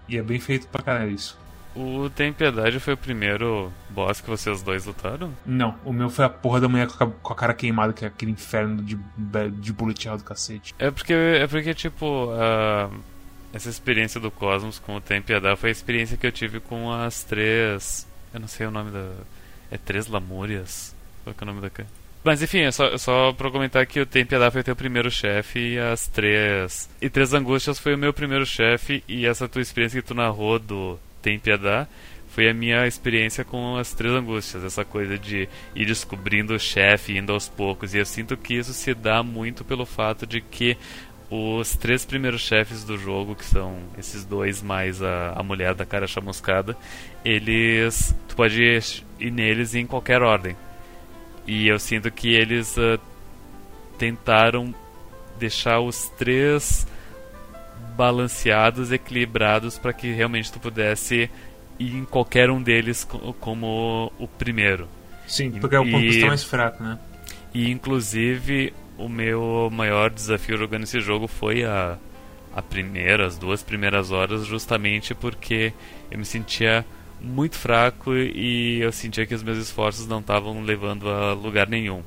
e 0.08 0.17
é 0.17 0.21
bem 0.21 0.39
feito 0.39 0.67
pra 0.67 0.84
caralho 0.84 1.12
isso. 1.12 1.39
O 1.76 2.10
Tem 2.10 2.34
Piedade 2.34 2.80
foi 2.82 2.93
o 2.93 2.97
primeiro 2.97 3.71
boss 3.89 4.19
que 4.21 4.30
vocês 4.30 4.62
dois 4.62 4.86
lutaram? 4.86 5.32
Não, 5.45 5.76
o 5.86 5.93
meu 5.93 6.10
foi 6.10 6.26
a 6.26 6.30
porra 6.30 6.60
da 6.60 6.67
mulher 6.67 6.88
com 6.88 7.04
a, 7.04 7.08
com 7.08 7.34
a 7.34 7.36
cara 7.36 7.54
queimada, 7.54 7.93
que 7.93 8.04
é 8.04 8.10
aquele 8.10 8.32
inferno 8.32 8.84
de, 8.84 9.00
de 9.60 9.71
bullet 9.74 10.06
hell 10.06 10.17
do 10.17 10.24
cacete. 10.24 10.76
É 10.78 10.91
porque, 10.91 11.13
é 11.13 11.47
porque 11.47 11.74
tipo, 11.74 12.30
a- 12.32 12.89
essa 13.54 13.70
experiência 13.70 14.20
do 14.20 14.32
Cosmos 14.32 14.80
com 14.80 14.96
o 14.96 15.02
Tem 15.02 15.22
Piedade 15.22 15.60
foi 15.60 15.70
a 15.70 15.72
experiência 15.72 16.18
que 16.18 16.26
eu 16.26 16.32
tive 16.32 16.60
com 16.60 16.92
as 16.92 17.24
três. 17.24 18.08
Eu 18.34 18.40
não 18.40 18.48
sei 18.48 18.68
o 18.68 18.72
nome 18.72 18.92
da. 18.92 19.12
É 19.70 19.78
Três 19.78 20.08
Lamúrias? 20.08 20.96
Qual 21.24 21.34
que 21.34 21.44
é 21.44 21.48
o 21.48 21.54
nome 21.54 21.62
da. 21.62 21.70
Mas 22.24 22.42
enfim, 22.42 22.60
é 22.60 22.72
só, 22.72 22.88
é 22.88 22.98
só 22.98 23.34
pra 23.34 23.50
comentar 23.50 23.86
que 23.86 24.00
o 24.00 24.06
Tem 24.06 24.26
Piedade 24.26 24.52
foi 24.52 24.62
o 24.62 24.64
teu 24.64 24.76
primeiro 24.76 25.10
chefe 25.10 25.74
e 25.74 25.80
as 25.80 26.08
três. 26.08 26.90
E 27.02 27.10
Três 27.10 27.34
Angústias 27.34 27.80
foi 27.80 27.96
o 27.96 27.98
meu 27.98 28.14
primeiro 28.14 28.46
chefe 28.46 29.04
e 29.08 29.26
essa 29.26 29.50
tua 29.50 29.62
experiência 29.62 30.02
que 30.02 30.08
tu 30.08 30.14
narrou 30.14 30.60
do 30.60 31.00
Tem 31.22 31.40
Piedade 31.40 31.88
foi 32.30 32.50
a 32.50 32.54
minha 32.54 32.88
experiência 32.88 33.44
com 33.44 33.76
as 33.76 33.94
Três 33.94 34.14
Angústias, 34.14 34.64
essa 34.64 34.86
coisa 34.86 35.18
de 35.18 35.50
ir 35.76 35.86
descobrindo 35.86 36.54
o 36.54 36.60
chefe, 36.60 37.18
indo 37.18 37.34
aos 37.34 37.50
poucos. 37.50 37.94
E 37.94 37.98
eu 37.98 38.06
sinto 38.06 38.38
que 38.38 38.54
isso 38.54 38.74
se 38.74 38.94
dá 38.94 39.22
muito 39.22 39.66
pelo 39.66 39.86
fato 39.86 40.26
de 40.26 40.40
que 40.40 40.78
os 41.32 41.76
três 41.78 42.04
primeiros 42.04 42.41
chefes 42.41 42.84
do 42.84 42.98
jogo, 42.98 43.36
que 43.36 43.46
são 43.46 43.78
esses 43.98 44.26
dois 44.26 44.62
mais 44.62 45.02
a, 45.02 45.32
a 45.38 45.41
mulher 45.41 45.74
da 45.74 45.86
cara 45.86 46.06
chamuscada, 46.06 46.76
eles. 47.24 48.13
Tu 48.28 48.36
pode 48.36 48.62
ir 49.17 49.32
neles 49.32 49.74
em 49.74 49.86
qualquer 49.86 50.22
ordem. 50.22 50.58
E 51.48 51.70
eu 51.70 51.80
sinto 51.80 52.12
que 52.12 52.36
eles 52.36 52.76
uh, 52.76 53.00
tentaram 53.98 54.76
deixar 55.39 55.80
os 55.80 56.10
três 56.17 56.86
balanceados, 57.96 58.91
equilibrados, 58.91 59.78
para 59.78 59.94
que 59.94 60.12
realmente 60.12 60.52
tu 60.52 60.60
pudesse 60.60 61.30
ir 61.80 61.96
em 61.96 62.04
qualquer 62.04 62.50
um 62.50 62.62
deles 62.62 63.08
como 63.39 64.12
o 64.20 64.28
primeiro. 64.28 64.88
Sim, 65.26 65.52
porque 65.52 65.76
é 65.76 65.80
o 65.80 65.89
ponto 65.89 66.04
e, 66.04 66.26
mais 66.26 66.44
fraco, 66.44 66.84
né? 66.84 67.00
E 67.54 67.72
inclusive 67.72 68.74
o 69.04 69.10
meu 69.10 69.70
maior 69.72 70.10
desafio 70.10 70.58
jogando 70.58 70.84
esse 70.84 71.00
jogo 71.00 71.28
foi 71.28 71.64
a, 71.64 71.98
a 72.54 72.62
primeira, 72.62 73.26
as 73.26 73.38
duas 73.38 73.64
primeiras 73.64 74.12
horas, 74.12 74.46
justamente 74.46 75.14
porque 75.16 75.74
eu 76.10 76.18
me 76.18 76.26
sentia 76.26 76.86
muito 77.20 77.56
fraco 77.58 78.14
e 78.16 78.80
eu 78.82 78.92
sentia 78.92 79.26
que 79.26 79.36
os 79.36 79.44
meus 79.44 79.58
esforços 79.58 80.08
não 80.08 80.20
estavam 80.20 80.62
levando 80.62 81.10
a 81.10 81.34
lugar 81.34 81.68
nenhum. 81.68 82.04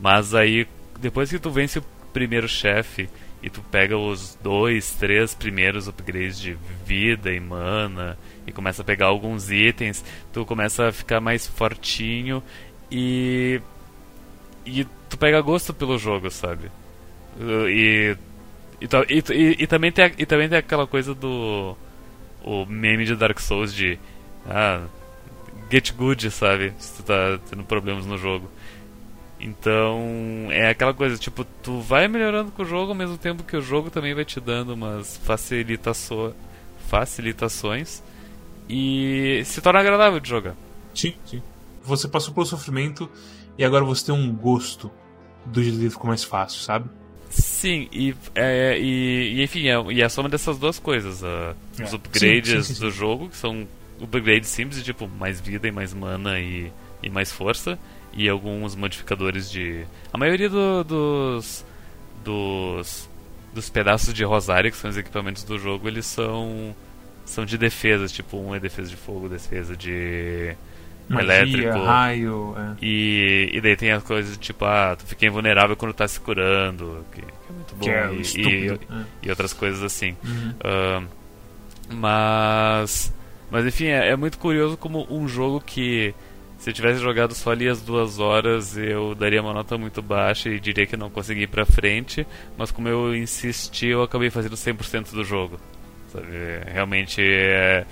Mas 0.00 0.34
aí, 0.34 0.66
depois 1.00 1.30
que 1.30 1.38
tu 1.38 1.50
vence 1.50 1.78
o 1.78 1.84
primeiro 2.12 2.48
chefe 2.48 3.08
e 3.42 3.48
tu 3.48 3.62
pega 3.70 3.96
os 3.96 4.36
dois, 4.42 4.94
três 4.94 5.34
primeiros 5.34 5.88
upgrades 5.88 6.38
de 6.38 6.56
vida 6.84 7.32
e 7.32 7.40
mana 7.40 8.18
e 8.46 8.52
começa 8.52 8.82
a 8.82 8.84
pegar 8.84 9.06
alguns 9.06 9.50
itens, 9.50 10.04
tu 10.32 10.44
começa 10.44 10.88
a 10.88 10.92
ficar 10.92 11.20
mais 11.20 11.46
fortinho 11.46 12.42
e 12.90 13.60
e 14.66 14.86
tu 15.08 15.18
pega 15.18 15.40
gosto 15.40 15.72
pelo 15.74 15.98
jogo, 15.98 16.30
sabe? 16.30 16.70
E 17.40 18.16
e, 18.80 18.86
e, 19.34 19.62
e, 19.62 19.66
também 19.66 19.90
tem, 19.90 20.12
e 20.18 20.24
também 20.24 20.48
tem 20.48 20.58
aquela 20.58 20.86
coisa 20.86 21.14
do 21.14 21.76
o 22.44 22.64
meme 22.64 23.04
de 23.04 23.16
Dark 23.16 23.38
Souls 23.40 23.74
de 23.74 23.98
ah, 24.48 24.86
get 25.70 25.92
good, 25.94 26.30
sabe? 26.30 26.72
Se 26.78 26.96
tu 26.96 27.02
tá 27.02 27.38
tendo 27.50 27.64
problemas 27.64 28.06
no 28.06 28.16
jogo. 28.16 28.48
Então, 29.40 30.48
é 30.50 30.70
aquela 30.70 30.92
coisa, 30.92 31.16
tipo, 31.16 31.44
tu 31.62 31.80
vai 31.80 32.08
melhorando 32.08 32.50
com 32.50 32.62
o 32.62 32.64
jogo 32.64 32.90
ao 32.90 32.94
mesmo 32.94 33.16
tempo 33.16 33.44
que 33.44 33.56
o 33.56 33.60
jogo 33.60 33.90
também 33.90 34.14
vai 34.14 34.24
te 34.24 34.40
dando 34.40 34.74
umas 34.74 35.16
facilitaço 35.18 36.34
facilitações 36.88 38.02
e 38.68 39.42
se 39.44 39.60
torna 39.60 39.80
agradável 39.80 40.18
de 40.18 40.28
jogar. 40.28 40.54
Sim, 40.94 41.14
sim. 41.26 41.42
Você 41.84 42.08
passou 42.08 42.32
pelo 42.32 42.46
sofrimento 42.46 43.08
e 43.58 43.64
agora 43.64 43.84
você 43.84 44.06
tem 44.06 44.14
um 44.14 44.32
gosto 44.32 44.90
do 45.44 45.62
jeito 45.62 45.90
ficou 45.90 46.08
mais 46.08 46.24
fácil, 46.24 46.60
sabe? 46.60 46.88
Sim, 47.30 47.88
e, 47.92 48.14
é, 48.34 48.78
e, 48.78 49.34
e 49.34 49.42
enfim, 49.42 49.68
é, 49.68 49.92
e 49.92 50.00
é 50.00 50.04
a 50.04 50.08
soma 50.08 50.28
dessas 50.28 50.58
duas 50.58 50.78
coisas. 50.78 51.22
Uh, 51.22 51.54
é. 51.78 51.84
Os 51.84 51.92
upgrades 51.92 52.50
sim, 52.50 52.62
sim, 52.62 52.74
sim, 52.74 52.80
do 52.80 52.90
jogo, 52.90 53.28
que 53.28 53.36
são 53.36 53.66
upgrades 54.00 54.48
simples, 54.48 54.82
tipo 54.82 55.08
mais 55.08 55.40
vida 55.40 55.68
e 55.68 55.70
mais 55.70 55.92
mana 55.92 56.40
e, 56.40 56.72
e 57.02 57.10
mais 57.10 57.30
força 57.30 57.78
e 58.12 58.28
alguns 58.28 58.74
modificadores 58.74 59.50
de. 59.50 59.84
A 60.12 60.18
maioria 60.18 60.48
do, 60.48 60.84
dos. 60.84 61.64
dos. 62.24 63.08
dos 63.52 63.70
pedaços 63.70 64.14
de 64.14 64.24
rosário, 64.24 64.70
que 64.70 64.76
são 64.76 64.90
os 64.90 64.96
equipamentos 64.96 65.44
do 65.44 65.58
jogo, 65.58 65.88
eles 65.88 66.06
são. 66.06 66.74
são 67.24 67.44
de 67.44 67.58
defesa, 67.58 68.06
tipo, 68.06 68.38
um 68.38 68.54
é 68.54 68.60
defesa 68.60 68.88
de 68.88 68.96
fogo, 68.96 69.28
defesa 69.28 69.76
de. 69.76 70.56
Magia, 71.08 71.42
elétrico. 71.42 71.84
raio. 71.84 72.54
É. 72.56 72.84
E, 72.84 73.50
e 73.52 73.60
daí 73.60 73.76
tem 73.76 73.92
as 73.92 74.02
coisas 74.02 74.36
tipo, 74.36 74.64
ah, 74.64 74.96
tu 74.98 75.06
fica 75.06 75.26
invulnerável 75.26 75.76
quando 75.76 75.94
tá 75.94 76.06
se 76.06 76.20
curando, 76.20 77.04
que, 77.12 77.20
que 77.20 77.26
é 77.26 77.52
muito 77.52 77.74
bom. 77.74 77.84
Que 77.84 77.90
é 77.90 78.12
e, 78.12 78.66
e, 78.66 78.70
é. 78.70 78.78
e, 79.22 79.30
outras 79.30 79.52
coisas 79.52 79.82
assim. 79.82 80.16
Uhum. 80.24 80.54
Uh, 80.60 81.94
mas. 81.94 83.12
Mas 83.50 83.64
enfim, 83.64 83.86
é, 83.86 84.10
é 84.10 84.16
muito 84.16 84.38
curioso 84.38 84.76
como 84.76 85.06
um 85.10 85.26
jogo 85.26 85.60
que 85.60 86.14
se 86.58 86.70
eu 86.70 86.74
tivesse 86.74 87.00
jogado 87.00 87.34
só 87.34 87.52
ali 87.52 87.68
as 87.68 87.80
duas 87.80 88.18
horas, 88.18 88.76
eu 88.76 89.14
daria 89.14 89.40
uma 89.40 89.54
nota 89.54 89.78
muito 89.78 90.02
baixa 90.02 90.50
e 90.50 90.58
diria 90.58 90.86
que 90.86 90.96
não 90.96 91.08
consegui 91.08 91.42
ir 91.42 91.46
pra 91.46 91.64
frente. 91.64 92.26
Mas 92.56 92.70
como 92.72 92.88
eu 92.88 93.14
insisti, 93.14 93.86
eu 93.86 94.02
acabei 94.02 94.28
fazendo 94.28 94.56
100% 94.56 95.12
do 95.12 95.24
jogo. 95.24 95.58
Sabe? 96.12 96.26
Realmente 96.66 97.22
é, 97.22 97.86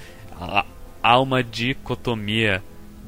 há 1.03 1.21
uma 1.21 1.45
dicotomia 1.45 2.63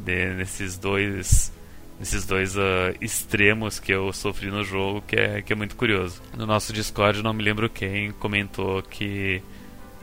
de, 0.05 0.35
nesses 0.35 0.77
dois 0.77 1.53
nesses 1.99 2.25
dois 2.25 2.57
uh, 2.57 2.95
extremos 3.01 3.81
que 3.81 3.93
eu 3.93 4.13
sofri 4.13 4.51
no 4.51 4.63
jogo 4.63 5.03
que 5.03 5.17
é, 5.17 5.43
que 5.43 5.53
é 5.53 5.57
muito 5.57 5.75
curioso. 5.75 6.23
No 6.37 6.47
nosso 6.47 6.73
Discord, 6.73 7.23
não 7.23 7.33
me 7.33 7.43
lembro 7.43 7.69
quem 7.69 8.13
comentou 8.13 8.83
que 8.83 9.43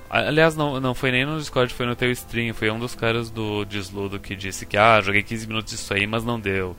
Aliás, 0.09 0.55
não, 0.55 0.79
não 0.79 0.93
foi 0.93 1.11
nem 1.11 1.25
no 1.25 1.37
Discord, 1.37 1.73
foi 1.73 1.85
no 1.85 1.95
teu 1.95 2.11
stream. 2.11 2.53
Foi 2.53 2.69
um 2.69 2.79
dos 2.79 2.95
caras 2.95 3.29
do 3.29 3.65
Desludo 3.65 4.19
que 4.19 4.35
disse 4.35 4.65
que, 4.65 4.77
ah, 4.77 5.01
joguei 5.01 5.23
15 5.23 5.47
minutos 5.47 5.73
disso 5.73 5.93
aí, 5.93 6.05
mas 6.05 6.23
não 6.23 6.39
deu. 6.39 6.75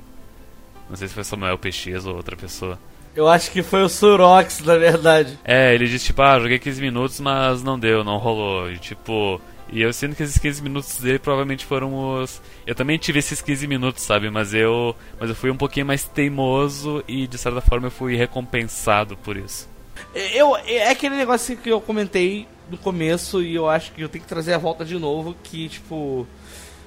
Não 0.89 0.97
sei 0.97 1.09
se 1.09 1.15
foi 1.15 1.25
Samuel 1.25 1.59
PX 1.59 2.07
ou 2.07 2.17
outra 2.17 2.37
pessoa. 2.37 2.79
Eu 3.15 3.29
acho 3.29 3.51
que 3.51 3.63
foi 3.63 3.83
o 3.83 3.89
Surox, 3.89 4.61
na 4.61 4.77
verdade. 4.77 5.39
É, 5.45 5.75
ele 5.75 5.87
disse, 5.87 6.07
tipo, 6.07 6.23
ah, 6.23 6.39
joguei 6.39 6.59
15 6.59 6.81
minutos, 6.81 7.21
mas 7.21 7.63
não 7.63 7.79
deu, 7.79 8.05
não 8.05 8.19
rolou. 8.19 8.71
E 8.71 8.79
tipo. 8.79 9.41
E 9.69 9.83
eu 9.83 9.93
sinto 9.93 10.15
que 10.15 10.23
esses 10.23 10.39
15 10.39 10.63
minutos 10.63 10.99
dele 10.99 11.19
provavelmente 11.19 11.65
foram 11.65 12.23
os. 12.23 12.41
Eu 12.67 12.75
também 12.75 12.99
tive 12.99 13.19
esses 13.19 13.43
15 13.43 13.67
minutos, 13.67 14.03
sabe? 14.03 14.31
Mas 14.31 14.55
eu. 14.55 14.95
Mas 15.19 15.29
eu 15.29 15.35
fui 15.35 15.51
um 15.51 15.57
pouquinho 15.57 15.87
mais 15.87 16.05
teimoso 16.05 17.03
e 17.09 17.27
de 17.27 17.37
certa 17.37 17.61
forma 17.61 17.89
eu 17.89 17.91
fui 17.91 18.15
recompensado 18.17 19.17
por 19.17 19.37
isso. 19.37 19.69
Eu, 20.15 20.57
é 20.57 20.91
aquele 20.91 21.17
negócio 21.17 21.57
que 21.57 21.69
eu 21.69 21.81
comentei 21.81 22.47
no 22.71 22.79
começo 22.79 23.43
e 23.43 23.55
eu 23.55 23.69
acho 23.69 23.93
que 23.93 24.03
eu 24.03 24.09
tenho 24.09 24.23
que 24.23 24.29
trazer 24.29 24.55
a 24.55 24.59
volta 24.59 24.85
de 24.85 24.99
novo, 24.99 25.35
que 25.43 25.69
tipo. 25.69 26.27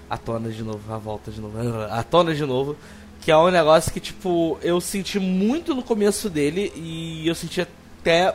A 0.10 0.18
tona 0.18 0.50
de 0.50 0.64
novo, 0.64 0.92
a 0.92 0.98
volta 0.98 1.30
de 1.30 1.40
novo, 1.40 1.56
a 1.92 2.04
tona 2.04 2.34
de 2.34 2.46
novo. 2.46 2.76
Que 3.22 3.32
é 3.32 3.38
um 3.38 3.52
negócio 3.52 3.92
que, 3.92 4.00
tipo, 4.00 4.58
eu 4.62 4.80
senti 4.80 5.20
muito 5.20 5.76
no 5.76 5.84
começo 5.84 6.30
dele 6.30 6.72
e 6.76 7.28
eu 7.28 7.36
senti 7.36 7.62
até. 7.62 8.34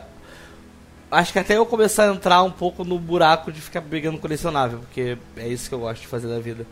Acho 1.15 1.33
que 1.33 1.39
até 1.39 1.57
eu 1.57 1.67
começar 1.67 2.11
a 2.11 2.15
entrar 2.15 2.43
um 2.43 2.51
pouco 2.51 2.85
no 2.85 2.99
buraco 2.99 3.53
de 3.53 3.61
ficar 3.61 3.81
brigando 3.81 4.19
colecionável, 4.19 4.81
porque 4.81 5.17
é 5.37 5.49
isso 5.49 5.69
que 5.69 5.75
eu 5.75 5.81
gosto 5.81 6.03
de 6.03 6.07
fazer 6.07 6.29
da 6.29 6.39
vida. 6.39 6.67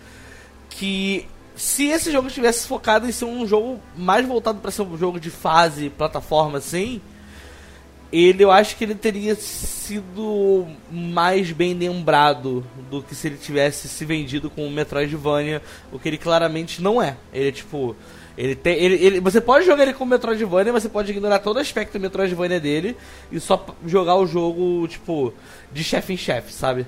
Que 0.71 1.27
se 1.55 1.89
esse 1.89 2.11
jogo 2.11 2.29
tivesse 2.29 2.67
focado 2.67 3.07
em 3.07 3.13
ser 3.13 3.25
um 3.25 3.47
jogo 3.47 3.81
mais 3.97 4.27
voltado 4.27 4.59
para 4.59 4.71
ser 4.71 4.83
um 4.83 4.97
jogo 4.97 5.21
de 5.21 5.31
fase, 5.31 5.91
plataforma 5.91 6.59
assim, 6.59 7.01
ele 8.13 8.45
eu 8.45 8.51
acho 8.51 8.77
que 8.77 8.85
ele 8.85 8.95
teria 8.95 9.35
sido 9.35 10.67
mais 10.91 11.51
bem 11.51 11.73
lembrado 11.73 12.65
do 12.91 13.03
que 13.03 13.15
se 13.15 13.27
ele 13.27 13.39
tivesse 13.39 13.89
se 13.89 14.05
vendido 14.05 14.51
com 14.51 14.67
o 14.67 14.71
Metroidvania, 14.71 15.63
o 15.91 15.99
que 15.99 16.09
ele 16.09 16.19
claramente 16.19 16.83
não 16.83 17.03
é. 17.03 17.17
Ele 17.33 17.49
é 17.49 17.53
tipo. 17.53 17.97
Ele 18.37 18.55
tem, 18.55 18.77
ele, 18.79 18.95
ele, 18.95 19.21
você 19.21 19.40
pode 19.40 19.66
jogar 19.66 19.83
ele 19.83 19.92
com 19.92 20.05
Metroidvania, 20.07 20.73
você 20.73 20.88
pode 20.88 21.11
ignorar 21.11 21.38
todo 21.40 21.57
o 21.57 21.61
aspecto 21.61 22.01
Metroidvania 22.01 22.59
dele 22.59 22.97
e 23.31 23.38
só 23.38 23.64
jogar 23.87 24.16
o 24.16 24.27
jogo, 24.27 24.88
tipo, 24.88 25.35
de 25.71 25.85
chefe 25.85 26.14
em 26.14 26.16
chefe, 26.16 26.53
sabe? 26.53 26.87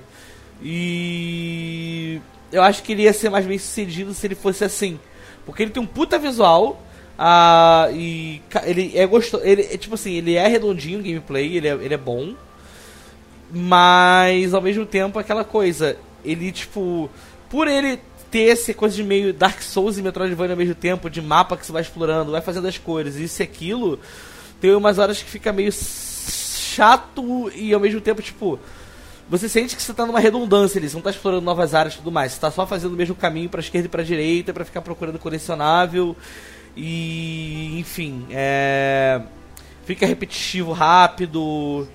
E. 0.61 2.19
Eu 2.51 2.63
acho 2.63 2.81
que 2.83 2.93
ele 2.93 3.03
ia 3.03 3.13
ser 3.13 3.29
mais 3.29 3.45
bem 3.45 3.57
sucedido 3.57 4.13
se 4.13 4.25
ele 4.25 4.35
fosse 4.35 4.63
assim. 4.63 4.99
Porque 5.45 5.63
ele 5.63 5.71
tem 5.71 5.83
um 5.83 5.85
puta 5.85 6.17
visual, 6.17 6.81
ah, 7.17 7.89
e 7.93 8.41
ele 8.65 8.91
é 8.95 9.05
gostoso. 9.05 9.43
Ele 9.45 9.61
é 9.61 9.77
tipo 9.77 9.95
assim, 9.95 10.13
ele 10.13 10.35
é 10.35 10.47
redondinho 10.47 10.99
o 10.99 11.03
gameplay, 11.03 11.57
ele 11.57 11.67
é, 11.67 11.73
ele 11.73 11.93
é 11.93 11.97
bom. 11.97 12.33
Mas 13.51 14.53
ao 14.53 14.61
mesmo 14.61 14.85
tempo 14.85 15.19
aquela 15.19 15.43
coisa, 15.43 15.97
ele 16.23 16.51
tipo. 16.51 17.09
Por 17.49 17.67
ele 17.67 17.99
ter 18.31 18.73
coisa 18.73 18.95
de 18.95 19.03
meio 19.03 19.33
Dark 19.33 19.61
Souls 19.61 19.97
e 19.97 20.01
Metroidvania 20.01 20.53
ao 20.53 20.57
mesmo 20.57 20.75
tempo, 20.75 21.09
de 21.09 21.21
mapa 21.21 21.55
que 21.57 21.65
você 21.65 21.71
vai 21.71 21.81
explorando, 21.81 22.31
vai 22.31 22.41
fazendo 22.41 22.67
as 22.67 22.77
cores, 22.77 23.15
isso 23.15 23.41
e 23.41 23.43
aquilo, 23.43 23.99
tem 24.59 24.73
umas 24.75 24.99
horas 24.99 25.21
que 25.21 25.29
fica 25.29 25.53
meio 25.53 25.71
chato 25.71 27.51
e 27.55 27.73
ao 27.73 27.79
mesmo 27.79 28.01
tempo, 28.01 28.21
tipo, 28.21 28.59
você 29.29 29.49
sente 29.49 29.75
que 29.75 29.81
você 29.81 29.93
tá 29.93 30.05
numa 30.05 30.19
redundância 30.19 30.77
ali, 30.77 30.89
você 30.89 30.95
não 30.95 31.01
tá 31.01 31.09
explorando 31.09 31.43
novas 31.43 31.73
áreas 31.73 31.95
e 31.95 31.97
tudo 31.97 32.11
mais, 32.11 32.33
você 32.33 32.39
tá 32.39 32.51
só 32.51 32.67
fazendo 32.67 32.93
o 32.93 32.97
mesmo 32.97 33.15
caminho 33.15 33.49
pra 33.49 33.59
esquerda 33.59 33.87
e 33.87 33.89
pra 33.89 34.03
direita 34.03 34.53
para 34.53 34.65
ficar 34.65 34.81
procurando 34.81 35.17
colecionável. 35.17 36.15
E, 36.77 37.79
enfim, 37.79 38.25
é, 38.31 39.21
fica 39.85 40.05
repetitivo 40.05 40.73
rápido. 40.73 41.87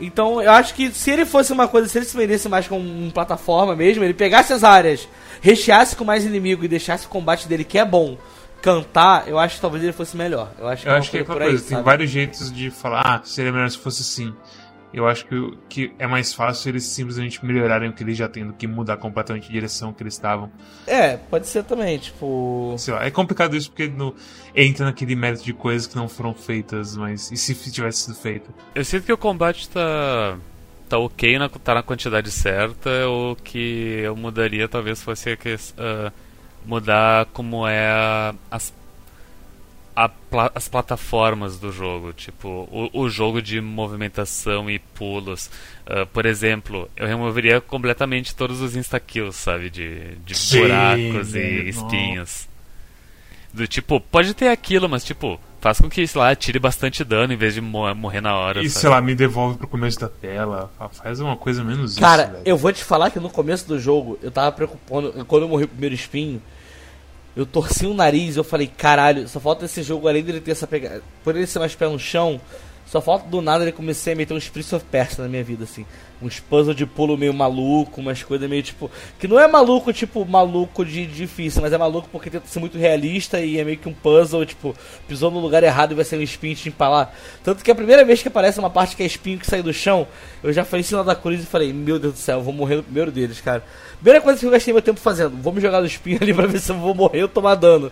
Então, 0.00 0.40
eu 0.42 0.50
acho 0.50 0.74
que 0.74 0.90
se 0.90 1.10
ele 1.10 1.24
fosse 1.24 1.52
uma 1.52 1.68
coisa, 1.68 1.88
se 1.88 1.98
ele 1.98 2.04
se 2.04 2.16
vendesse 2.16 2.48
mais 2.48 2.66
como 2.66 2.82
uma 2.82 3.10
plataforma 3.10 3.74
mesmo, 3.76 4.04
ele 4.04 4.14
pegasse 4.14 4.52
as 4.52 4.64
áreas, 4.64 5.08
recheasse 5.40 5.96
com 5.96 6.04
mais 6.04 6.24
inimigo 6.24 6.64
e 6.64 6.68
deixasse 6.68 7.06
o 7.06 7.08
combate 7.08 7.48
dele, 7.48 7.64
que 7.64 7.78
é 7.78 7.84
bom, 7.84 8.16
cantar, 8.62 9.28
eu 9.28 9.38
acho 9.38 9.56
que 9.56 9.60
talvez 9.60 9.82
ele 9.82 9.92
fosse 9.92 10.16
melhor. 10.16 10.52
Eu 10.58 10.68
acho 10.68 10.82
que, 10.82 10.88
eu 10.88 10.92
é 10.92 10.98
acho 10.98 11.10
que 11.10 11.18
é 11.18 11.24
coisa, 11.24 11.68
tem 11.68 11.82
vários 11.82 12.10
jeitos 12.10 12.52
de 12.52 12.70
falar, 12.70 13.02
ah, 13.04 13.20
seria 13.24 13.52
melhor 13.52 13.70
se 13.70 13.78
fosse 13.78 14.02
assim. 14.02 14.34
Eu 14.92 15.06
acho 15.06 15.26
que, 15.26 15.58
que 15.68 15.92
é 15.98 16.06
mais 16.06 16.32
fácil 16.32 16.70
eles 16.70 16.84
simplesmente 16.84 17.44
melhorarem 17.44 17.90
o 17.90 17.92
que 17.92 18.02
eles 18.02 18.16
já 18.16 18.28
têm 18.28 18.46
do 18.46 18.54
que 18.54 18.66
mudar 18.66 18.96
completamente 18.96 19.48
a 19.48 19.52
direção 19.52 19.92
que 19.92 20.02
eles 20.02 20.14
estavam. 20.14 20.50
É, 20.86 21.16
pode 21.16 21.46
ser 21.46 21.64
também, 21.64 21.98
tipo. 21.98 22.74
Sei 22.78 22.94
lá, 22.94 23.04
é 23.04 23.10
complicado 23.10 23.54
isso 23.54 23.70
porque 23.70 23.88
no, 23.88 24.14
entra 24.54 24.86
naquele 24.86 25.14
mérito 25.14 25.44
de 25.44 25.52
coisas 25.52 25.86
que 25.86 25.96
não 25.96 26.08
foram 26.08 26.32
feitas, 26.32 26.96
mas 26.96 27.30
e 27.30 27.36
se 27.36 27.54
tivesse 27.70 28.04
sido 28.04 28.14
feita? 28.14 28.50
Eu 28.74 28.84
sinto 28.84 29.04
que 29.04 29.12
o 29.12 29.18
combate 29.18 29.68
tá. 29.68 30.38
Tá 30.88 30.98
ok, 30.98 31.38
na, 31.38 31.48
tá 31.48 31.74
na 31.74 31.82
quantidade 31.82 32.30
certa, 32.30 32.90
o 33.08 33.36
que 33.36 34.00
eu 34.02 34.16
mudaria 34.16 34.68
talvez 34.68 35.02
fosse 35.02 35.36
que, 35.36 35.54
uh, 35.54 36.12
mudar 36.64 37.26
como 37.26 37.66
é 37.66 37.88
a, 37.88 38.34
as 38.50 38.72
a, 39.96 40.10
as 40.54 40.68
plataformas 40.68 41.58
do 41.58 41.72
jogo, 41.72 42.12
tipo 42.12 42.68
o, 42.70 42.90
o, 42.92 43.08
jogo 43.08 43.40
de 43.40 43.62
movimentação 43.62 44.68
e 44.68 44.78
pulos. 44.78 45.50
Uh, 45.86 46.06
por 46.06 46.26
exemplo, 46.26 46.90
eu 46.94 47.06
removeria 47.06 47.62
completamente 47.62 48.36
todos 48.36 48.60
os 48.60 48.76
insta-kills, 48.76 49.38
sabe? 49.38 49.70
De, 49.70 50.16
de 50.16 50.34
Sim, 50.34 50.60
buracos 50.60 51.34
e 51.34 51.68
espinhos. 51.68 52.46
Do 53.54 53.66
tipo, 53.66 53.98
pode 53.98 54.34
ter 54.34 54.48
aquilo, 54.48 54.86
mas 54.86 55.02
tipo, 55.02 55.40
faz 55.66 55.80
com 55.80 55.88
que, 55.88 56.06
sei 56.06 56.20
lá, 56.20 56.34
tire 56.34 56.58
bastante 56.58 57.02
dano 57.02 57.32
em 57.32 57.36
vez 57.36 57.54
de 57.54 57.60
morrer 57.60 58.20
na 58.20 58.36
hora. 58.36 58.62
E, 58.62 58.70
sabe? 58.70 58.80
sei 58.80 58.90
lá, 58.90 59.00
me 59.00 59.14
devolve 59.14 59.58
pro 59.58 59.66
começo 59.66 59.98
da 59.98 60.08
tela. 60.08 60.70
Faz 60.92 61.20
uma 61.20 61.36
coisa 61.36 61.64
menos 61.64 61.98
Cara, 61.98 62.22
isso. 62.22 62.32
Cara, 62.32 62.42
eu 62.44 62.56
vou 62.56 62.72
te 62.72 62.84
falar 62.84 63.10
que 63.10 63.18
no 63.18 63.30
começo 63.30 63.66
do 63.66 63.78
jogo 63.78 64.18
eu 64.22 64.30
tava 64.30 64.52
preocupando. 64.52 65.24
Quando 65.24 65.42
eu 65.42 65.48
morri 65.48 65.64
o 65.64 65.68
primeiro 65.68 65.94
espinho 65.94 66.40
eu 67.36 67.44
torci 67.44 67.84
o 67.84 67.92
nariz, 67.92 68.36
eu 68.36 68.42
falei, 68.42 68.66
caralho, 68.66 69.28
só 69.28 69.38
falta 69.38 69.66
esse 69.66 69.82
jogo, 69.82 70.08
além 70.08 70.24
dele 70.24 70.40
ter 70.40 70.52
essa 70.52 70.66
pegada. 70.66 71.02
Por 71.22 71.36
ele 71.36 71.46
ser 71.46 71.58
mais 71.58 71.74
pé 71.74 71.86
no 71.86 71.98
chão, 71.98 72.40
só 72.86 73.00
falta 73.00 73.28
do 73.28 73.42
nada 73.42 73.64
ele 73.64 73.72
comecei 73.72 74.12
a 74.12 74.16
meter 74.16 74.32
uns 74.32 74.48
Prince 74.48 74.72
of 74.72 74.84
Persia 74.84 75.24
na 75.24 75.28
minha 75.28 75.42
vida, 75.42 75.64
assim. 75.64 75.84
Uns 76.22 76.38
puzzles 76.38 76.76
de 76.76 76.86
pulo 76.86 77.18
meio 77.18 77.34
maluco, 77.34 78.00
umas 78.00 78.22
coisas 78.22 78.48
meio 78.48 78.62
tipo. 78.62 78.88
Que 79.18 79.26
não 79.26 79.40
é 79.40 79.48
maluco, 79.48 79.92
tipo, 79.92 80.24
maluco 80.24 80.84
de, 80.84 81.04
de 81.04 81.12
difícil, 81.12 81.60
mas 81.60 81.72
é 81.72 81.78
maluco 81.78 82.08
porque 82.12 82.30
tenta 82.30 82.46
ser 82.46 82.60
muito 82.60 82.78
realista 82.78 83.40
e 83.40 83.58
é 83.58 83.64
meio 83.64 83.76
que 83.76 83.88
um 83.88 83.92
puzzle, 83.92 84.46
tipo, 84.46 84.72
pisou 85.08 85.32
no 85.32 85.40
lugar 85.40 85.64
errado 85.64 85.92
e 85.92 85.94
vai 85.96 86.04
ser 86.04 86.16
um 86.16 86.22
espinho 86.22 86.54
te 86.54 86.68
empalar. 86.68 87.12
Tanto 87.42 87.64
que 87.64 87.70
a 87.72 87.74
primeira 87.74 88.04
vez 88.04 88.22
que 88.22 88.28
aparece 88.28 88.60
uma 88.60 88.70
parte 88.70 88.94
que 88.94 89.02
é 89.02 89.06
espinho 89.06 89.36
que 89.36 89.46
sai 89.46 89.62
do 89.62 89.72
chão, 89.72 90.06
eu 90.40 90.52
já 90.52 90.64
falei 90.64 90.82
em 90.82 90.84
cima 90.84 91.02
da 91.02 91.16
cruz 91.16 91.42
e 91.42 91.46
falei, 91.46 91.72
meu 91.72 91.98
Deus 91.98 92.14
do 92.14 92.18
céu, 92.20 92.38
eu 92.38 92.44
vou 92.44 92.54
morrer 92.54 92.76
no 92.76 92.84
primeiro 92.84 93.10
deles, 93.10 93.40
cara. 93.40 93.64
Primeira 93.96 94.20
coisa 94.20 94.38
que 94.38 94.46
eu 94.46 94.50
gastei 94.50 94.72
meu 94.72 94.82
tempo 94.82 95.00
fazendo, 95.00 95.36
vou 95.42 95.52
me 95.52 95.60
jogar 95.60 95.80
no 95.80 95.86
espinho 95.86 96.18
ali 96.22 96.32
pra 96.32 96.46
ver 96.46 96.60
se 96.60 96.70
eu 96.70 96.78
vou 96.78 96.94
morrer 96.94 97.22
ou 97.22 97.28
tomar 97.28 97.56
dano. 97.56 97.90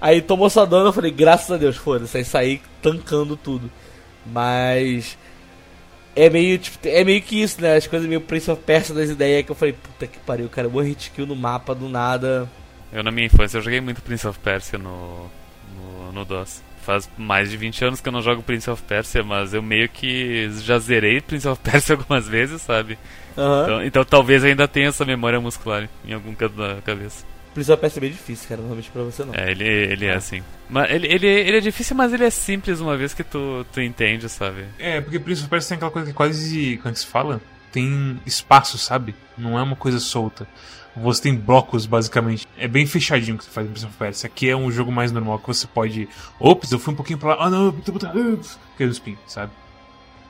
Aí 0.00 0.22
tomou 0.22 0.48
só 0.48 0.64
dano, 0.64 0.88
eu 0.88 0.92
falei, 0.94 1.10
graças 1.10 1.50
a 1.50 1.58
Deus, 1.58 1.76
foda-se, 1.76 2.16
aí 2.16 2.24
saí 2.24 2.62
tancando 2.80 3.36
tudo. 3.36 3.70
Mas 4.32 5.16
é 6.14 6.28
meio, 6.28 6.58
tipo, 6.58 6.78
é 6.86 7.04
meio 7.04 7.22
que 7.22 7.40
isso, 7.40 7.60
né? 7.60 7.76
As 7.76 7.86
coisas 7.86 8.08
meio 8.08 8.20
Prince 8.20 8.50
of 8.50 8.62
Persia 8.62 8.94
das 8.94 9.10
ideias 9.10 9.44
que 9.44 9.50
eu 9.50 9.56
falei, 9.56 9.74
puta 9.74 10.06
que 10.06 10.18
pariu, 10.18 10.48
cara, 10.48 10.68
um 10.68 10.80
hit 10.80 11.10
kill 11.10 11.26
no 11.26 11.36
mapa 11.36 11.74
do 11.74 11.88
nada. 11.88 12.48
Eu 12.92 13.02
na 13.02 13.10
minha 13.10 13.26
infância 13.26 13.58
eu 13.58 13.62
joguei 13.62 13.80
muito 13.80 14.02
Prince 14.02 14.26
of 14.26 14.38
Persia 14.38 14.78
no, 14.78 15.30
no, 15.74 16.12
no 16.12 16.24
DOS. 16.24 16.62
Faz 16.82 17.08
mais 17.16 17.50
de 17.50 17.56
20 17.56 17.84
anos 17.84 18.00
que 18.00 18.08
eu 18.08 18.12
não 18.12 18.22
jogo 18.22 18.42
Prince 18.42 18.68
of 18.68 18.82
Persia, 18.82 19.22
mas 19.22 19.54
eu 19.54 19.62
meio 19.62 19.88
que 19.88 20.50
já 20.60 20.78
zerei 20.78 21.20
Prince 21.20 21.46
of 21.46 21.60
Persia 21.62 21.94
algumas 21.96 22.26
vezes, 22.26 22.62
sabe? 22.62 22.98
Uhum. 23.36 23.62
Então, 23.62 23.84
então, 23.84 24.04
talvez 24.04 24.44
ainda 24.44 24.66
tenha 24.66 24.88
essa 24.88 25.04
memória 25.04 25.40
muscular 25.40 25.88
em 26.04 26.12
algum 26.12 26.34
canto 26.34 26.56
da 26.56 26.80
cabeça. 26.82 27.24
Prince 27.52 27.72
of 27.72 27.80
Persia 27.80 27.98
é 27.98 28.02
bem 28.02 28.10
difícil, 28.10 28.48
cara, 28.48 28.60
normalmente 28.60 28.90
pra 28.90 29.02
você 29.02 29.24
não. 29.24 29.34
É, 29.34 29.50
ele, 29.50 29.64
ele 29.64 30.06
é 30.06 30.14
assim. 30.14 30.42
Mas 30.68 30.90
ele, 30.90 31.06
ele, 31.08 31.26
ele 31.26 31.56
é 31.56 31.60
difícil, 31.60 31.96
mas 31.96 32.12
ele 32.12 32.24
é 32.24 32.30
simples 32.30 32.80
uma 32.80 32.96
vez 32.96 33.12
que 33.12 33.24
tu, 33.24 33.66
tu 33.72 33.80
entende, 33.80 34.28
sabe? 34.28 34.66
É, 34.78 35.00
porque 35.00 35.18
Prince 35.18 35.42
of 35.42 35.50
Persia 35.50 35.70
tem 35.70 35.76
aquela 35.76 35.90
coisa 35.90 36.08
que 36.08 36.14
quase, 36.14 36.76
como 36.76 36.90
é 36.90 36.92
que 36.92 36.98
se 36.98 37.06
fala? 37.06 37.40
Tem 37.72 38.20
espaço, 38.24 38.78
sabe? 38.78 39.14
Não 39.36 39.58
é 39.58 39.62
uma 39.62 39.76
coisa 39.76 39.98
solta. 39.98 40.46
Você 40.96 41.22
tem 41.22 41.34
blocos, 41.34 41.86
basicamente. 41.86 42.46
É 42.58 42.66
bem 42.66 42.84
fechadinho 42.84 43.38
que 43.38 43.44
você 43.44 43.50
faz 43.50 43.66
em 43.66 43.70
Prince 43.70 43.86
of 43.86 43.96
Persia. 43.96 44.26
Aqui 44.26 44.48
é 44.48 44.56
um 44.56 44.70
jogo 44.70 44.90
mais 44.90 45.12
normal 45.12 45.38
que 45.38 45.46
você 45.46 45.66
pode. 45.66 46.08
Ops, 46.38 46.70
eu 46.72 46.78
fui 46.78 46.92
um 46.92 46.96
pouquinho 46.96 47.18
pra 47.18 47.34
lá. 47.34 47.46
Ah, 47.46 47.50
não, 47.50 47.72
puta, 47.72 47.92
puta. 47.92 48.12
Aquele 48.74 48.90
spin, 48.90 49.16
sabe? 49.26 49.52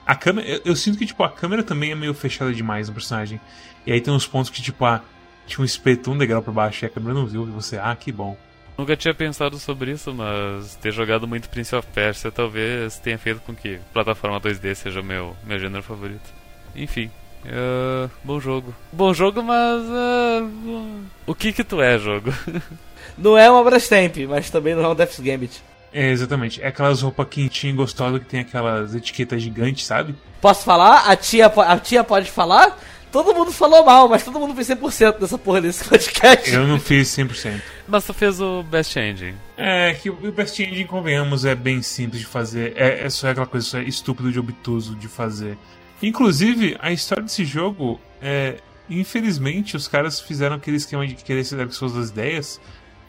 A 0.07 0.15
câmera, 0.15 0.49
eu, 0.49 0.61
eu, 0.65 0.77
sinto 0.77 0.99
que, 0.99 1.07
tipo, 1.07 1.23
a 1.23 1.29
câmera 1.29 1.63
também 1.63 1.93
é 1.93 1.95
meio 1.95 2.13
fechada 2.13 2.53
demais 2.53 2.89
no 2.89 2.95
personagem. 2.95 3.41
E 3.87 3.93
aí 3.93 4.01
tem 4.01 4.13
uns 4.13 4.27
pontos 4.27 4.51
que, 4.51 4.61
tipo, 4.61 4.85
ah, 4.85 5.03
tinha 5.47 5.63
um 5.63 5.65
espeto 5.65 6.11
um 6.11 6.19
degrau 6.19 6.43
pra 6.43 6.53
baixo 6.53 6.85
e 6.85 6.87
a 6.87 6.91
câmera 6.91 7.15
não 7.15 7.27
viu. 7.27 7.47
E 7.47 7.51
você, 7.51 7.79
ah, 7.79 7.95
que 7.95 8.13
bom. 8.13 8.37
Nunca 8.81 8.97
tinha 8.97 9.13
pensado 9.13 9.59
sobre 9.59 9.91
isso, 9.91 10.15
mas 10.15 10.75
ter 10.77 10.91
jogado 10.91 11.29
muito 11.29 11.51
Prince 11.51 11.75
of 11.75 11.87
Persia 11.89 12.31
talvez 12.31 12.99
tenha 12.99 13.19
feito 13.19 13.41
com 13.41 13.55
que 13.55 13.79
plataforma 13.93 14.41
2D 14.41 14.75
seja 14.75 15.03
meu, 15.03 15.37
meu 15.45 15.59
gênero 15.59 15.83
favorito. 15.83 16.31
Enfim, 16.75 17.11
uh, 17.45 18.11
bom 18.25 18.41
jogo. 18.41 18.75
Bom 18.91 19.13
jogo, 19.13 19.43
mas. 19.43 19.83
Uh, 19.83 21.05
o 21.27 21.35
que 21.35 21.53
que 21.53 21.63
tu 21.63 21.83
é, 21.83 21.99
jogo? 21.99 22.33
não 23.19 23.37
é 23.37 23.51
uma 23.51 23.63
Brastemp, 23.63 24.17
mas 24.29 24.49
também 24.49 24.75
não 24.75 24.85
é 24.85 24.89
um 24.89 24.95
Death's 24.95 25.21
Gambit. 25.21 25.63
É, 25.93 26.11
exatamente. 26.11 26.63
É 26.63 26.69
aquelas 26.69 27.03
roupas 27.03 27.29
quentinhas 27.29 27.77
gostosas 27.77 28.21
que 28.21 28.27
tem 28.27 28.41
aquelas 28.41 28.95
etiquetas 28.95 29.43
gigantes, 29.43 29.85
sabe? 29.85 30.15
Posso 30.41 30.65
falar? 30.65 31.11
A 31.11 31.17
tia, 31.17 31.47
a 31.47 31.79
tia 31.79 32.05
pode 32.05 32.31
falar? 32.31 32.79
Todo 33.13 33.35
mundo 33.35 33.51
falou 33.51 33.85
mal, 33.85 34.09
mas 34.09 34.23
todo 34.23 34.39
mundo 34.39 34.55
fez 34.55 34.69
100% 34.69 35.19
dessa 35.19 35.37
porra 35.37 35.61
desse 35.61 35.85
podcast. 35.85 36.49
Eu 36.53 36.67
não 36.67 36.79
fiz 36.79 37.09
100%. 37.09 37.61
Mas 37.89 38.05
tu 38.05 38.15
fez 38.15 38.41
o 38.41 38.63
Best 38.63 38.97
Ending. 38.97 39.35
É, 39.57 39.95
que 39.95 40.09
o 40.09 40.33
Best 40.33 40.63
Ending, 40.63 40.87
convenhamos, 40.87 41.45
é 41.45 41.57
bem 41.57 41.83
simples 41.83 42.21
de 42.21 42.27
fazer. 42.27 42.73
É, 42.77 43.05
é 43.05 43.11
só 43.11 43.29
aquela 43.29 43.47
coisa 43.47 43.67
só 43.67 43.79
é 43.79 43.83
estúpido 43.83 44.31
de 44.31 44.39
obtuso 44.39 44.95
de 44.95 45.09
fazer. 45.09 45.59
Inclusive, 46.01 46.77
a 46.81 46.93
história 46.93 47.25
desse 47.25 47.45
jogo 47.45 48.01
é. 48.23 48.59
Infelizmente, 48.89 49.77
os 49.77 49.87
caras 49.87 50.21
fizeram 50.21 50.57
aquele 50.57 50.77
esquema 50.77 51.07
de 51.07 51.15
querer 51.15 51.45
ser 51.45 51.57
Dark 51.57 51.73
Souls 51.73 51.95
das 51.95 52.11
ideias, 52.11 52.61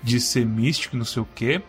de 0.03 0.19
ser 0.19 0.45
místico, 0.45 0.95
não 0.95 1.05
sei 1.05 1.23
o 1.23 1.27
quê. 1.33 1.59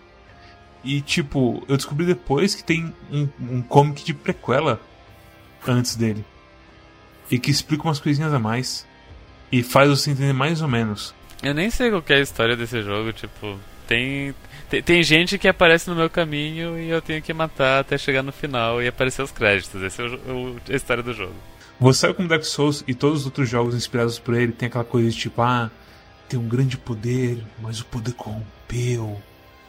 E, 0.85 1.01
tipo, 1.01 1.63
eu 1.67 1.77
descobri 1.79 2.05
depois 2.05 2.55
que 2.55 2.63
tem 2.63 2.93
um, 3.11 3.27
um 3.41 3.63
comic 3.63 4.05
de 4.05 4.13
prequela 4.13 4.79
antes 5.67 5.97
dele 5.97 6.23
e 7.31 7.39
que 7.39 7.51
explica 7.51 7.85
umas 7.85 8.01
coisinhas 8.01 8.33
a 8.33 8.39
mais 8.39 8.87
e 9.51 9.63
faz 9.63 9.89
você 9.89 10.11
entender 10.11 10.33
mais 10.33 10.63
ou 10.63 10.69
menos. 10.69 11.15
Eu 11.43 11.55
nem 11.55 11.71
sei 11.71 11.91
qual 11.91 12.03
é 12.09 12.15
a 12.15 12.21
história 12.21 12.57
desse 12.57 12.83
jogo, 12.83 13.13
tipo, 13.13 13.59
tem, 13.87 14.35
tem, 14.71 14.83
tem 14.83 15.03
gente 15.03 15.39
que 15.39 15.49
aparece 15.49 15.91
no 15.91 15.97
meu 15.97 16.09
caminho 16.09 16.79
e 16.79 16.89
eu 16.89 17.03
tenho 17.03 17.21
que 17.21 17.33
matar 17.33 17.81
até 17.81 17.99
chegar 17.99 18.23
no 18.23 18.33
final 18.33 18.83
e 18.83 18.89
aparecer 18.89 19.23
os 19.23 19.33
créditos. 19.33 19.83
Essa 19.83 20.03
é 20.03 20.07
o, 20.07 20.55
o, 20.55 20.57
a 20.69 20.75
história 20.75 21.03
do 21.03 21.13
jogo. 21.13 21.35
Você 21.81 22.01
sabe 22.01 22.15
como 22.15 22.29
Dark 22.29 22.45
Souls 22.45 22.85
e 22.87 22.95
todos 22.95 23.21
os 23.21 23.27
outros 23.27 23.49
jogos 23.49 23.75
inspirados 23.75 24.19
por 24.19 24.35
ele 24.35 24.53
tem 24.53 24.69
aquela 24.69 24.85
coisa 24.85 25.11
de 25.11 25.17
tipo, 25.17 25.43
ah, 25.43 25.71
tem 26.29 26.39
um 26.39 26.49
grande 26.49 26.79
poder, 26.79 27.43
mas 27.61 27.81
o 27.81 27.85
poder 27.87 28.15
corrompeu. 28.15 29.21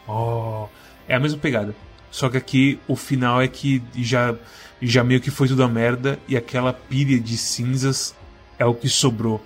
Oh, 0.06 0.68
é 1.08 1.14
a 1.14 1.20
mesma 1.20 1.38
pegada. 1.38 1.74
Só 2.14 2.28
que 2.28 2.36
aqui 2.36 2.78
o 2.86 2.94
final 2.94 3.42
é 3.42 3.48
que 3.48 3.82
já 3.96 4.36
já 4.80 5.02
meio 5.02 5.20
que 5.20 5.32
foi 5.32 5.48
tudo 5.48 5.64
a 5.64 5.68
merda 5.68 6.16
e 6.28 6.36
aquela 6.36 6.72
pilha 6.72 7.18
de 7.18 7.36
cinzas 7.36 8.14
é 8.56 8.64
o 8.64 8.72
que 8.72 8.88
sobrou 8.88 9.44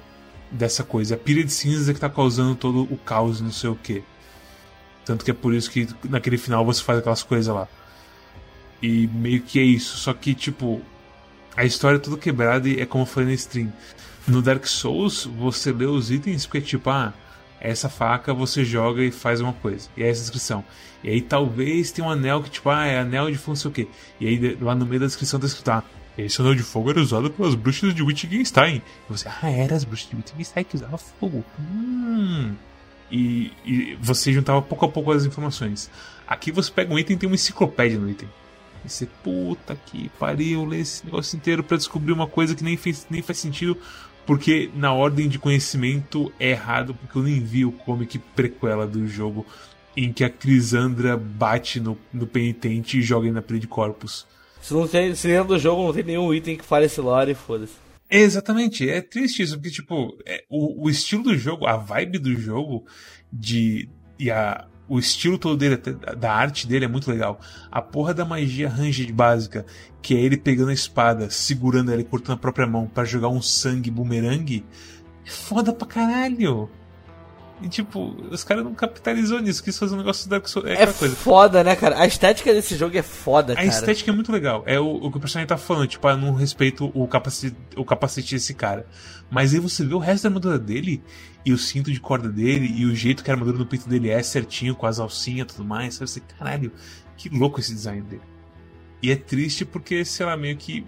dessa 0.51 0.85
coisa. 0.85 1.15
A 1.15 1.19
pilha 1.19 1.43
de 1.43 1.51
cinzas 1.51 1.89
é 1.89 1.95
que 1.95 2.01
tá 2.01 2.11
causando 2.11 2.55
todo 2.55 2.83
o 2.93 2.99
caos, 2.99 3.41
não 3.41 3.51
sei 3.51 3.71
o 3.71 3.75
que. 3.75 4.03
Tanto 5.03 5.25
que 5.25 5.31
é 5.31 5.35
por 5.35 5.55
isso 5.55 5.71
que 5.71 5.89
naquele 6.11 6.37
final 6.37 6.63
você 6.63 6.83
faz 6.83 6.99
aquelas 6.99 7.23
coisas 7.23 7.55
lá. 7.55 7.67
E 8.83 9.07
meio 9.07 9.41
que 9.41 9.59
é 9.59 9.63
isso. 9.63 9.97
Só 9.97 10.13
que, 10.13 10.35
tipo, 10.35 10.83
a 11.57 11.65
história 11.65 11.97
é 11.97 11.99
toda 11.99 12.19
quebrada 12.19 12.69
e 12.69 12.83
é 12.83 12.85
como 12.85 13.05
eu 13.05 13.07
falei 13.07 13.31
na 13.31 13.35
stream. 13.35 13.73
No 14.27 14.43
Dark 14.43 14.67
Souls, 14.67 15.25
você 15.25 15.73
lê 15.73 15.87
os 15.87 16.11
itens 16.11 16.45
porque, 16.45 16.61
tipo, 16.61 16.91
ah, 16.91 17.15
essa 17.61 17.89
faca 17.89 18.33
você 18.33 18.65
joga 18.65 19.03
e 19.03 19.11
faz 19.11 19.41
uma 19.41 19.53
coisa. 19.53 19.89
E 19.97 20.03
é 20.03 20.09
essa 20.09 20.21
descrição. 20.21 20.65
E 21.03 21.11
aí 21.11 21.21
talvez 21.21 21.93
tenha 21.93 22.07
um 22.07 22.11
anel 22.11 22.43
que, 22.43 22.51
tipo, 22.51 22.69
ah, 22.71 22.87
é 22.87 22.99
anel 22.99 23.31
de 23.31 23.39
fogo, 23.39 23.51
não 23.51 23.57
sei 23.57 23.71
o 23.71 23.75
quê. 23.75 23.89
E 24.21 24.27
aí 24.27 24.59
lá 24.61 24.75
no 24.75 24.87
meio 24.87 25.01
da 25.01 25.07
descrição 25.07 25.39
tá 25.39 25.47
escrito, 25.47 25.69
ah, 25.71 25.85
esse 26.17 26.41
anel 26.41 26.55
de 26.55 26.63
fogo 26.63 26.91
era 26.91 27.01
usado 27.01 27.31
pelas 27.31 27.55
bruxas 27.55 27.95
de 27.95 28.03
Wittgenstein. 28.03 28.83
E 29.09 29.13
você, 29.13 29.29
ah, 29.29 29.51
era 29.51 29.77
as 29.77 29.85
bruxas 29.85 30.09
de 30.09 30.17
Wittgenstein 30.17 30.65
que 30.65 30.77
usavam 30.77 30.99
fogo. 30.99 31.45
Hum. 31.61 32.55
E, 33.11 33.53
e 33.65 33.99
você 34.01 34.33
juntava 34.33 34.61
pouco 34.61 34.85
a 34.85 34.89
pouco 34.89 35.13
as 35.13 35.25
informações. 35.25 35.91
Aqui 36.27 36.53
você 36.53 36.71
pega 36.71 36.93
um 36.93 36.99
item 36.99 37.17
e 37.17 37.19
tem 37.19 37.29
uma 37.29 37.35
enciclopédia 37.35 37.99
no 37.99 38.11
item. 38.11 38.29
E 38.85 38.89
você, 38.89 39.07
puta 39.25 39.77
que 39.87 40.11
pariu, 40.19 40.65
lê 40.65 40.81
esse 40.81 41.05
negócio 41.05 41.37
inteiro 41.37 41.63
para 41.63 41.77
descobrir 41.77 42.13
uma 42.13 42.27
coisa 42.27 42.55
que 42.55 42.63
nem, 42.63 42.77
fez, 42.77 43.07
nem 43.09 43.23
faz 43.23 43.39
sentido 43.39 43.77
porque 44.29 44.71
na 44.75 44.93
ordem 44.93 45.27
de 45.27 45.39
conhecimento 45.39 46.31
é 46.39 46.51
errado, 46.51 46.95
porque 46.95 47.17
eu 47.17 47.23
nem 47.23 47.41
vi 47.41 47.65
o 47.65 47.73
comic 47.73 48.19
prequela 48.37 48.87
do 48.87 49.09
jogo 49.09 49.47
em 49.97 50.13
que 50.13 50.23
a 50.23 50.29
Crisandra 50.29 51.17
bate 51.17 51.81
no, 51.81 51.97
no 52.13 52.27
penitente 52.27 52.99
e 52.99 53.03
joga 53.03 53.25
ele 53.25 53.35
na 53.35 53.41
parede 53.41 53.63
de 53.63 53.69
corpos. 53.69 54.27
Se, 54.61 54.75
não 54.75 54.87
tem, 54.87 55.15
se 55.15 55.29
dentro 55.29 55.49
do 55.49 55.59
jogo 55.59 55.83
não 55.83 55.95
tem 55.95 56.03
nenhum 56.03 56.35
item 56.35 56.59
que 56.59 56.65
fale 56.65 56.85
esse 56.85 57.01
lore, 57.01 57.33
foda-se. 57.33 57.73
exatamente, 58.11 58.87
é 58.87 59.01
triste 59.01 59.43
isso, 59.43 59.55
porque, 59.55 59.71
tipo, 59.71 60.15
é, 60.27 60.45
o, 60.51 60.85
o 60.85 60.91
estilo 60.91 61.23
do 61.23 61.35
jogo, 61.35 61.65
a 61.65 61.79
vibe 61.79 62.19
do 62.19 62.35
jogo, 62.39 62.85
de. 63.33 63.89
E 64.19 64.31
a, 64.31 64.69
O 64.89 64.99
estilo 64.99 65.37
todo 65.37 65.57
dele, 65.57 65.77
da 65.77 66.33
arte 66.33 66.67
dele 66.67 66.87
é 66.87 66.89
muito 66.89 67.11
legal. 67.11 67.39
A 67.71 67.83
porra 67.83 68.15
da 68.15 68.25
magia 68.25 68.69
ranged 68.69 69.13
básica, 69.13 69.67
que 70.01 70.15
é 70.15 70.21
ele 70.21 70.37
pegando 70.37 70.71
a 70.71 70.75
espada, 70.75 71.29
segurando 71.31 71.93
ela 71.93 72.01
e 72.01 72.05
cortando 72.05 72.37
a 72.37 72.41
própria 72.41 72.67
mão 72.67 72.87
para 72.87 73.05
jogar 73.05 73.29
um 73.29 73.43
sangue 73.43 73.91
bumerangue, 73.91 74.65
é 75.27 75.31
foda 75.31 75.73
pra 75.73 75.87
caralho. 75.87 76.71
E 77.61 77.69
tipo, 77.69 78.17
os 78.31 78.45
caras 78.45 78.63
não 78.63 78.73
capitalizou 78.73 79.41
nisso, 79.41 79.63
quis 79.63 79.77
fazer 79.77 79.95
um 79.95 79.99
negócio 79.99 80.31
da 80.31 80.37
é, 80.37 80.83
é 80.83 80.87
coisa. 80.87 81.17
foda, 81.17 81.65
né, 81.65 81.75
cara? 81.75 82.01
A 82.01 82.07
estética 82.07 82.53
desse 82.55 82.77
jogo 82.77 82.97
é 82.97 83.03
foda, 83.03 83.53
a 83.53 83.57
cara. 83.57 83.67
A 83.67 83.71
estética 83.71 84.11
é 84.11 84.15
muito 84.15 84.31
legal. 84.31 84.63
É 84.65 84.79
o, 84.79 84.87
o 84.87 85.11
que 85.11 85.17
o 85.17 85.21
personagem 85.21 85.49
tá 85.49 85.57
falando, 85.57 85.89
tipo, 85.89 86.07
ah, 86.07 86.17
não 86.17 86.35
respeito 86.35 86.91
o 86.95 87.09
capacete, 87.09 87.57
o 87.77 87.85
capacete 87.85 88.35
desse 88.35 88.55
cara. 88.55 88.87
Mas 89.29 89.53
aí 89.53 89.61
você 89.61 89.85
vê 89.85 89.95
o 89.95 89.99
resto 89.99 90.23
da 90.23 90.29
armadura 90.29 90.59
dele, 90.59 91.03
e 91.45 91.53
o 91.53 91.59
cinto 91.59 91.91
de 91.91 91.99
corda 91.99 92.29
dele, 92.29 92.73
e 92.77 92.85
o 92.85 92.95
jeito 92.95 93.25
que 93.25 93.31
a 93.31 93.35
armadura 93.35 93.59
do 93.59 93.67
peito 93.67 93.89
dele 93.89 94.09
é 94.09 94.23
certinho, 94.23 94.77
com 94.77 94.87
as 94.87 95.01
alcinhas 95.01 95.47
e 95.51 95.57
tudo 95.57 95.65
mais. 95.65 95.95
Sabe 95.95 96.05
assim, 96.05 96.21
caralho, 96.39 96.73
que 97.17 97.29
louco 97.29 97.59
esse 97.59 97.75
design 97.75 98.03
dele. 98.03 98.23
E 99.03 99.11
é 99.11 99.17
triste 99.17 99.65
porque, 99.65 100.05
sei 100.05 100.27
lá, 100.27 100.37
meio 100.37 100.57
que 100.57 100.85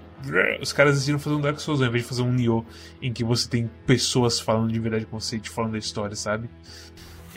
os 0.60 0.72
caras 0.72 0.94
decidiram 0.94 1.18
fazer 1.18 1.36
um 1.36 1.40
Dark 1.40 1.58
Souls 1.58 1.80
ao 1.80 1.88
invés 1.88 2.02
de 2.02 2.08
fazer 2.08 2.22
um 2.22 2.32
Nioh 2.32 2.64
em 3.00 3.12
que 3.12 3.24
você 3.24 3.48
tem 3.48 3.70
pessoas 3.86 4.38
falando 4.38 4.72
de 4.72 4.78
verdade 4.78 5.06
com 5.06 5.18
você 5.18 5.36
e 5.36 5.40
te 5.40 5.50
falando 5.50 5.72
da 5.72 5.78
história, 5.78 6.16
sabe? 6.16 6.48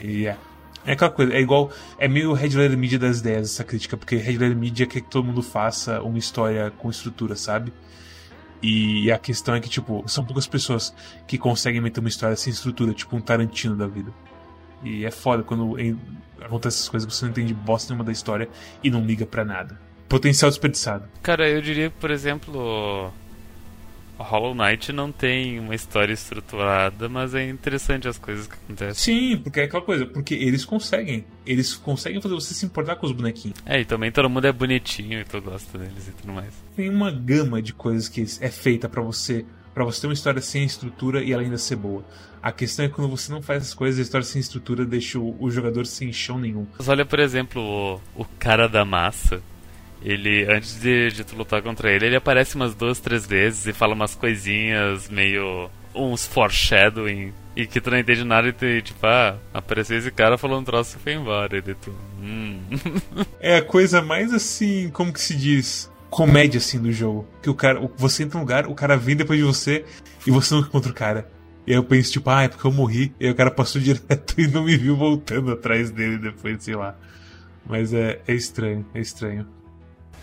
E 0.00 0.26
é. 0.26 0.36
É 0.86 0.92
aquela 0.92 1.10
coisa, 1.10 1.32
é 1.32 1.40
igual. 1.40 1.70
É 1.98 2.06
meio 2.06 2.32
Red 2.34 2.50
Letter 2.50 2.76
Media 2.76 2.98
das 2.98 3.20
ideias 3.20 3.50
essa 3.50 3.64
crítica, 3.64 3.96
porque 3.96 4.16
Red 4.16 4.36
Letter 4.36 4.56
Media 4.56 4.86
quer 4.86 5.00
que 5.00 5.08
todo 5.08 5.24
mundo 5.24 5.42
faça 5.42 6.02
uma 6.02 6.18
história 6.18 6.70
com 6.72 6.90
estrutura, 6.90 7.34
sabe? 7.36 7.72
E 8.62 9.10
a 9.10 9.18
questão 9.18 9.54
é 9.54 9.60
que, 9.60 9.68
tipo, 9.68 10.04
são 10.06 10.24
poucas 10.24 10.46
pessoas 10.46 10.94
que 11.26 11.38
conseguem 11.38 11.80
meter 11.80 12.00
uma 12.00 12.08
história 12.08 12.36
sem 12.36 12.52
estrutura, 12.52 12.92
tipo 12.92 13.16
um 13.16 13.20
Tarantino 13.20 13.76
da 13.76 13.86
vida. 13.86 14.12
E 14.82 15.04
é 15.06 15.10
foda 15.10 15.42
quando 15.42 15.76
acontece 16.40 16.78
essas 16.78 16.88
coisas, 16.88 17.12
você 17.12 17.24
não 17.24 17.32
entende 17.32 17.54
bosta 17.54 17.90
nenhuma 17.90 18.04
da 18.04 18.12
história 18.12 18.48
e 18.82 18.90
não 18.90 19.04
liga 19.04 19.24
para 19.24 19.44
nada. 19.44 19.80
Potencial 20.08 20.50
desperdiçado. 20.50 21.08
Cara, 21.22 21.48
eu 21.48 21.60
diria 21.60 21.90
que, 21.90 21.96
por 21.98 22.10
exemplo, 22.10 23.12
Hollow 24.18 24.54
Knight 24.54 24.92
não 24.92 25.10
tem 25.10 25.58
uma 25.58 25.74
história 25.74 26.12
estruturada, 26.12 27.08
mas 27.08 27.34
é 27.34 27.48
interessante 27.48 28.06
as 28.06 28.18
coisas 28.18 28.46
que 28.46 28.54
acontecem. 28.54 28.94
Sim, 28.94 29.36
porque 29.38 29.60
é 29.60 29.64
aquela 29.64 29.82
coisa, 29.82 30.06
porque 30.06 30.34
eles 30.34 30.64
conseguem. 30.64 31.24
Eles 31.44 31.74
conseguem 31.74 32.20
fazer 32.20 32.34
você 32.34 32.54
se 32.54 32.64
importar 32.64 32.96
com 32.96 33.06
os 33.06 33.12
bonequinhos. 33.12 33.58
É, 33.66 33.80
e 33.80 33.84
também 33.84 34.12
todo 34.12 34.30
mundo 34.30 34.46
é 34.46 34.52
bonitinho 34.52 35.20
e 35.20 35.24
tu 35.24 35.40
gosta 35.40 35.78
deles 35.78 36.08
e 36.08 36.12
tudo 36.12 36.32
mais. 36.32 36.54
Tem 36.76 36.88
uma 36.88 37.10
gama 37.10 37.60
de 37.60 37.72
coisas 37.72 38.08
que 38.08 38.24
é 38.40 38.50
feita 38.50 38.88
para 38.88 39.02
você, 39.02 39.44
para 39.72 39.84
você 39.84 40.02
ter 40.02 40.06
uma 40.06 40.14
história 40.14 40.40
sem 40.40 40.64
estrutura 40.64 41.22
e 41.22 41.32
ela 41.32 41.42
ainda 41.42 41.58
ser 41.58 41.76
boa. 41.76 42.04
A 42.40 42.52
questão 42.52 42.84
é 42.84 42.88
que 42.88 42.94
quando 42.94 43.08
você 43.08 43.32
não 43.32 43.42
faz 43.42 43.62
essas 43.62 43.74
coisas, 43.74 43.98
a 43.98 44.02
história 44.02 44.24
sem 44.24 44.38
estrutura 44.38 44.84
deixa 44.84 45.18
o, 45.18 45.34
o 45.42 45.50
jogador 45.50 45.86
sem 45.86 46.12
chão 46.12 46.38
nenhum. 46.38 46.66
Mas 46.78 46.88
olha, 46.88 47.04
por 47.04 47.18
exemplo, 47.18 47.60
o, 48.14 48.22
o 48.22 48.24
cara 48.38 48.68
da 48.68 48.84
massa 48.84 49.42
ele, 50.04 50.44
antes 50.44 50.78
de, 50.78 51.10
de 51.10 51.24
tu 51.24 51.34
lutar 51.34 51.62
contra 51.62 51.90
ele, 51.90 52.06
ele 52.06 52.16
aparece 52.16 52.56
umas 52.56 52.74
duas, 52.74 53.00
três 53.00 53.26
vezes 53.26 53.66
e 53.66 53.72
fala 53.72 53.94
umas 53.94 54.14
coisinhas 54.14 55.08
meio. 55.08 55.70
uns 55.94 56.26
foreshadowing. 56.26 57.32
E 57.56 57.66
que 57.66 57.80
tu 57.80 57.90
não 57.90 57.98
entende 57.98 58.24
nada 58.24 58.48
e 58.48 58.52
tu, 58.52 58.82
tipo, 58.82 59.06
ah, 59.06 59.38
apareceu 59.54 59.96
esse 59.96 60.10
cara 60.10 60.36
falando 60.36 60.60
um 60.60 60.64
troço 60.64 60.96
e 60.96 61.00
foi 61.00 61.14
embora. 61.14 61.56
E 61.56 61.62
tu, 61.62 61.94
hum. 62.20 62.60
é 63.40 63.56
a 63.56 63.62
coisa 63.62 64.02
mais 64.02 64.34
assim, 64.34 64.90
como 64.90 65.12
que 65.12 65.20
se 65.20 65.34
diz? 65.34 65.90
Comédia 66.10 66.58
assim 66.58 66.80
do 66.80 66.92
jogo. 66.92 67.26
Que 67.40 67.48
o 67.48 67.54
cara, 67.54 67.80
você 67.96 68.24
entra 68.24 68.38
no 68.38 68.44
lugar, 68.44 68.66
o 68.66 68.74
cara 68.74 68.96
vem 68.96 69.16
depois 69.16 69.38
de 69.38 69.44
você 69.44 69.84
e 70.26 70.30
você 70.30 70.52
não 70.52 70.60
encontra 70.62 70.90
o 70.90 70.94
cara. 70.94 71.30
E 71.66 71.70
aí 71.70 71.78
eu 71.78 71.84
penso, 71.84 72.12
tipo, 72.12 72.28
ah, 72.28 72.42
é 72.42 72.48
porque 72.48 72.66
eu 72.66 72.72
morri. 72.72 73.14
E 73.18 73.26
aí 73.26 73.32
o 73.32 73.34
cara 73.34 73.50
passou 73.50 73.80
direto 73.82 74.38
e 74.38 74.48
não 74.48 74.64
me 74.64 74.76
viu 74.76 74.96
voltando 74.96 75.52
atrás 75.52 75.90
dele 75.90 76.18
depois, 76.18 76.62
sei 76.62 76.74
lá. 76.74 76.94
Mas 77.66 77.94
é, 77.94 78.20
é 78.26 78.34
estranho, 78.34 78.84
é 78.92 79.00
estranho. 79.00 79.46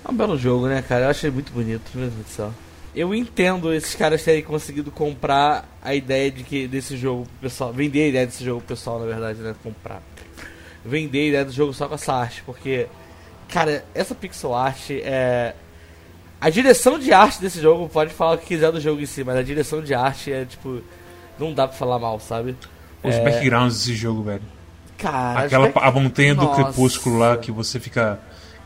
É 0.04 0.12
um 0.12 0.16
belo 0.16 0.38
jogo, 0.38 0.68
né, 0.68 0.82
cara? 0.82 1.06
Eu 1.06 1.10
achei 1.10 1.30
muito 1.30 1.52
bonito, 1.52 1.92
meu 1.94 2.10
Deus 2.10 2.26
do 2.26 2.30
céu. 2.30 2.54
Eu 2.94 3.16
entendo 3.16 3.74
esses 3.74 3.96
caras 3.96 4.24
terem 4.24 4.44
conseguido 4.44 4.92
comprar 4.92 5.66
a 5.82 5.96
ideia 5.96 6.30
de 6.30 6.44
que 6.44 6.68
desse 6.68 6.98
jogo 6.98 7.26
pessoal. 7.40 7.72
Vender 7.72 8.04
a 8.04 8.08
ideia 8.08 8.26
desse 8.26 8.44
jogo 8.44 8.62
pessoal, 8.62 9.00
na 9.00 9.06
verdade, 9.06 9.40
né? 9.40 9.56
Comprar. 9.64 10.02
Vender 10.84 11.20
a 11.20 11.28
ideia 11.28 11.46
do 11.46 11.52
jogo 11.52 11.74
só 11.74 11.88
com 11.88 11.96
essa 11.96 12.14
arte, 12.14 12.44
porque. 12.46 12.88
Cara, 13.48 13.86
essa 13.94 14.14
pixel 14.14 14.54
art 14.54 14.90
é. 14.90 15.54
A 16.40 16.50
direção 16.50 16.98
de 16.98 17.14
arte 17.14 17.40
desse 17.40 17.62
jogo, 17.62 17.88
pode 17.88 18.14
falar 18.14 18.34
o 18.34 18.38
que 18.40 18.48
quiser 18.48 18.72
do 18.72 18.82
jogo 18.82 19.00
em 19.00 19.06
si, 19.06 19.24
mas 19.24 19.38
a 19.38 19.44
direção 19.44 19.82
de 19.82 19.94
arte 19.94 20.32
é 20.34 20.44
tipo. 20.44 20.82
Não 21.40 21.54
dá 21.54 21.68
pra 21.68 21.78
falar 21.78 22.00
mal, 22.00 22.20
sabe? 22.20 22.58
Os 23.04 23.16
é... 23.16 23.24
backgrounds 23.24 23.78
desse 23.78 23.96
jogo, 23.96 24.24
velho. 24.24 24.44
Cara, 24.98 25.46
Aquela 25.46 25.70
back... 25.70 25.80
a 25.88 25.92
montanha 25.92 26.36
do 26.36 26.44
Nossa. 26.44 26.64
crepúsculo 26.64 27.18
lá 27.18 27.38
que 27.38 27.52
você 27.52 27.80
fica 27.80 28.20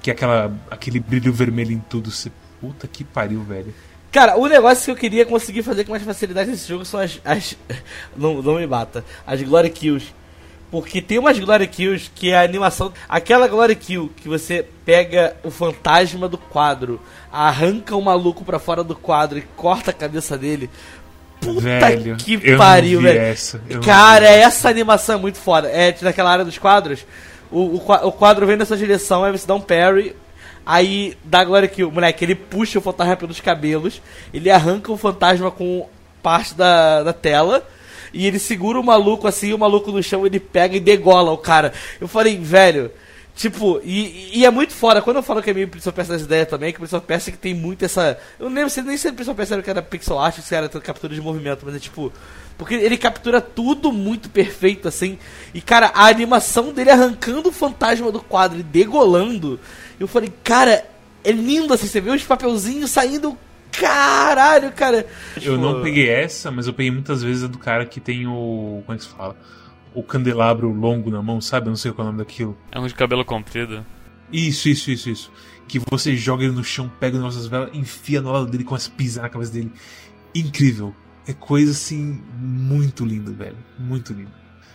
que 0.06 0.12
é 0.12 0.14
aquela, 0.14 0.54
aquele 0.70 1.00
brilho 1.00 1.34
vermelho 1.34 1.72
em 1.72 1.80
tudo. 1.80 2.12
Você, 2.12 2.32
puta 2.62 2.88
que 2.88 3.04
pariu, 3.04 3.42
velho. 3.42 3.74
Cara, 4.12 4.38
o 4.38 4.46
negócio 4.46 4.86
que 4.86 4.92
eu 4.92 4.96
queria 4.96 5.26
conseguir 5.26 5.64
fazer 5.64 5.84
com 5.84 5.90
mais 5.90 6.04
facilidade 6.04 6.48
nesse 6.48 6.70
jogo 6.70 6.86
são 6.86 7.00
as. 7.00 7.20
as 7.26 7.58
não, 8.16 8.40
não 8.40 8.56
me 8.56 8.68
bata. 8.68 9.04
As 9.26 9.42
Glory 9.42 9.72
Kills. 9.72 10.14
Porque 10.70 11.02
tem 11.02 11.18
umas 11.18 11.40
Glory 11.40 11.66
Kills 11.66 12.12
que 12.14 12.32
a 12.32 12.44
animação. 12.44 12.94
Aquela 13.10 13.48
Glory 13.48 13.76
Kill 13.76 14.12
que 14.16 14.30
você 14.30 14.64
pega 14.86 15.38
o 15.44 15.50
fantasma 15.50 16.30
do 16.30 16.38
quadro, 16.38 17.02
arranca 17.32 17.96
o 17.96 18.02
maluco 18.02 18.46
pra 18.46 18.60
fora 18.60 18.84
do 18.84 18.96
quadro 18.96 19.40
e 19.40 19.42
corta 19.56 19.90
a 19.90 19.94
cabeça 19.94 20.38
dele. 20.38 20.70
Puta 21.42 21.62
velho, 21.62 22.16
que 22.16 22.56
pariu, 22.56 23.02
velho. 23.02 23.20
Essa, 23.20 23.60
Cara, 23.84 24.28
essa 24.28 24.70
animação 24.70 25.16
é 25.16 25.20
muito 25.20 25.40
foda. 25.40 25.68
É 25.68 25.96
naquela 26.00 26.32
área 26.32 26.46
dos 26.46 26.60
quadros 26.60 27.04
o, 27.60 27.76
o, 27.78 28.12
quadro 28.12 28.46
vem 28.46 28.58
nessa 28.58 28.76
direção, 28.76 29.24
aí 29.24 29.32
você 29.32 29.48
dá 29.48 29.56
um 29.56 29.62
parry, 29.62 30.16
aí 30.66 31.18
dá 31.24 31.40
agora 31.40 31.68
que 31.68 31.84
o 31.84 31.92
moleque 31.92 32.26
ele 32.26 32.36
puxa 32.36 32.80
o 32.80 32.82
fantasma 32.82 33.16
pelos 33.16 33.40
cabelos, 33.40 34.02
ele 34.34 34.50
arranca 34.50 34.92
o 34.92 34.98
fantasma 34.98 35.50
com 35.50 35.88
parte 36.22 36.54
da, 36.54 37.04
da 37.04 37.14
tela. 37.14 37.66
E 38.14 38.26
ele 38.26 38.40
segura 38.40 38.80
o 38.80 38.84
maluco 38.84 39.28
assim, 39.28 39.52
o 39.52 39.58
maluco 39.58 39.92
no 39.92 40.02
chão, 40.02 40.26
ele 40.26 40.40
pega 40.40 40.78
e 40.78 40.80
degola 40.80 41.32
o 41.32 41.38
cara. 41.38 41.74
Eu 42.00 42.08
falei, 42.08 42.38
velho, 42.38 42.90
Tipo, 43.36 43.82
e, 43.84 44.40
e, 44.40 44.46
é 44.46 44.50
muito 44.50 44.72
fora. 44.72 45.02
Quando 45.02 45.18
eu 45.18 45.24
falo 45.24 45.44
que 45.44 45.50
é 45.50 45.54
meio 45.54 45.68
Prince 45.68 45.90
of 45.90 45.96
Persia 45.96 46.14
das 46.14 46.24
ideias 46.24 46.48
também, 46.48 46.72
que 46.72 46.78
o 46.78 46.80
Prince 46.80 46.96
of 46.96 47.06
Persia 47.06 47.34
que 47.34 47.38
tem 47.38 47.54
muito 47.54 47.84
essa. 47.84 48.18
Eu 48.40 48.48
não 48.48 48.56
lembro 48.56 48.70
se 48.70 48.82
nem 48.82 48.96
se 48.96 49.10
o 49.10 49.14
Prince 49.14 49.30
of 49.30 49.36
Persia 49.36 49.56
era 49.56 49.62
que 49.64 49.70
era 49.70 49.82
pixel 49.82 50.18
art, 50.18 50.40
se 50.40 50.56
era 50.56 50.70
captura 50.70 51.14
de 51.14 51.20
movimento, 51.20 51.64
mas 51.66 51.76
é 51.76 51.80
tipo. 51.80 52.14
Porque 52.58 52.76
ele 52.76 52.98
captura 52.98 53.42
tudo 53.42 53.92
muito 53.92 54.30
perfeito, 54.30 54.88
assim. 54.88 55.20
E, 55.54 55.60
cara, 55.60 55.92
a 55.94 56.08
animação 56.08 56.72
dele 56.72 56.90
arrancando 56.90 57.50
o 57.50 57.52
fantasma 57.52 58.10
do 58.10 58.22
quadro 58.22 58.58
e 58.58 58.64
degolando. 58.64 59.60
Eu 60.00 60.08
falei, 60.08 60.32
cara, 60.42 60.86
é 61.22 61.32
lindo 61.34 61.74
assim. 61.74 61.88
Você 61.88 62.00
vê 62.00 62.12
os 62.12 62.24
papelzinhos 62.24 62.90
saindo. 62.90 63.38
Caralho, 63.70 64.72
cara. 64.72 65.06
Eu 65.42 65.58
não 65.58 65.72
tipo, 65.72 65.84
peguei 65.84 66.10
essa, 66.10 66.50
mas 66.50 66.68
eu 66.68 66.74
peguei 66.74 66.92
muitas 66.92 67.22
vezes 67.22 67.44
a 67.44 67.48
do 67.48 67.58
cara 67.58 67.86
que 67.86 68.00
tem 68.00 68.26
o. 68.26 68.82
Como 68.86 68.96
é 68.96 68.98
que 68.98 69.04
se 69.04 69.10
fala? 69.10 69.36
O 69.96 70.04
candelabro 70.04 70.72
longo 70.72 71.10
na 71.10 71.22
mão, 71.22 71.42
sabe? 71.42 71.68
Eu 71.68 71.72
não 71.72 71.78
sei 71.78 71.92
qual 71.92 72.06
é 72.06 72.10
o 72.10 72.12
nome 72.12 72.24
daquilo. 72.24 72.56
É 72.72 72.80
um 72.80 72.86
de 72.86 72.94
cabelo 72.94 73.26
comprido. 73.26 73.84
Isso, 74.32 74.70
isso, 74.70 74.92
isso, 74.92 75.10
isso. 75.10 75.32
Que 75.68 75.80
você 75.80 76.16
joga 76.16 76.44
ele 76.44 76.54
no 76.54 76.64
chão, 76.64 76.92
pega 77.00 77.18
as 77.18 77.24
nossas 77.24 77.48
velas, 77.48 77.70
enfia 77.74 78.22
no 78.22 78.32
lado 78.32 78.46
dele 78.46 78.64
e 78.64 78.66
começa 78.66 78.90
a 78.90 78.94
pisar 78.94 79.24
na 79.24 79.30
cabeça 79.30 79.54
dele. 79.54 79.72
Incrível 80.36 80.94
é 81.28 81.34
coisa 81.34 81.72
assim 81.72 82.22
muito 82.38 83.06
linda, 83.06 83.32
velho. 83.32 83.58
Muito 83.78 84.14
linda. 84.14 84.32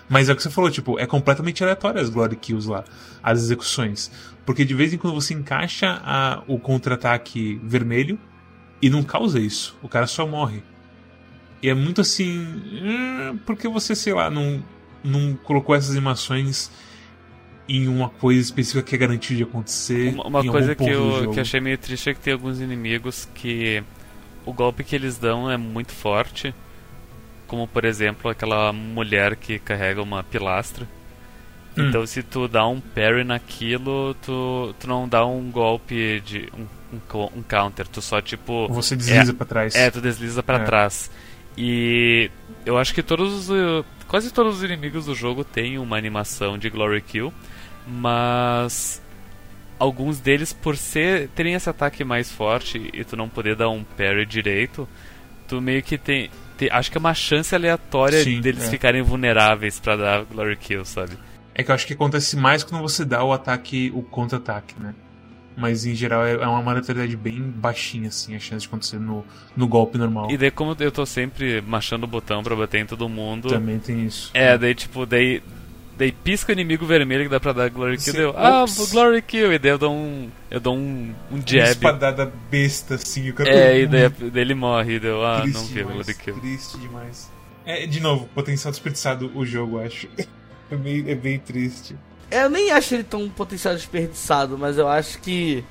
Mas 0.09 0.29
é 0.29 0.33
o 0.33 0.37
que 0.37 0.43
você 0.43 0.51
falou, 0.51 0.71
tipo, 0.71 0.99
é 0.99 1.07
completamente 1.07 1.63
aleatório 1.63 2.01
as 2.01 2.11
Glory 2.11 2.35
Kills 2.35 2.69
lá, 2.69 2.85
as 3.23 3.39
execuções. 3.39 4.11
Porque 4.45 4.65
de 4.65 4.75
vez 4.75 4.93
em 4.93 4.99
quando 4.99 5.15
você 5.15 5.33
encaixa 5.33 6.01
a, 6.05 6.43
o 6.49 6.59
contra-ataque 6.59 7.61
vermelho 7.63 8.19
e 8.83 8.91
não 8.91 9.05
causa 9.05 9.39
isso. 9.39 9.77
O 9.81 9.89
cara 9.89 10.09
só 10.09 10.27
morre. 10.27 10.65
E 11.63 11.69
é 11.69 11.75
muito 11.75 12.01
assim. 12.01 12.39
Hum, 12.39 13.39
porque 13.47 13.69
você, 13.69 13.95
sei 13.95 14.13
lá, 14.13 14.29
não, 14.29 14.65
não 15.03 15.35
colocou 15.37 15.75
essas 15.75 15.91
animações 15.91 16.71
em 17.69 17.87
uma 17.87 18.09
coisa 18.09 18.41
específica 18.41 18.83
que 18.83 18.95
é 18.97 18.99
garantida 18.99 19.37
de 19.37 19.43
acontecer. 19.45 20.13
Uma, 20.13 20.27
uma 20.27 20.45
coisa 20.45 20.75
que 20.75 20.89
eu, 20.89 21.31
que 21.33 21.39
eu 21.39 21.43
achei 21.43 21.61
meio 21.61 21.79
triste 21.79 22.11
é 22.11 22.15
que 22.15 22.21
tem 22.21 22.33
alguns 22.33 22.61
inimigos 22.61 23.29
que 23.33 23.83
o 24.45 24.53
golpe 24.53 24.83
que 24.83 24.97
eles 24.97 25.19
dão 25.19 25.51
é 25.51 25.57
muito 25.57 25.93
forte. 25.93 26.53
Como 27.47 27.67
por 27.69 27.85
exemplo 27.85 28.31
aquela 28.31 28.73
mulher 28.73 29.37
que 29.37 29.59
carrega 29.59 30.03
uma 30.03 30.23
pilastra. 30.25 30.87
Hum. 31.77 31.89
Então 31.89 32.05
se 32.07 32.23
tu 32.23 32.49
dá 32.49 32.67
um 32.67 32.81
parry 32.81 33.23
naquilo, 33.23 34.15
tu, 34.23 34.75
tu 34.79 34.89
não 34.89 35.09
dá 35.09 35.25
um 35.25 35.51
golpe 35.51 36.21
de. 36.21 36.49
um, 36.57 36.67
um, 36.97 37.39
um 37.39 37.43
counter, 37.43 37.87
tu 37.87 38.03
só 38.03 38.21
tipo. 38.21 38.69
Você 38.69 38.97
desliza 38.97 39.31
é, 39.31 39.35
para 39.35 39.47
trás. 39.47 39.75
É, 39.77 39.91
tu 39.91 40.01
desliza 40.01 40.43
para 40.43 40.59
é. 40.59 40.65
trás. 40.65 41.11
E 41.57 42.31
eu 42.67 42.79
acho 42.79 42.93
que 42.95 43.03
todos 43.03 43.49
os. 43.49 43.85
Quase 44.11 44.33
todos 44.33 44.57
os 44.57 44.65
inimigos 44.65 45.07
do 45.07 45.15
jogo 45.15 45.45
têm 45.45 45.79
uma 45.79 45.97
animação 45.97 46.59
de 46.59 46.69
Glory 46.69 47.01
Kill, 47.01 47.33
mas 47.87 49.01
alguns 49.79 50.19
deles, 50.19 50.53
por 50.53 50.77
ser 50.77 51.29
terem 51.29 51.55
esse 51.55 51.71
ataque 51.71 52.03
mais 52.03 52.29
forte 52.29 52.91
e 52.93 53.05
tu 53.05 53.17
não 53.17 53.29
poder 53.29 53.55
dar 53.55 53.69
um 53.69 53.85
parry 53.85 54.27
direito, 54.27 54.89
tu 55.47 55.61
meio 55.61 55.81
que 55.81 55.97
tem. 55.97 56.29
tem 56.59 56.69
acho 56.73 56.91
que 56.91 56.99
é 56.99 57.01
uma 57.01 57.15
chance 57.15 57.55
aleatória 57.55 58.25
Sim, 58.25 58.41
deles 58.41 58.65
é. 58.65 58.71
ficarem 58.71 59.01
vulneráveis 59.01 59.79
para 59.79 59.95
dar 59.95 60.25
Glory 60.25 60.57
Kill, 60.57 60.85
sabe? 60.85 61.17
É 61.55 61.63
que 61.63 61.71
eu 61.71 61.75
acho 61.77 61.87
que 61.87 61.93
acontece 61.93 62.37
mais 62.37 62.65
quando 62.65 62.83
você 62.83 63.05
dá 63.05 63.23
o 63.23 63.33
ataque, 63.33 63.93
o 63.95 64.03
contra-ataque, 64.03 64.75
né? 64.81 64.93
Mas 65.57 65.85
em 65.85 65.95
geral 65.95 66.25
é 66.25 66.33
é 66.33 66.47
uma 66.47 66.73
letalidade 66.73 67.17
bem 67.17 67.43
baixinha, 67.43 68.09
assim, 68.09 68.35
a 68.35 68.39
chance 68.39 68.63
de 68.63 68.69
acontecer 68.69 68.99
no, 68.99 69.25
no 69.57 69.69
golpe 69.69 69.99
normal. 69.99 70.31
E 70.31 70.37
daí, 70.37 70.51
como 70.51 70.77
eu 70.79 70.93
tô 70.93 71.05
sempre 71.05 71.61
machando 71.61 72.07
o 72.07 72.09
botão 72.09 72.43
pra 72.43 72.55
bater 72.57 72.81
em 72.81 72.87
todo 72.87 73.09
mundo. 73.09 73.49
Também 73.49 73.79
tem 73.79 74.07
isso. 74.07 74.31
É, 74.35 74.57
daí 74.57 74.75
tipo, 74.75 75.05
daí. 75.05 75.43
Daí 75.99 76.13
pisca 76.13 76.51
o 76.51 76.55
inimigo 76.55 76.87
vermelho 76.87 77.25
que 77.25 77.29
dá 77.29 77.39
pra 77.39 77.53
dar 77.53 77.69
Glory 77.69 77.99
Kill. 77.99 78.15
Deu, 78.15 78.35
ah. 78.35 78.65
Glory 78.91 79.21
Kill. 79.21 79.53
E 79.53 79.59
daí 79.59 79.73
eu 79.73 79.77
dou 79.77 79.93
um. 79.93 80.31
Eu 80.51 80.59
dou 80.59 80.75
um, 80.75 81.15
um 81.31 81.35
Uma 81.35 81.43
jab. 81.45 81.71
espadada 81.73 82.33
besta, 82.51 82.95
assim. 82.95 83.29
O 83.29 83.35
cara 83.35 83.51
É, 83.51 83.83
e 83.83 83.87
daí, 83.87 84.09
daí 84.09 84.43
ele 84.43 84.55
morre. 84.55 84.95
E 84.95 85.01
deu, 85.01 85.23
ah, 85.23 85.43
triste 85.43 85.59
não 85.59 85.65
viu 85.67 85.87
demais, 85.87 86.07
Glory 86.07 86.15
Kill. 86.15 86.41
Triste 86.41 86.79
demais. 86.79 87.31
É, 87.67 87.87
de 87.87 88.01
novo, 88.01 88.27
potencial 88.35 88.73
desperdiçado 88.73 89.31
o 89.35 89.45
jogo, 89.45 89.79
acho. 89.79 90.09
É, 90.73 90.77
meio, 90.77 91.11
é 91.11 91.17
bem 91.17 91.37
triste. 91.37 91.97
Eu 92.31 92.49
nem 92.49 92.71
acho 92.71 92.95
ele 92.95 93.05
tão 93.05 93.29
potencial 93.29 93.75
desperdiçado, 93.75 94.57
mas 94.57 94.79
eu 94.79 94.87
acho 94.87 95.19
que 95.21 95.65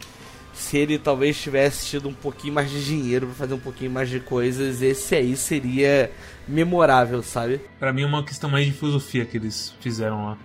se 0.54 0.78
ele 0.78 1.00
talvez 1.00 1.42
tivesse 1.42 1.86
tido 1.86 2.10
um 2.10 2.14
pouquinho 2.14 2.54
mais 2.54 2.70
de 2.70 2.84
dinheiro 2.84 3.28
pra 3.28 3.36
fazer 3.36 3.54
um 3.54 3.60
pouquinho 3.60 3.92
mais 3.92 4.10
de 4.10 4.20
coisas, 4.20 4.82
esse 4.82 5.16
aí 5.16 5.36
seria 5.38 6.12
memorável, 6.48 7.24
sabe? 7.24 7.62
Pra 7.80 7.94
mim 7.94 8.02
é 8.02 8.06
uma 8.06 8.24
questão 8.26 8.50
mais 8.50 8.66
de 8.66 8.74
filosofia 8.74 9.26
que 9.26 9.38
eles 9.38 9.74
fizeram 9.80 10.26
lá. 10.26 10.38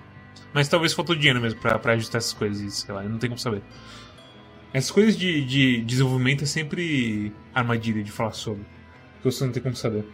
Mas 0.53 0.69
talvez 0.69 0.93
faltou 0.93 1.17
dinheiro 1.17 1.41
mesmo 1.41 1.61
pra, 1.61 1.81
pra 1.81 1.95
ajustar 1.95 2.21
essas 2.21 2.33
coisas, 2.33 2.75
sei 2.75 2.95
lá, 2.95 3.03
não 3.03 3.19
tem 3.19 3.29
como 3.29 3.41
saber. 3.41 3.61
Essas 4.73 4.93
coisas 4.93 5.17
de, 5.17 5.45
de 5.45 5.81
desenvolvimento 5.83 6.45
é 6.45 6.47
sempre 6.47 7.33
armadilha 7.53 8.03
de 8.03 8.13
falar 8.13 8.33
sobre. 8.33 8.63
Que 9.21 9.25
você 9.25 9.45
não 9.45 9.53
tem 9.53 9.63
como 9.63 9.75
saber. 9.75 10.05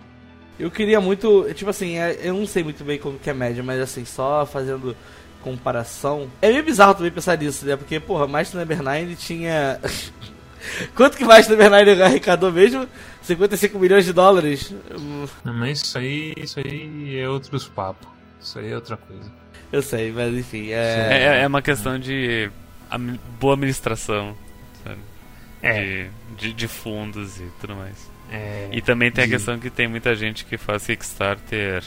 Eu 0.59 0.71
queria 0.71 1.01
muito, 1.01 1.47
tipo 1.55 1.71
assim, 1.71 1.99
é, 1.99 2.19
eu 2.23 2.35
não 2.35 2.47
sei 2.47 2.63
muito 2.63 2.85
bem 2.85 2.99
como 2.99 3.19
que 3.19 3.29
é 3.29 3.35
média, 3.35 3.63
mas 3.63 3.81
assim, 3.81 4.05
só 4.05 4.47
fazendo 4.47 4.97
comparação. 5.43 6.31
É 6.41 6.51
meio 6.51 6.65
bizarro 6.65 6.95
também 6.95 7.11
pensar 7.11 7.37
nisso, 7.39 7.65
né? 7.67 7.77
Porque, 7.77 7.99
porra, 8.01 8.27
Master 8.27 8.61
Number 8.61 8.83
9 8.83 9.15
tinha. 9.17 9.81
Quanto 10.95 11.17
que 11.17 11.25
Master 11.25 11.57
Number 11.57 11.71
9 11.71 12.03
arrecadou 12.03 12.53
mesmo? 12.53 12.87
55 13.23 13.79
milhões 13.79 14.05
de 14.05 14.13
dólares? 14.13 14.75
Não, 15.45 15.53
Mas 15.55 15.83
isso 15.83 15.99
aí, 15.99 16.35
isso 16.37 16.59
aí 16.61 17.19
é 17.19 17.29
outros 17.29 17.67
papos. 17.69 18.09
Isso 18.41 18.59
aí 18.59 18.71
é 18.71 18.75
outra 18.75 18.97
coisa. 18.97 19.31
Eu 19.73 19.83
sei, 19.83 20.11
mas 20.11 20.35
enfim, 20.35 20.71
É, 20.71 21.09
é. 21.39 21.43
é 21.43 21.47
uma 21.47 21.63
questão 21.63 21.99
de 21.99 22.51
boa 23.39 23.55
administração. 23.55 24.35
Sabe? 24.83 24.99
É. 25.63 25.83
De, 25.83 26.11
de, 26.39 26.53
de 26.55 26.69
fundos 26.69 27.39
e 27.39 27.47
tudo 27.61 27.77
mais. 27.77 28.11
É, 28.33 28.69
E 28.73 28.81
também 28.81 29.11
tem 29.13 29.25
a 29.25 29.27
de- 29.27 29.33
questão 29.33 29.59
que 29.59 29.71
tem 29.71 29.87
muita 29.87 30.15
gente 30.17 30.45
que 30.45 30.57
faz 30.57 30.87
Kickstarter 30.87 31.85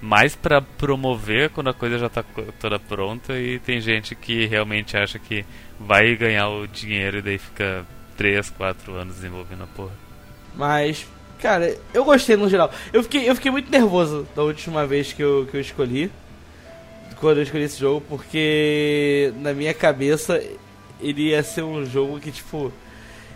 mais 0.00 0.34
pra 0.36 0.60
promover 0.60 1.50
quando 1.50 1.70
a 1.70 1.74
coisa 1.74 1.98
já 1.98 2.08
tá 2.08 2.22
co- 2.22 2.44
toda 2.60 2.78
pronta 2.78 3.38
e 3.38 3.58
tem 3.58 3.80
gente 3.80 4.14
que 4.14 4.46
realmente 4.46 4.96
acha 4.96 5.18
que 5.18 5.44
vai 5.78 6.14
ganhar 6.16 6.48
o 6.48 6.66
dinheiro 6.66 7.18
e 7.18 7.22
daí 7.22 7.38
fica 7.38 7.84
3, 8.16 8.50
4 8.50 8.94
anos 8.94 9.16
desenvolvendo 9.16 9.64
a 9.64 9.66
porra. 9.66 9.92
Mas, 10.54 11.06
cara, 11.40 11.76
eu 11.92 12.04
gostei 12.04 12.36
no 12.36 12.48
geral. 12.48 12.72
Eu 12.92 13.02
fiquei, 13.02 13.28
eu 13.28 13.34
fiquei 13.34 13.50
muito 13.50 13.70
nervoso 13.70 14.26
da 14.34 14.42
última 14.42 14.86
vez 14.86 15.12
que 15.12 15.22
eu, 15.22 15.46
que 15.50 15.56
eu 15.56 15.60
escolhi. 15.60 16.10
Quando 17.20 17.38
eu 17.38 17.42
escolhi 17.42 17.64
esse 17.64 17.80
jogo, 17.80 18.00
porque 18.08 19.32
na 19.38 19.52
minha 19.52 19.74
cabeça 19.74 20.40
ele 21.00 21.30
ia 21.30 21.42
ser 21.42 21.62
um 21.62 21.84
jogo 21.84 22.20
que, 22.20 22.30
tipo. 22.30 22.72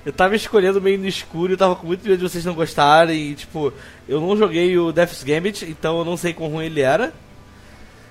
Eu 0.04 0.12
tava 0.12 0.34
escolhendo 0.34 0.80
meio 0.80 0.98
no 0.98 1.06
escuro, 1.06 1.52
eu 1.52 1.56
tava 1.56 1.76
com 1.76 1.86
muito 1.86 2.02
medo 2.02 2.16
de 2.16 2.28
vocês 2.28 2.44
não 2.44 2.54
gostarem. 2.54 3.30
E, 3.30 3.34
tipo, 3.34 3.72
eu 4.08 4.20
não 4.20 4.36
joguei 4.36 4.76
o 4.76 4.92
Death's 4.92 5.22
Gambit, 5.22 5.64
então 5.64 5.98
eu 5.98 6.04
não 6.04 6.16
sei 6.16 6.32
quão 6.32 6.50
ruim 6.50 6.66
ele 6.66 6.80
era. 6.80 7.12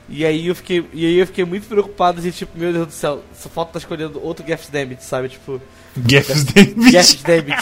E 0.07 0.25
aí 0.25 0.47
eu 0.47 0.55
fiquei, 0.55 0.85
e 0.93 1.05
aí 1.05 1.17
eu 1.17 1.27
fiquei 1.27 1.45
muito 1.45 1.67
preocupado 1.67 2.21
de, 2.21 2.31
tipo, 2.31 2.57
meu 2.57 2.71
Deus 2.73 2.87
do 2.87 2.93
céu, 2.93 3.23
só 3.33 3.49
falta 3.49 3.69
estar 3.69 3.79
escolhendo 3.79 4.23
outro 4.23 4.45
Death's 4.45 4.69
Gambit, 4.69 5.03
sabe? 5.03 5.29
Tipo. 5.29 5.61
Geffen 6.07 6.43
Davis. 6.43 6.91
Jeff 6.91 7.23
David. 7.23 7.57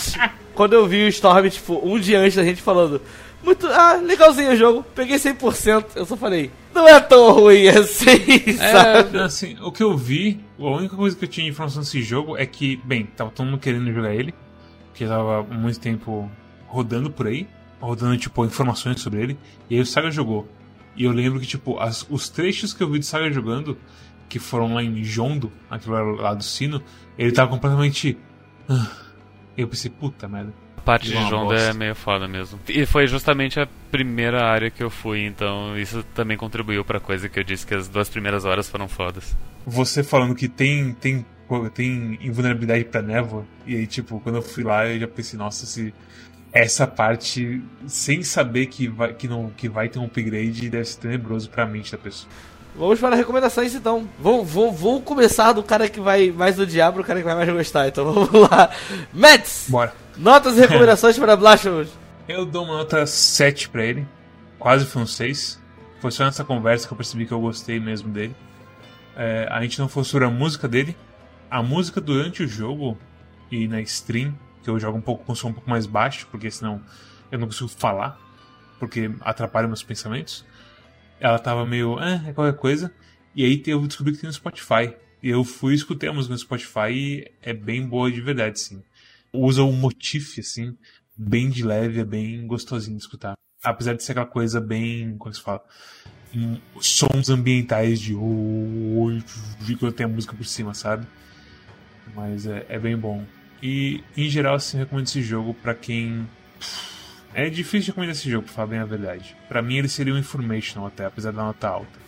Quando 0.53 0.73
eu 0.73 0.85
vi 0.87 1.05
o 1.05 1.07
Storm, 1.07 1.49
tipo, 1.49 1.79
um 1.83 1.99
dia 1.99 2.19
antes 2.19 2.35
da 2.35 2.43
gente 2.43 2.61
falando, 2.61 3.01
muito, 3.43 3.67
ah, 3.67 3.93
legalzinho 3.95 4.51
o 4.51 4.55
jogo, 4.55 4.83
peguei 4.95 5.17
100%, 5.17 5.85
eu 5.95 6.05
só 6.05 6.15
falei, 6.17 6.51
não 6.73 6.87
é 6.87 6.99
tão 6.99 7.31
ruim 7.33 7.67
assim, 7.67 8.53
sabe? 8.57 9.17
Assim, 9.19 9.57
o 9.61 9.71
que 9.71 9.81
eu 9.83 9.95
vi, 9.97 10.39
a 10.59 10.63
única 10.63 10.95
coisa 10.95 11.15
que 11.15 11.25
eu 11.25 11.29
tinha 11.29 11.45
de 11.45 11.51
informação 11.51 11.81
desse 11.81 12.01
jogo 12.01 12.37
é 12.37 12.45
que, 12.45 12.77
bem, 12.83 13.05
tava 13.05 13.31
todo 13.31 13.45
mundo 13.47 13.59
querendo 13.59 13.91
jogar 13.93 14.13
ele, 14.13 14.33
porque 14.87 15.05
tava 15.05 15.43
muito 15.43 15.79
tempo 15.79 16.29
rodando 16.67 17.09
por 17.09 17.27
aí, 17.27 17.47
rodando, 17.79 18.17
tipo, 18.17 18.43
informações 18.45 18.99
sobre 19.01 19.21
ele, 19.21 19.39
e 19.69 19.75
aí 19.75 19.81
o 19.81 19.85
Saga 19.85 20.11
jogou. 20.11 20.47
E 20.95 21.05
eu 21.05 21.11
lembro 21.11 21.39
que, 21.39 21.47
tipo, 21.47 21.79
as- 21.79 22.05
os 22.09 22.27
trechos 22.29 22.73
que 22.73 22.83
eu 22.83 22.89
vi 22.89 22.99
do 22.99 23.05
Saga 23.05 23.31
jogando, 23.31 23.77
que 24.27 24.37
foram 24.37 24.73
lá 24.73 24.83
em 24.83 25.01
Jondo, 25.03 25.51
aquilo 25.69 25.93
lá, 25.95 26.21
lá 26.23 26.33
do 26.33 26.43
sino, 26.43 26.81
ele 27.17 27.31
tava 27.31 27.49
completamente. 27.49 28.17
ah. 28.67 28.91
Eu 29.57 29.67
pensei, 29.67 29.89
puta 29.91 30.27
merda. 30.27 30.53
A 30.79 30.81
parte 30.81 31.09
de 31.09 31.29
Jonda 31.29 31.55
é 31.55 31.73
meio 31.73 31.93
foda 31.93 32.25
mesmo. 32.25 32.57
E 32.69 32.85
foi 32.85 33.05
justamente 33.05 33.59
a 33.59 33.67
primeira 33.91 34.45
área 34.45 34.71
que 34.71 34.81
eu 34.81 34.89
fui, 34.89 35.25
então 35.25 35.77
isso 35.77 36.03
também 36.15 36.37
contribuiu 36.37 36.85
pra 36.85 37.01
coisa 37.01 37.27
que 37.27 37.37
eu 37.37 37.43
disse 37.43 37.67
que 37.67 37.75
as 37.75 37.89
duas 37.89 38.07
primeiras 38.07 38.45
horas 38.45 38.69
foram 38.69 38.87
fodas. 38.87 39.35
Você 39.67 40.03
falando 40.03 40.33
que 40.33 40.47
tem, 40.47 40.93
tem, 40.93 41.25
tem 41.73 42.17
invulnerabilidade 42.21 42.85
pra 42.85 43.01
névoa, 43.01 43.45
e 43.67 43.75
aí, 43.75 43.85
tipo, 43.85 44.21
quando 44.21 44.37
eu 44.37 44.41
fui 44.41 44.63
lá, 44.63 44.87
eu 44.87 45.01
já 45.01 45.07
pensei, 45.07 45.37
nossa, 45.37 45.65
se 45.65 45.93
essa 46.53 46.87
parte, 46.87 47.61
sem 47.85 48.23
saber 48.23 48.67
que 48.67 48.87
vai, 48.87 49.13
que 49.13 49.27
não, 49.27 49.49
que 49.49 49.67
vai 49.67 49.89
ter 49.89 49.99
um 49.99 50.05
upgrade, 50.05 50.69
deve 50.69 50.85
ser 50.85 50.99
tenebroso 50.99 51.49
pra 51.49 51.65
mente 51.65 51.91
da 51.91 51.97
pessoa. 51.97 52.31
Vamos 52.73 52.99
para 53.01 53.17
recomendações 53.17 53.75
então. 53.75 54.07
Vou, 54.17 54.45
vou, 54.45 54.71
vou 54.71 55.01
começar 55.01 55.51
do 55.51 55.61
cara 55.61 55.89
que 55.89 55.99
vai 55.99 56.31
mais 56.31 56.57
odiar 56.57 56.93
pro 56.93 57.03
cara 57.03 57.19
que 57.19 57.25
vai 57.25 57.35
mais 57.35 57.49
gostar, 57.49 57.89
então 57.89 58.05
vamos 58.13 58.49
lá. 58.49 58.69
Mets! 59.13 59.65
Bora. 59.67 59.93
Notas 60.19 60.57
e 60.57 60.59
recomendações 60.59 61.17
para 61.17 61.33
Blasphemous. 61.37 61.87
Eu 62.27 62.45
dou 62.45 62.65
uma 62.65 62.79
nota 62.79 63.05
7 63.05 63.69
pra 63.69 63.85
ele, 63.85 64.05
quase 64.59 64.85
foi 64.85 65.01
um 65.01 65.07
6. 65.07 65.63
Foi 66.01 66.11
só 66.11 66.25
nessa 66.25 66.43
conversa 66.43 66.85
que 66.85 66.91
eu 66.91 66.97
percebi 66.97 67.25
que 67.25 67.31
eu 67.31 67.39
gostei 67.39 67.79
mesmo 67.79 68.09
dele. 68.09 68.35
É, 69.15 69.47
a 69.49 69.61
gente 69.61 69.79
não 69.79 69.87
falou 69.87 70.03
sobre 70.03 70.27
a 70.27 70.29
música 70.29 70.67
dele. 70.67 70.93
A 71.49 71.63
música 71.63 72.01
durante 72.01 72.43
o 72.43 72.47
jogo 72.47 72.97
e 73.49 73.65
na 73.65 73.79
stream, 73.81 74.37
que 74.61 74.69
eu 74.69 74.77
jogo 74.77 74.97
um 74.97 75.01
pouco 75.01 75.23
com 75.23 75.33
som 75.33 75.47
um 75.47 75.53
pouco 75.53 75.69
mais 75.69 75.85
baixo, 75.85 76.27
porque 76.29 76.51
senão 76.51 76.81
eu 77.31 77.39
não 77.39 77.47
consigo 77.47 77.69
falar, 77.69 78.19
porque 78.77 79.09
atrapalha 79.21 79.67
meus 79.67 79.83
pensamentos. 79.83 80.45
Ela 81.17 81.39
tava 81.39 81.65
meio, 81.65 81.97
eh, 81.97 82.25
é 82.27 82.33
qualquer 82.33 82.57
coisa. 82.59 82.93
E 83.33 83.45
aí 83.45 83.63
eu 83.67 83.87
descobri 83.87 84.11
que 84.11 84.19
tem 84.19 84.27
no 84.27 84.33
Spotify. 84.33 84.93
E 85.23 85.29
eu 85.29 85.45
fui 85.45 85.73
escutei 85.73 86.09
a 86.09 86.13
música 86.13 86.33
no 86.33 86.39
Spotify 86.39 86.91
e 86.91 87.31
é 87.41 87.53
bem 87.53 87.87
boa 87.87 88.11
de 88.11 88.19
verdade, 88.19 88.59
sim. 88.59 88.83
Usa 89.31 89.63
um 89.63 89.71
motif, 89.71 90.39
assim, 90.39 90.75
bem 91.15 91.49
de 91.49 91.63
leve, 91.63 91.99
é 91.99 92.05
bem 92.05 92.45
gostosinho 92.47 92.97
de 92.97 93.03
escutar. 93.03 93.33
Apesar 93.63 93.93
de 93.93 94.03
ser 94.03 94.13
aquela 94.13 94.25
coisa 94.25 94.61
bem. 94.61 95.17
Como 95.17 95.31
é 95.31 95.33
se 95.33 95.41
fala? 95.41 95.63
Hum, 96.33 96.57
sons 96.79 97.29
ambientais 97.29 97.99
de. 97.99 98.13
quando 99.79 99.93
tem 99.93 100.05
a 100.05 100.09
música 100.09 100.35
por 100.35 100.45
cima, 100.45 100.73
sabe? 100.73 101.05
Mas 102.15 102.45
é, 102.45 102.65
é 102.69 102.79
bem 102.79 102.97
bom. 102.97 103.25
E 103.61 104.03
em 104.15 104.29
geral, 104.29 104.55
assim, 104.55 104.77
recomendo 104.77 105.07
esse 105.07 105.21
jogo 105.21 105.53
pra 105.53 105.75
quem. 105.75 106.27
É 107.33 107.49
difícil 107.49 107.81
de 107.81 107.87
recomendar 107.87 108.15
esse 108.15 108.29
jogo, 108.29 108.45
pra 108.45 108.53
falar 108.53 108.67
bem 108.67 108.79
a 108.79 108.85
verdade. 108.85 109.35
Pra 109.47 109.61
mim, 109.61 109.77
ele 109.77 109.89
seria 109.89 110.13
um 110.13 110.17
informational 110.17 110.87
até, 110.87 111.05
apesar 111.05 111.31
da 111.31 111.43
nota 111.43 111.67
alta. 111.67 111.99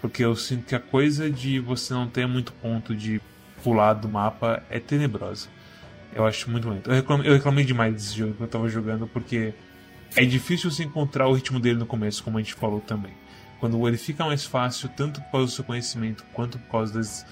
Porque 0.00 0.24
eu 0.24 0.34
sinto 0.36 0.66
que 0.66 0.74
a 0.74 0.80
coisa 0.80 1.30
de 1.30 1.58
você 1.58 1.92
não 1.92 2.08
ter 2.08 2.26
muito 2.26 2.52
ponto 2.54 2.94
de 2.94 3.20
pular 3.62 3.94
do 3.94 4.08
mapa 4.08 4.62
é 4.70 4.78
tenebrosa. 4.78 5.48
Eu 6.16 6.24
acho 6.24 6.50
muito 6.50 6.68
lento. 6.68 6.88
Eu 6.88 6.94
reclamei, 6.94 7.28
eu 7.28 7.34
reclamei 7.34 7.64
demais 7.64 7.92
desse 7.92 8.16
jogo 8.16 8.32
que 8.32 8.42
eu 8.42 8.48
tava 8.48 8.68
jogando, 8.70 9.06
porque 9.06 9.52
é 10.16 10.24
difícil 10.24 10.70
você 10.70 10.82
encontrar 10.82 11.28
o 11.28 11.34
ritmo 11.34 11.60
dele 11.60 11.78
no 11.78 11.84
começo, 11.84 12.24
como 12.24 12.38
a 12.38 12.40
gente 12.40 12.54
falou 12.54 12.80
também. 12.80 13.12
Quando 13.60 13.86
ele 13.86 13.98
fica 13.98 14.24
mais 14.24 14.44
fácil, 14.44 14.88
tanto 14.88 15.20
por 15.20 15.32
causa 15.32 15.46
do 15.46 15.52
seu 15.52 15.64
conhecimento 15.64 16.24
quanto 16.32 16.58
por 16.58 16.70
causa 16.70 16.94
das, 16.94 17.26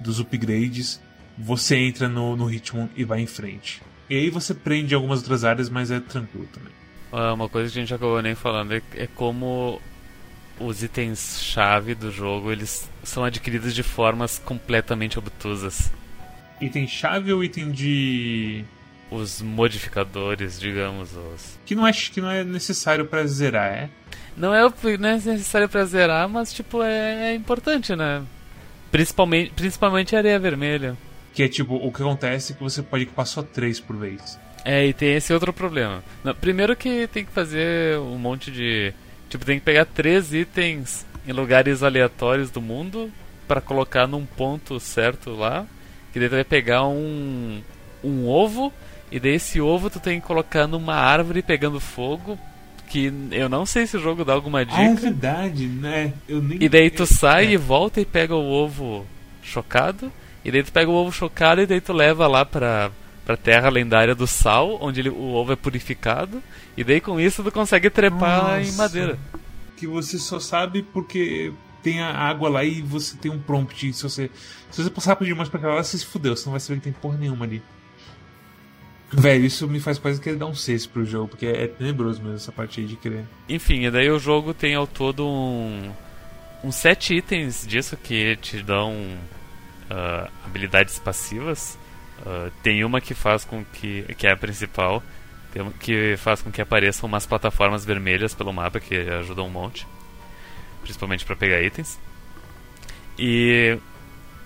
dos 0.00 0.20
upgrades, 0.20 1.00
você 1.36 1.76
entra 1.76 2.08
no, 2.08 2.34
no 2.34 2.46
ritmo 2.46 2.88
e 2.96 3.04
vai 3.04 3.20
em 3.20 3.26
frente. 3.26 3.82
E 4.08 4.16
aí 4.16 4.30
você 4.30 4.54
prende 4.54 4.94
algumas 4.94 5.18
outras 5.20 5.44
áreas, 5.44 5.68
mas 5.68 5.90
é 5.90 6.00
tranquilo 6.00 6.48
também. 6.50 6.72
Uma 7.12 7.48
coisa 7.48 7.70
que 7.70 7.78
a 7.78 7.82
gente 7.82 7.92
acabou 7.92 8.22
nem 8.22 8.34
falando 8.34 8.72
é, 8.72 8.82
é 8.94 9.06
como 9.06 9.80
os 10.58 10.82
itens-chave 10.82 11.94
do 11.94 12.10
jogo 12.10 12.50
eles 12.50 12.88
são 13.02 13.22
adquiridos 13.22 13.74
de 13.74 13.82
formas 13.82 14.38
completamente 14.38 15.18
obtusas. 15.18 15.92
Item 16.60 16.86
chave 16.86 17.32
ou 17.32 17.42
item 17.42 17.70
de. 17.70 18.64
Os 19.10 19.42
modificadores, 19.42 20.60
digamos, 20.60 21.10
os... 21.16 21.58
que 21.66 21.74
não 21.74 21.84
é, 21.84 21.92
que 21.92 22.20
não 22.20 22.30
é 22.30 22.44
necessário 22.44 23.04
pra 23.06 23.26
zerar, 23.26 23.72
é? 23.72 23.90
Não 24.36 24.54
é, 24.54 24.62
não 24.98 25.08
é 25.08 25.14
necessário 25.16 25.68
pra 25.68 25.84
zerar, 25.84 26.28
mas 26.28 26.52
tipo, 26.52 26.80
é, 26.80 27.32
é 27.32 27.34
importante, 27.34 27.96
né? 27.96 28.22
Principalmente, 28.90 29.52
principalmente 29.54 30.14
a 30.14 30.18
areia 30.18 30.38
vermelha. 30.38 30.96
Que 31.34 31.42
é 31.42 31.48
tipo, 31.48 31.74
o 31.74 31.92
que 31.92 32.02
acontece 32.02 32.52
é 32.52 32.56
que 32.56 32.62
você 32.62 32.82
pode 32.82 33.02
equipar 33.02 33.26
só 33.26 33.42
três 33.42 33.80
por 33.80 33.96
vez. 33.96 34.38
É, 34.64 34.86
e 34.86 34.92
tem 34.92 35.14
esse 35.14 35.32
outro 35.32 35.52
problema. 35.52 36.02
Não, 36.22 36.34
primeiro 36.34 36.76
que 36.76 37.06
tem 37.08 37.24
que 37.24 37.32
fazer 37.32 37.98
um 37.98 38.18
monte 38.18 38.50
de. 38.50 38.92
Tipo, 39.28 39.44
tem 39.44 39.58
que 39.58 39.64
pegar 39.64 39.84
três 39.86 40.34
itens 40.34 41.06
em 41.26 41.32
lugares 41.32 41.82
aleatórios 41.82 42.50
do 42.50 42.60
mundo 42.60 43.10
para 43.46 43.60
colocar 43.60 44.06
num 44.06 44.26
ponto 44.26 44.78
certo 44.80 45.30
lá. 45.30 45.66
Que 46.12 46.18
daí 46.18 46.28
tu 46.28 46.32
vai 46.34 46.44
pegar 46.44 46.86
um, 46.86 47.60
um 48.02 48.26
ovo 48.28 48.72
e 49.12 49.18
daí 49.20 49.34
esse 49.34 49.60
ovo 49.60 49.88
tu 49.90 50.00
tem 50.00 50.20
que 50.20 50.26
colocar 50.26 50.66
numa 50.66 50.94
árvore 50.94 51.42
pegando 51.42 51.78
fogo. 51.80 52.38
Que 52.88 53.12
eu 53.30 53.48
não 53.48 53.64
sei 53.64 53.86
se 53.86 53.96
o 53.96 54.00
jogo 54.00 54.24
dá 54.24 54.32
alguma 54.32 54.64
dica. 54.64 54.76
Ah, 54.78 54.84
é 54.86 54.94
verdade, 54.94 55.66
né? 55.68 56.12
Eu 56.28 56.42
nem... 56.42 56.58
E 56.60 56.68
daí 56.68 56.90
tu 56.90 57.06
sai 57.06 57.46
É. 57.46 57.50
e 57.52 57.56
volta 57.56 58.00
e 58.00 58.04
pega 58.04 58.34
o 58.34 58.44
ovo 58.50 59.06
chocado. 59.42 60.10
E 60.44 60.50
daí 60.50 60.62
tu 60.62 60.72
pega 60.72 60.90
o 60.90 60.94
ovo 60.94 61.12
chocado 61.12 61.60
e 61.60 61.66
daí 61.66 61.80
tu 61.80 61.92
leva 61.92 62.26
lá 62.26 62.44
pra, 62.44 62.90
pra 63.24 63.36
terra 63.36 63.68
lendária 63.68 64.14
do 64.14 64.26
sal, 64.26 64.76
onde 64.82 65.00
ele- 65.00 65.08
o 65.10 65.32
ovo 65.34 65.52
é 65.52 65.56
purificado. 65.56 66.42
E 66.76 66.82
daí 66.82 67.00
com 67.00 67.20
isso 67.20 67.44
tu 67.44 67.52
consegue 67.52 67.90
trepar 67.90 68.60
em 68.60 68.66
Nossa. 68.66 68.82
madeira. 68.82 69.18
Que 69.76 69.86
você 69.86 70.18
só 70.18 70.40
sabe 70.40 70.82
porque 70.82 71.52
tem 71.82 72.00
a 72.00 72.12
água 72.12 72.48
lá 72.48 72.64
e 72.64 72.82
você 72.82 73.16
tem 73.16 73.30
um 73.30 73.38
prompt. 73.38 73.92
Se 73.92 74.02
você, 74.02 74.30
se 74.70 74.82
você 74.82 74.90
passar 74.90 75.16
por 75.16 75.26
demais 75.26 75.48
pra 75.48 75.74
lá, 75.74 75.82
você 75.82 75.98
se 75.98 76.06
fudeu. 76.06 76.36
Você 76.36 76.46
não 76.46 76.52
vai 76.52 76.60
saber 76.60 76.78
que 76.78 76.84
tem 76.84 76.92
porra 76.92 77.18
nenhuma 77.18 77.44
ali. 77.44 77.62
Velho, 79.12 79.44
isso 79.44 79.66
me 79.66 79.80
faz 79.80 79.98
quase 79.98 80.20
querer 80.20 80.36
dar 80.36 80.46
um 80.46 80.54
6 80.54 80.86
pro 80.86 81.04
jogo, 81.04 81.28
porque 81.28 81.46
é 81.46 81.66
tenebroso 81.66 82.22
mesmo 82.22 82.36
essa 82.36 82.52
parte 82.52 82.80
aí 82.80 82.86
de 82.86 82.94
querer. 82.94 83.24
Enfim, 83.48 83.84
e 83.84 83.90
daí 83.90 84.08
o 84.08 84.20
jogo 84.20 84.54
tem 84.54 84.74
ao 84.74 84.86
todo 84.86 85.26
um, 85.26 85.90
uns 86.62 86.76
sete 86.76 87.14
itens 87.16 87.66
disso 87.66 87.96
que 87.96 88.36
te 88.36 88.62
dão 88.62 89.18
ah, 89.90 90.30
habilidades 90.46 91.00
passivas. 91.00 91.76
Ah, 92.24 92.50
tem 92.62 92.84
uma 92.84 93.00
que 93.00 93.14
faz 93.14 93.44
com 93.44 93.64
que. 93.64 94.02
que 94.16 94.26
é 94.28 94.32
a 94.32 94.36
principal, 94.36 95.02
que 95.80 96.16
faz 96.16 96.40
com 96.40 96.52
que 96.52 96.62
apareçam 96.62 97.08
umas 97.08 97.26
plataformas 97.26 97.84
vermelhas 97.84 98.32
pelo 98.32 98.52
mapa 98.52 98.78
que 98.78 98.94
ajudam 98.94 99.46
um 99.46 99.50
monte. 99.50 99.86
Principalmente 100.82 101.24
para 101.24 101.36
pegar 101.36 101.62
itens. 101.62 101.98
E 103.18 103.78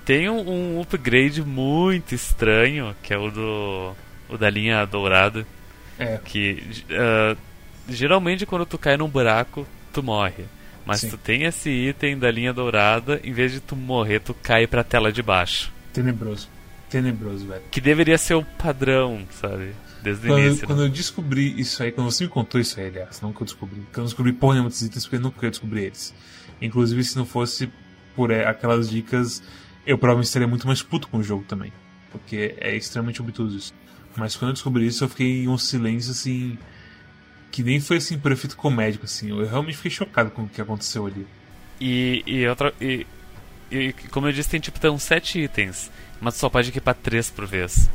tem 0.05 0.29
um, 0.29 0.77
um 0.77 0.81
upgrade 0.83 1.43
muito 1.43 2.15
estranho, 2.15 2.95
que 3.03 3.15
é 3.15 3.19
o 3.19 3.31
do. 3.31 3.95
o 4.29 4.37
da 4.37 4.51
linha 4.51 4.85
dourada 4.85 5.47
É, 5.99 6.19
que 6.25 6.63
ah, 6.91 7.37
geralmente 7.89 8.45
quando 8.47 8.67
tu 8.67 8.77
cai 8.79 8.97
num 8.97 9.09
buraco 9.09 9.67
tu 9.93 10.03
morre 10.03 10.45
mas 10.85 11.01
Sim. 11.01 11.11
tu 11.11 11.17
tem 11.17 11.45
esse 11.45 11.71
item 11.71 12.19
da 12.19 12.31
linha 12.31 12.53
dourada 12.53 13.21
em 13.23 13.33
vez 13.33 13.53
de 13.53 13.61
tu 13.61 13.77
morrer 13.77 14.19
tu 14.21 14.35
cai 14.35 14.67
pra 14.67 14.83
tela 14.83 15.13
de 15.13 15.23
baixo 15.23 15.73
tenebroso. 15.93 16.49
Tenebroso, 17.03 17.47
velho. 17.47 17.63
que 17.71 17.81
deveria 17.81 18.17
ser 18.19 18.35
o 18.35 18.45
padrão 18.45 19.27
sabe 19.31 19.75
desde 20.03 20.27
o 20.27 20.31
Quando, 20.31 20.41
início 20.41 20.67
quando 20.67 20.79
né? 20.81 20.85
eu 20.85 20.89
descobri 20.91 21.61
isso 21.61 21.83
aí, 21.83 21.91
quando 21.91 22.11
você 22.11 22.25
me 22.25 22.31
contou 22.31 22.61
isso 22.61 22.79
aí, 22.79 22.87
aliás, 22.89 23.21
não 23.21 23.33
que 23.33 23.43
eu 23.43 23.45
descobri, 23.47 23.77
que 23.93 23.99
eu 23.99 24.03
não 24.03 24.05
descobri 24.05 24.33
porra 24.33 24.55
nenhuma 24.55 24.69
desses 24.69 24.87
itens, 24.87 25.05
porque 25.05 25.17
eu 25.17 25.21
nunca 25.21 25.47
ia 25.47 25.51
descobrir 25.51 25.85
eles. 25.85 26.15
Inclusive, 26.61 27.03
se 27.03 27.17
não 27.17 27.25
fosse 27.27 27.71
por 28.15 28.31
é, 28.31 28.47
aquelas 28.47 28.89
dicas, 28.89 29.43
eu 29.87 29.99
provavelmente 29.99 30.27
estaria 30.27 30.47
muito 30.47 30.67
mais 30.67 30.83
puto 30.83 31.09
com 31.09 31.19
o 31.19 31.23
jogo 31.23 31.45
também. 31.45 31.73
Porque 32.13 32.55
é 32.59 32.77
extremamente 32.77 33.21
obtuso 33.21 33.57
isso. 33.57 33.75
Mas 34.17 34.37
quando 34.37 34.51
eu 34.51 34.53
descobri 34.55 34.87
isso, 34.87 35.03
eu 35.03 35.09
fiquei 35.09 35.45
em 35.45 35.49
um 35.49 35.59
silêncio 35.59 36.13
assim. 36.13 36.57
Que 37.51 37.63
nem 37.63 37.81
foi 37.81 37.97
assim 37.97 38.19
por 38.19 38.31
efeito 38.31 38.57
comédico, 38.57 39.05
assim. 39.05 39.31
Eu 39.31 39.47
realmente 39.49 39.77
fiquei 39.77 39.91
chocado 39.91 40.31
com 40.31 40.43
o 40.43 40.49
que 40.49 40.61
aconteceu 40.61 41.07
ali. 41.07 41.27
e, 41.81 42.23
e 42.27 42.47
outra 42.47 42.73
e, 42.81 43.07
e 43.71 43.93
como 44.11 44.29
eu 44.29 44.33
disse 44.33 44.49
tem 44.51 44.61
tipo 44.61 44.79
uns 44.89 45.03
sete 45.03 45.41
itens 45.41 45.91
mas 46.21 46.35
tu 46.35 46.41
só 46.41 46.49
pode 46.49 46.69
equipar 46.69 46.95
três 46.95 47.31
por 47.31 47.47
vez 47.47 47.91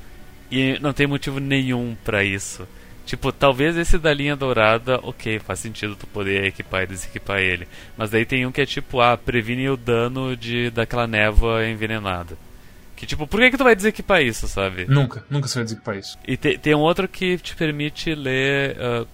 e 0.51 0.77
não 0.79 0.93
tem 0.93 1.07
motivo 1.07 1.39
nenhum 1.39 1.95
pra 2.03 2.23
isso 2.23 2.67
Tipo, 3.05 3.31
talvez 3.31 3.75
esse 3.75 3.97
da 3.97 4.13
linha 4.13 4.35
dourada, 4.35 4.99
ok, 5.01 5.39
faz 5.39 5.57
sentido 5.57 5.95
tu 5.95 6.05
poder 6.05 6.43
equipar 6.43 6.83
e 6.83 6.85
desequipar 6.85 7.39
ele. 7.39 7.67
Mas 7.97 8.11
daí 8.11 8.23
tem 8.23 8.45
um 8.45 8.51
que 8.51 8.61
é 8.61 8.67
tipo, 8.67 9.01
ah, 9.01 9.17
previne 9.17 9.67
o 9.67 9.75
dano 9.75 10.37
de 10.37 10.69
daquela 10.69 11.07
névoa 11.07 11.67
envenenada. 11.67 12.37
Que 12.95 13.07
tipo, 13.07 13.25
por 13.25 13.39
que, 13.39 13.49
que 13.49 13.57
tu 13.57 13.63
vai 13.63 13.75
desequipar 13.75 14.21
isso, 14.21 14.47
sabe? 14.47 14.85
Nunca, 14.87 15.25
nunca 15.27 15.47
você 15.47 15.55
vai 15.55 15.63
desequipar 15.63 15.97
isso. 15.97 16.19
E 16.27 16.37
te- 16.37 16.59
tem 16.59 16.75
um 16.75 16.81
outro 16.81 17.07
que 17.07 17.39
te 17.39 17.55
permite 17.55 18.13
ler, 18.13 18.77
ah, 18.79 19.07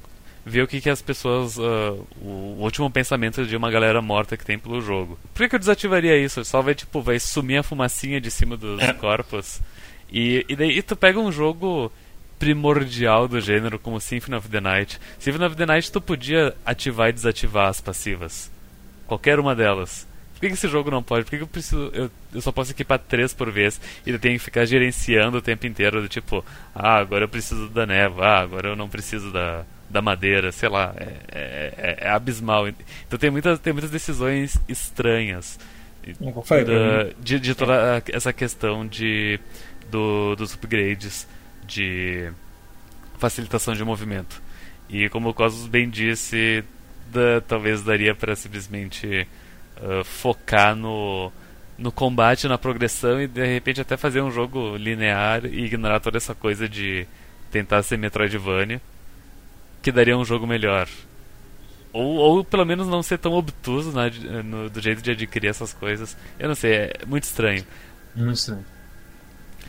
ver 0.45 0.61
o 0.61 0.67
que, 0.67 0.79
que 0.79 0.89
as 0.89 1.01
pessoas. 1.01 1.57
ah, 1.59 1.93
o, 2.21 2.55
o 2.59 2.61
último 2.61 2.89
pensamento 2.91 3.45
de 3.45 3.55
uma 3.57 3.71
galera 3.71 4.01
morta 4.01 4.37
que 4.37 4.45
tem 4.45 4.59
pelo 4.59 4.79
jogo. 4.81 5.17
Por 5.33 5.41
que, 5.43 5.49
que 5.49 5.55
eu 5.55 5.59
desativaria 5.59 6.15
isso? 6.17 6.45
Só 6.45 6.61
vai, 6.61 6.75
tipo, 6.75 7.01
vai 7.01 7.19
sumir 7.19 7.57
a 7.57 7.63
fumacinha 7.63 8.21
de 8.21 8.29
cima 8.29 8.55
dos 8.55 8.79
É. 8.81 8.93
corpos. 8.93 9.59
E, 10.11 10.45
e 10.47 10.55
daí 10.55 10.81
tu 10.83 10.95
pega 10.95 11.19
um 11.19 11.31
jogo 11.31 11.91
primordial 12.37 13.27
do 13.27 13.39
gênero 13.41 13.79
como 13.79 13.99
Symphony 13.99 14.37
of 14.37 14.47
the 14.49 14.61
Night. 14.61 14.99
Symphony 15.19 15.45
of 15.45 15.55
the 15.55 15.65
Night 15.65 15.91
tu 15.91 15.99
podia 15.99 16.53
ativar 16.65 17.09
e 17.09 17.13
desativar 17.13 17.69
as 17.69 17.81
passivas. 17.81 18.51
Qualquer 19.07 19.39
uma 19.39 19.55
delas. 19.55 20.07
Por 20.33 20.41
que, 20.41 20.47
que 20.49 20.53
esse 20.53 20.67
jogo 20.67 20.91
não 20.91 21.01
pode? 21.01 21.23
Por 21.23 21.31
que, 21.31 21.37
que 21.37 21.43
eu 21.43 21.47
preciso. 21.47 21.89
Eu, 21.93 22.11
eu 22.33 22.41
só 22.41 22.51
posso 22.51 22.71
equipar 22.71 22.99
três 22.99 23.33
por 23.33 23.49
vez 23.49 23.79
e 24.05 24.09
eu 24.09 24.19
tenho 24.19 24.37
que 24.37 24.43
ficar 24.43 24.65
gerenciando 24.65 25.37
o 25.37 25.41
tempo 25.41 25.65
inteiro 25.65 26.01
do 26.01 26.09
tipo, 26.09 26.43
ah, 26.75 26.97
agora 26.97 27.23
eu 27.23 27.29
preciso 27.29 27.69
da 27.69 27.85
névoa, 27.85 28.25
ah, 28.25 28.39
agora 28.41 28.67
eu 28.69 28.75
não 28.75 28.89
preciso 28.89 29.31
da, 29.31 29.65
da 29.89 30.01
madeira, 30.01 30.51
sei 30.51 30.69
lá, 30.69 30.93
é, 30.97 31.03
é, 31.31 31.73
é- 31.77 31.97
é 32.07 32.09
abismal. 32.09 32.67
Então 32.67 33.17
tem 33.19 33.29
muitas, 33.29 33.59
tem 33.59 33.71
muitas 33.73 33.91
decisões 33.91 34.57
estranhas 34.67 35.59
da- 36.65 37.13
de, 37.19 37.39
de 37.39 37.55
toda 37.55 38.01
essa 38.11 38.31
questão 38.33 38.85
de 38.87 39.39
do, 39.89 40.35
dos 40.35 40.53
upgrades 40.53 41.27
de 41.67 42.31
facilitação 43.17 43.73
de 43.73 43.83
movimento. 43.83 44.41
E 44.89 45.09
como 45.09 45.29
o 45.29 45.33
Cosmos 45.33 45.67
bem 45.67 45.89
disse, 45.89 46.63
da- 47.11 47.41
talvez 47.47 47.81
daria 47.83 48.13
para 48.13 48.35
simplesmente 48.35 49.27
ah, 49.77 50.03
focar 50.03 50.75
no, 50.75 51.31
no 51.77 51.91
combate, 51.91 52.47
na 52.47 52.57
progressão 52.57 53.21
e 53.21 53.27
de 53.27 53.45
repente 53.45 53.81
até 53.81 53.97
fazer 53.97 54.21
um 54.21 54.31
jogo 54.31 54.75
linear 54.77 55.45
e 55.45 55.65
ignorar 55.65 55.99
toda 55.99 56.17
essa 56.17 56.35
coisa 56.35 56.67
de 56.69 57.07
tentar 57.51 57.81
ser 57.83 57.97
Metroidvania, 57.97 58.81
que 59.85 59.91
daria 59.91 60.17
um 60.17 60.25
jogo 60.25 60.47
melhor. 60.47 60.87
Ou, 61.93 62.15
ou 62.15 62.43
pelo 62.43 62.65
menos 62.65 62.87
não 62.87 63.03
ser 63.03 63.19
tão 63.19 63.33
obtuso 63.33 63.91
na- 63.91 64.09
no- 64.43 64.67
do 64.67 64.81
jeito 64.81 64.99
de 64.99 65.11
adquirir 65.11 65.47
essas 65.47 65.73
coisas. 65.73 66.17
Eu 66.39 66.47
não 66.47 66.55
sei, 66.55 66.73
é 66.73 66.93
muito 67.05 67.23
estranho. 67.25 67.63
Muito 68.15 68.35
estranho. 68.35 68.65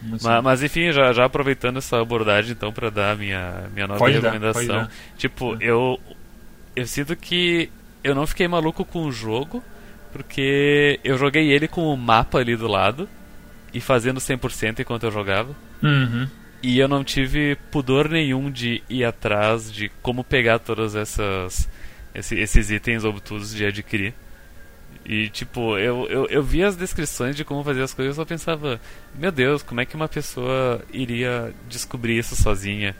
Muito 0.03 0.17
estranho. 0.17 0.43
Mas, 0.43 0.63
enfim, 0.63 0.91
já, 0.91 1.13
já 1.13 1.27
aproveitando 1.27 1.77
essa 1.77 2.01
abordagem, 2.01 2.53
então, 2.53 2.73
pra 2.73 2.89
dar 2.89 3.13
a 3.13 3.15
minha, 3.15 3.65
minha 3.75 3.87
nova 3.87 3.99
Pode 3.99 4.19
dar, 4.21 4.31
recomendação. 4.33 4.67
pode 4.67 4.67
dar. 4.89 4.91
Tipo, 5.19 5.57
eu, 5.61 6.01
eu 6.75 6.87
sinto 6.87 7.15
que 7.15 7.71
eu 8.03 8.15
não 8.15 8.27
fiquei 8.27 8.49
maluco 8.49 8.85
com 8.87 9.05
o 9.05 9.13
jogo, 9.13 9.63
porque 10.13 10.99
eu 11.05 11.19
joguei 11.19 11.53
ele 11.53 11.69
com 11.69 11.93
o 11.93 11.97
mapa 11.97 12.39
ali 12.39 12.57
do 12.57 12.67
lado, 12.67 13.07
e 13.73 13.81
fazendo 13.83 14.19
100% 14.19 14.81
enquanto 14.81 15.05
eu 15.05 15.11
jogava. 15.13 15.55
Uhum. 15.83 16.27
E 16.63 16.79
eu 16.79 16.89
não 16.89 17.05
tive 17.05 17.57
pudor 17.71 18.09
nenhum 18.09 18.51
de 18.51 18.83
ir 18.89 19.05
atrás 19.05 19.71
de 19.73 19.89
como 20.03 20.25
pegar 20.25 20.59
todas 20.59 20.95
essas 20.97 21.69
esse- 22.15 22.37
esses 22.37 22.71
itens 22.71 23.05
obtusos 23.05 23.55
de 23.55 23.65
adquirir. 23.67 24.15
E 25.05 25.29
tipo, 25.29 25.79
eu, 25.79 26.07
eu, 26.09 26.27
eu 26.27 26.43
vi 26.43 26.65
as 26.65 26.75
descrições 26.75 27.37
de 27.37 27.45
como 27.45 27.63
fazer 27.63 27.83
as 27.83 27.95
coisas 27.95 28.15
e 28.15 28.17
só 28.17 28.25
pensava, 28.25 28.81
meu 29.15 29.31
Deus, 29.31 29.63
como 29.63 29.81
é 29.81 29.85
que 29.87 29.95
uma 29.95 30.09
pessoa 30.09 30.83
iria 30.93 31.55
descobrir 31.69 32.19
isso 32.19 32.35
sozinha? 32.35 32.97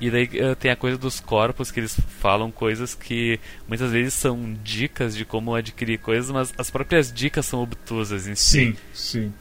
E 0.00 0.10
daí 0.10 0.30
eh, 0.32 0.54
tem 0.54 0.70
a 0.70 0.76
coisa 0.76 0.96
dos 0.96 1.20
corpos 1.20 1.70
que 1.70 1.80
eles 1.80 2.00
falam 2.20 2.50
coisas 2.50 2.94
que 2.94 3.38
muitas 3.68 3.90
vezes 3.92 4.14
são 4.14 4.56
dicas 4.64 5.14
de 5.14 5.26
como 5.26 5.54
adquirir 5.54 5.98
coisas, 5.98 6.30
mas 6.30 6.54
as 6.56 6.70
próprias 6.70 7.12
dicas 7.12 7.44
são 7.44 7.60
obtusas 7.62 8.26
em 8.26 8.34
si. 8.34 8.72
Sim, 8.72 8.76
sim. 8.94 9.32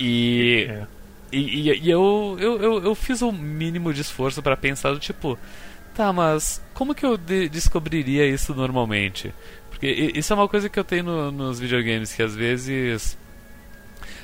E 0.00 0.66
É. 0.68 0.86
e, 1.32 1.70
e- 1.70 1.80
e 1.84 1.90
eu, 1.90 2.36
eu, 2.40 2.60
eu, 2.62 2.84
eu 2.84 2.94
fiz 2.94 3.22
o 3.22 3.30
mínimo 3.32 3.92
de 3.92 4.00
esforço 4.00 4.42
pra 4.42 4.56
pensar 4.56 4.92
do 4.92 4.98
tipo, 4.98 5.38
tá, 5.94 6.12
mas 6.12 6.62
como 6.74 6.94
que 6.94 7.04
eu 7.04 7.16
de- 7.16 7.48
descobriria 7.48 8.26
isso 8.26 8.54
normalmente? 8.54 9.32
Porque 9.70 9.86
isso 10.14 10.32
é 10.32 10.36
uma 10.36 10.48
coisa 10.48 10.68
que 10.68 10.78
eu 10.78 10.84
tenho 10.84 11.04
no- 11.04 11.30
nos 11.32 11.60
videogames, 11.60 12.12
que 12.14 12.22
às 12.22 12.34
vezes, 12.34 13.16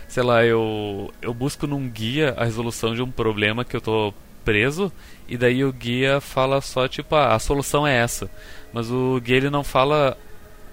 sei 0.08 0.22
lá, 0.22 0.44
eu, 0.44 1.12
eu 1.22 1.32
busco 1.34 1.66
num 1.66 1.88
guia 1.88 2.34
a 2.36 2.44
resolução 2.44 2.94
de 2.94 3.02
um 3.02 3.10
problema 3.10 3.64
que 3.64 3.76
eu 3.76 3.80
tô 3.80 4.12
preso, 4.44 4.92
e 5.28 5.36
daí 5.36 5.64
o 5.64 5.72
guia 5.72 6.20
fala 6.20 6.60
só 6.60 6.86
tipo, 6.86 7.14
ah, 7.16 7.34
a 7.34 7.38
solução 7.38 7.86
é 7.86 7.96
essa. 7.96 8.30
Mas 8.72 8.90
o 8.90 9.20
guia 9.20 9.36
ele 9.36 9.50
não 9.50 9.64
fala 9.64 10.16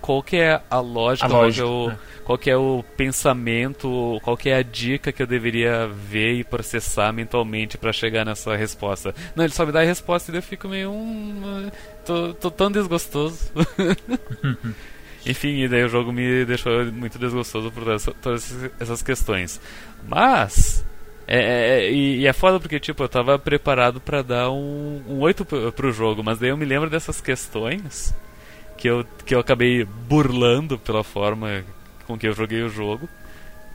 qual 0.01 0.23
que 0.23 0.37
é 0.37 0.59
a 0.69 0.79
lógica, 0.79 1.27
A 1.27 1.29
qual, 1.29 1.43
lógica, 1.43 1.63
que 1.63 1.69
é 1.69 1.71
o, 1.71 1.87
né? 1.89 1.97
qual 2.25 2.37
que 2.37 2.49
é 2.51 2.57
o 2.57 2.83
pensamento, 2.97 4.19
qual 4.23 4.35
que 4.35 4.49
é 4.49 4.55
a 4.57 4.63
dica 4.63 5.11
que 5.11 5.21
eu 5.21 5.27
deveria 5.27 5.87
ver 5.87 6.33
e 6.33 6.43
processar 6.43 7.11
mentalmente 7.13 7.77
pra 7.77 7.93
chegar 7.93 8.25
nessa 8.25 8.55
resposta. 8.55 9.13
Não, 9.35 9.43
ele 9.43 9.53
só 9.53 9.65
me 9.65 9.71
dá 9.71 9.81
a 9.81 9.85
resposta 9.85 10.31
e 10.31 10.35
eu 10.35 10.41
fico 10.41 10.67
meio 10.67 10.91
um, 10.91 11.69
tô, 12.05 12.33
tô 12.33 12.49
tão 12.51 12.71
desgostoso. 12.71 13.51
Enfim, 15.25 15.61
e 15.63 15.67
daí 15.67 15.83
o 15.83 15.89
jogo 15.89 16.11
me 16.11 16.45
deixou 16.45 16.83
muito 16.91 17.19
desgostoso 17.19 17.71
por 17.71 17.83
todas 18.21 18.55
essas- 18.79 19.01
questões. 19.03 19.61
Mas 20.07 20.83
é, 21.27 21.37
é- 21.37 21.79
é- 21.85 21.91
e, 21.91 22.25
é 22.25 22.33
foda 22.33 22.59
porque 22.59 22.79
tipo, 22.79 23.03
eu 23.03 23.09
tava 23.09 23.37
preparado 23.37 24.01
pra 24.01 24.23
dar 24.23 24.49
um, 24.49 25.01
um 25.07 25.19
8 25.19 25.45
pro, 25.45 25.71
pro 25.71 25.91
jogo, 25.91 26.23
mas 26.23 26.39
daí 26.39 26.49
eu 26.49 26.57
me 26.57 26.65
lembro 26.65 26.89
dessas 26.89 27.21
questões 27.21 28.13
que 28.81 28.89
eu, 28.89 29.05
que 29.23 29.35
eu 29.35 29.39
acabei 29.39 29.85
burlando 29.85 30.75
pela 30.79 31.03
forma 31.03 31.63
com 32.07 32.17
que 32.17 32.27
eu 32.27 32.33
joguei 32.33 32.63
o 32.63 32.69
jogo, 32.69 33.07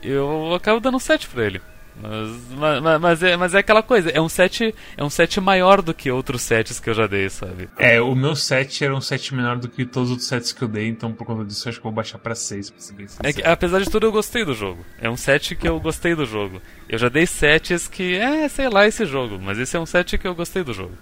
eu 0.02 0.52
acabo 0.52 0.80
dando 0.80 0.96
um 0.96 1.00
7 1.00 1.28
pra 1.28 1.46
ele. 1.46 1.62
Mas, 2.02 2.82
mas, 2.82 3.00
mas, 3.00 3.22
é, 3.22 3.36
mas 3.38 3.54
é 3.54 3.58
aquela 3.58 3.82
coisa, 3.82 4.10
é 4.10 4.20
um 4.20 4.28
set 4.28 4.74
é 4.98 5.02
um 5.02 5.08
set 5.08 5.40
maior 5.40 5.80
do 5.80 5.94
que 5.94 6.10
outros 6.10 6.42
sets 6.42 6.78
que 6.78 6.90
eu 6.90 6.94
já 6.94 7.06
dei, 7.06 7.30
sabe? 7.30 7.70
É, 7.78 7.98
o 8.02 8.14
meu 8.14 8.36
set 8.36 8.84
era 8.84 8.94
um 8.94 9.00
set 9.00 9.34
menor 9.34 9.56
do 9.56 9.66
que 9.66 9.86
todos 9.86 10.10
os 10.10 10.10
outros 10.10 10.28
sets 10.28 10.52
que 10.52 10.62
eu 10.62 10.68
dei, 10.68 10.88
então 10.88 11.10
por 11.12 11.24
conta 11.24 11.42
disso 11.44 11.66
eu 11.66 11.70
acho 11.70 11.80
que 11.80 11.86
eu 11.86 11.90
vou 11.90 11.96
baixar 11.96 12.18
pra 12.18 12.34
6, 12.34 12.68
pra 12.68 12.80
ser 12.80 12.92
bem 12.92 13.06
é 13.22 13.32
que, 13.32 13.42
apesar 13.42 13.78
de 13.78 13.88
tudo, 13.88 14.06
eu 14.06 14.12
gostei 14.12 14.44
do 14.44 14.52
jogo. 14.52 14.84
É 15.00 15.08
um 15.08 15.16
set 15.16 15.56
que 15.56 15.66
eu 15.66 15.80
gostei 15.80 16.14
do 16.14 16.26
jogo. 16.26 16.60
Eu 16.86 16.98
já 16.98 17.08
dei 17.08 17.26
sets 17.26 17.88
que, 17.88 18.16
é, 18.16 18.46
sei 18.48 18.68
lá, 18.68 18.86
esse 18.86 19.06
jogo, 19.06 19.38
mas 19.40 19.58
esse 19.58 19.74
é 19.74 19.80
um 19.80 19.86
set 19.86 20.18
que 20.18 20.26
eu 20.26 20.34
gostei 20.34 20.62
do 20.62 20.74
jogo. 20.74 20.92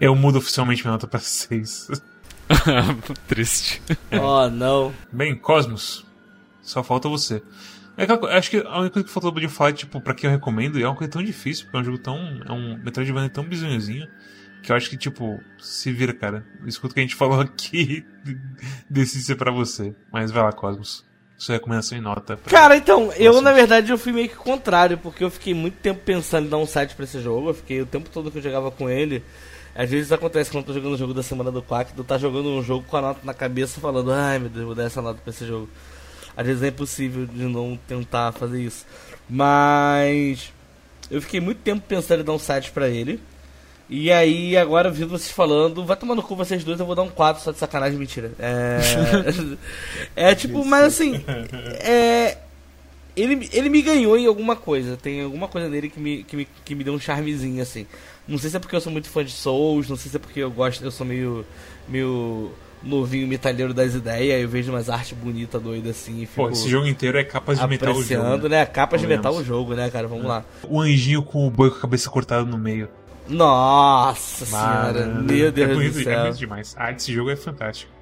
Eu 0.00 0.14
mudo 0.14 0.38
oficialmente 0.38 0.82
minha 0.82 0.92
nota 0.92 1.06
pra 1.06 1.20
6. 1.20 1.88
Triste. 3.28 3.82
Oh, 4.12 4.48
não. 4.48 4.92
Bem, 5.12 5.36
Cosmos, 5.36 6.06
só 6.62 6.82
falta 6.82 7.08
você. 7.08 7.42
É 7.96 8.04
aquela, 8.04 8.36
acho 8.36 8.50
que 8.50 8.58
a 8.58 8.78
única 8.78 8.92
coisa 8.94 9.08
que 9.08 9.12
faltou 9.12 9.32
de 9.32 9.48
falar, 9.48 9.72
tipo, 9.72 10.00
pra 10.00 10.14
quem 10.14 10.30
eu 10.30 10.36
recomendo, 10.36 10.78
e 10.78 10.82
é 10.82 10.86
uma 10.86 10.94
coisa 10.94 11.12
tão 11.12 11.22
difícil, 11.22 11.64
porque 11.64 11.76
é 11.78 11.80
um 11.80 11.84
jogo 11.84 11.98
tão. 11.98 12.16
É 12.46 12.52
um 12.52 12.78
Metroidvania 12.78 13.28
tão 13.28 13.44
bizonhozinho, 13.44 14.06
que 14.62 14.70
eu 14.70 14.76
acho 14.76 14.88
que, 14.88 14.96
tipo, 14.96 15.40
se 15.58 15.92
vira, 15.92 16.14
cara. 16.14 16.46
Escuta 16.64 16.92
o 16.92 16.94
que 16.94 17.00
a 17.00 17.02
gente 17.02 17.16
falou 17.16 17.40
aqui, 17.42 18.06
decide 18.88 19.24
ser 19.24 19.34
pra 19.34 19.50
você. 19.50 19.94
Mas 20.12 20.30
vai 20.30 20.44
lá, 20.44 20.52
Cosmos. 20.52 21.04
Sua 21.36 21.54
recomendação 21.54 21.96
em 21.96 22.00
nota. 22.00 22.36
Cara, 22.46 22.76
então, 22.76 23.12
eu 23.12 23.40
na 23.40 23.52
verdade 23.52 23.92
eu 23.92 23.98
fui 23.98 24.12
meio 24.12 24.28
que 24.28 24.34
contrário, 24.34 24.98
porque 24.98 25.22
eu 25.22 25.30
fiquei 25.30 25.54
muito 25.54 25.76
tempo 25.76 26.00
pensando 26.04 26.46
em 26.46 26.50
dar 26.50 26.56
um 26.56 26.66
site 26.66 26.96
pra 26.96 27.04
esse 27.04 27.20
jogo. 27.20 27.50
Eu 27.50 27.54
fiquei 27.54 27.80
o 27.80 27.86
tempo 27.86 28.10
todo 28.10 28.28
que 28.28 28.38
eu 28.38 28.42
jogava 28.42 28.72
com 28.72 28.90
ele. 28.90 29.22
Às 29.78 29.90
vezes 29.90 30.10
acontece 30.10 30.50
quando 30.50 30.64
eu 30.64 30.66
tô 30.66 30.72
jogando 30.72 30.94
o 30.94 30.98
jogo 30.98 31.14
da 31.14 31.22
semana 31.22 31.52
do 31.52 31.62
Quack, 31.62 31.92
tu 31.94 32.02
tá 32.02 32.18
jogando 32.18 32.48
um 32.48 32.64
jogo 32.64 32.84
com 32.88 32.96
a 32.96 33.00
nota 33.00 33.20
na 33.22 33.32
cabeça 33.32 33.80
falando, 33.80 34.10
ai 34.10 34.36
meu 34.40 34.48
Deus, 34.48 34.66
vou 34.66 34.74
dar 34.74 34.82
essa 34.82 35.00
nota 35.00 35.20
pra 35.22 35.30
esse 35.30 35.46
jogo. 35.46 35.68
Às 36.36 36.44
vezes 36.44 36.64
é 36.64 36.66
impossível 36.66 37.26
de 37.26 37.44
não 37.44 37.78
tentar 37.86 38.32
fazer 38.32 38.60
isso. 38.60 38.84
Mas 39.30 40.52
eu 41.08 41.22
fiquei 41.22 41.38
muito 41.38 41.58
tempo 41.58 41.80
pensando 41.86 42.22
em 42.22 42.24
dar 42.24 42.32
um 42.32 42.40
site 42.40 42.72
pra 42.72 42.88
ele. 42.88 43.20
E 43.88 44.10
aí, 44.10 44.56
agora, 44.56 44.90
vendo 44.90 45.10
vocês 45.10 45.30
falando, 45.30 45.84
vai 45.84 45.96
tomar 45.96 46.16
no 46.16 46.24
cu 46.24 46.34
vocês 46.34 46.64
dois, 46.64 46.80
eu 46.80 46.84
vou 46.84 46.96
dar 46.96 47.02
um 47.02 47.08
4 47.08 47.40
só 47.40 47.52
de 47.52 47.58
sacanagem, 47.58 47.96
mentira. 47.96 48.32
É. 48.36 48.80
é 50.30 50.34
tipo, 50.34 50.64
mas 50.64 50.86
assim. 50.86 51.24
É. 51.80 52.36
Ele, 53.20 53.48
ele 53.52 53.68
me 53.68 53.82
ganhou 53.82 54.16
em 54.16 54.26
alguma 54.26 54.56
coisa. 54.56 54.96
Tem 54.96 55.22
alguma 55.22 55.48
coisa 55.48 55.68
nele 55.68 55.88
que 55.88 55.98
me, 55.98 56.22
que, 56.22 56.36
me, 56.36 56.48
que 56.64 56.74
me 56.74 56.84
deu 56.84 56.94
um 56.94 57.00
charmezinho, 57.00 57.62
assim. 57.62 57.86
Não 58.26 58.38
sei 58.38 58.50
se 58.50 58.56
é 58.56 58.60
porque 58.60 58.76
eu 58.76 58.80
sou 58.80 58.92
muito 58.92 59.08
fã 59.08 59.24
de 59.24 59.32
Souls, 59.32 59.88
não 59.88 59.96
sei 59.96 60.10
se 60.10 60.16
é 60.16 60.20
porque 60.20 60.40
eu 60.40 60.50
gosto, 60.50 60.84
eu 60.84 60.90
sou 60.90 61.06
meio. 61.06 61.44
meio 61.88 62.52
novinho 62.80 63.26
metalheiro 63.26 63.74
das 63.74 63.94
ideias, 63.94 64.40
eu 64.40 64.48
vejo 64.48 64.70
umas 64.70 64.88
artes 64.88 65.12
bonitas, 65.18 65.60
doidas 65.60 65.96
assim. 65.96 66.28
Pô, 66.34 66.48
esse 66.48 66.68
jogo 66.68 66.86
inteiro 66.86 67.18
é 67.18 67.24
capas 67.24 67.58
de 67.58 67.66
metal 67.66 67.92
o 67.92 68.02
jogo. 68.02 68.48
né? 68.48 68.64
Capas 68.66 69.00
de 69.00 69.06
metal 69.06 69.34
o 69.34 69.44
jogo, 69.44 69.74
né, 69.74 69.90
cara? 69.90 70.06
Vamos 70.06 70.24
é. 70.24 70.28
lá. 70.28 70.44
O 70.62 70.80
anjinho 70.80 71.22
com 71.22 71.46
o 71.46 71.50
boi 71.50 71.70
com 71.70 71.78
a 71.78 71.80
cabeça 71.80 72.08
cortada 72.08 72.44
no 72.44 72.56
meio. 72.56 72.88
Nossa 73.28 74.46
senhora, 74.46 75.06
meu 75.06 75.52
Deus 75.52 75.70
é 75.70 75.74
bonito, 75.74 75.92
do 75.94 76.02
céu. 76.02 76.12
É 76.12 76.22
bonito 76.22 76.38
demais. 76.38 76.74
A 76.78 76.84
arte 76.84 76.96
desse 76.96 77.12
jogo 77.12 77.30
é 77.30 77.36
fantástica. 77.36 77.97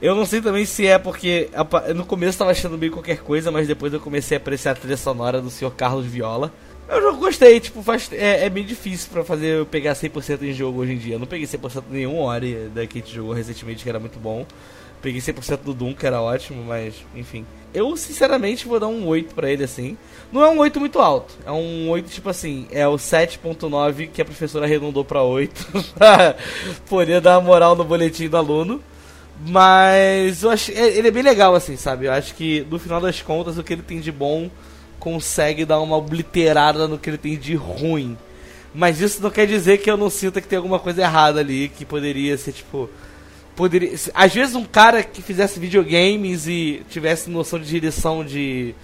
Eu 0.00 0.14
não 0.14 0.26
sei 0.26 0.42
também 0.42 0.66
se 0.66 0.86
é 0.86 0.98
porque 0.98 1.48
no 1.94 2.04
começo 2.04 2.34
eu 2.34 2.38
tava 2.40 2.50
achando 2.50 2.76
meio 2.76 2.92
qualquer 2.92 3.18
coisa, 3.18 3.50
mas 3.50 3.66
depois 3.66 3.92
eu 3.92 4.00
comecei 4.00 4.36
a 4.36 4.40
apreciar 4.40 4.72
a 4.72 4.74
trilha 4.74 4.96
sonora 4.96 5.40
do 5.40 5.50
Sr. 5.50 5.70
Carlos 5.70 6.04
Viola. 6.04 6.52
Eu 6.88 7.00
não 7.00 7.18
gostei, 7.18 7.58
tipo, 7.58 7.82
faz, 7.82 8.08
é, 8.12 8.44
é 8.44 8.50
bem 8.50 8.64
difícil 8.64 9.10
pra 9.10 9.24
fazer 9.24 9.58
eu 9.58 9.66
pegar 9.66 9.94
100% 9.94 10.42
em 10.42 10.52
jogo 10.52 10.80
hoje 10.80 10.92
em 10.92 10.98
dia. 10.98 11.14
Eu 11.14 11.18
não 11.18 11.26
peguei 11.26 11.46
100% 11.46 11.84
nenhum 11.90 12.20
Ori 12.20 12.70
da 12.72 12.86
que 12.86 12.98
a 12.98 13.00
gente 13.00 13.14
jogou 13.14 13.32
recentemente, 13.32 13.82
que 13.82 13.88
era 13.88 13.98
muito 13.98 14.18
bom. 14.20 14.46
Peguei 15.02 15.20
100% 15.20 15.62
do 15.62 15.74
Doom, 15.74 15.94
que 15.94 16.06
era 16.06 16.20
ótimo, 16.20 16.62
mas 16.64 16.94
enfim. 17.14 17.44
Eu, 17.74 17.96
sinceramente, 17.96 18.66
vou 18.66 18.78
dar 18.78 18.86
um 18.86 19.06
8 19.06 19.34
pra 19.34 19.50
ele, 19.50 19.64
assim. 19.64 19.96
Não 20.32 20.42
é 20.42 20.48
um 20.48 20.58
8 20.58 20.78
muito 20.78 21.00
alto. 21.00 21.34
É 21.44 21.50
um 21.50 21.88
8, 21.90 22.08
tipo 22.08 22.28
assim, 22.28 22.66
é 22.70 22.86
o 22.86 22.94
7.9 22.94 24.08
que 24.08 24.22
a 24.22 24.24
professora 24.24 24.64
arredondou 24.64 25.04
pra 25.04 25.22
8. 25.22 25.66
pra 25.94 26.36
poder 26.88 27.20
dar 27.20 27.40
moral 27.40 27.74
no 27.74 27.84
boletim 27.84 28.28
do 28.28 28.36
aluno. 28.36 28.82
Mas 29.44 30.42
eu 30.42 30.50
acho, 30.50 30.72
é, 30.72 30.96
ele 30.96 31.08
é 31.08 31.10
bem 31.10 31.22
legal, 31.22 31.54
assim, 31.54 31.76
sabe? 31.76 32.06
Eu 32.06 32.12
acho 32.12 32.34
que, 32.34 32.66
no 32.70 32.78
final 32.78 33.00
das 33.00 33.20
contas, 33.20 33.58
o 33.58 33.62
que 33.62 33.72
ele 33.72 33.82
tem 33.82 34.00
de 34.00 34.10
bom 34.10 34.50
consegue 34.98 35.64
dar 35.64 35.80
uma 35.80 35.96
obliterada 35.96 36.88
no 36.88 36.98
que 36.98 37.10
ele 37.10 37.18
tem 37.18 37.36
de 37.36 37.54
ruim. 37.54 38.16
Mas 38.74 39.00
isso 39.00 39.22
não 39.22 39.30
quer 39.30 39.46
dizer 39.46 39.78
que 39.78 39.90
eu 39.90 39.96
não 39.96 40.10
sinta 40.10 40.40
que 40.40 40.48
tem 40.48 40.56
alguma 40.56 40.78
coisa 40.78 41.02
errada 41.02 41.40
ali, 41.40 41.68
que 41.68 41.84
poderia 41.84 42.36
ser 42.36 42.52
tipo. 42.52 42.90
Poderia, 43.54 43.94
às 44.14 44.34
vezes 44.34 44.54
um 44.54 44.64
cara 44.64 45.02
que 45.02 45.22
fizesse 45.22 45.58
videogames 45.58 46.46
e 46.46 46.82
tivesse 46.90 47.30
noção 47.30 47.58
de 47.58 47.66
direção 47.66 48.24
de. 48.24 48.74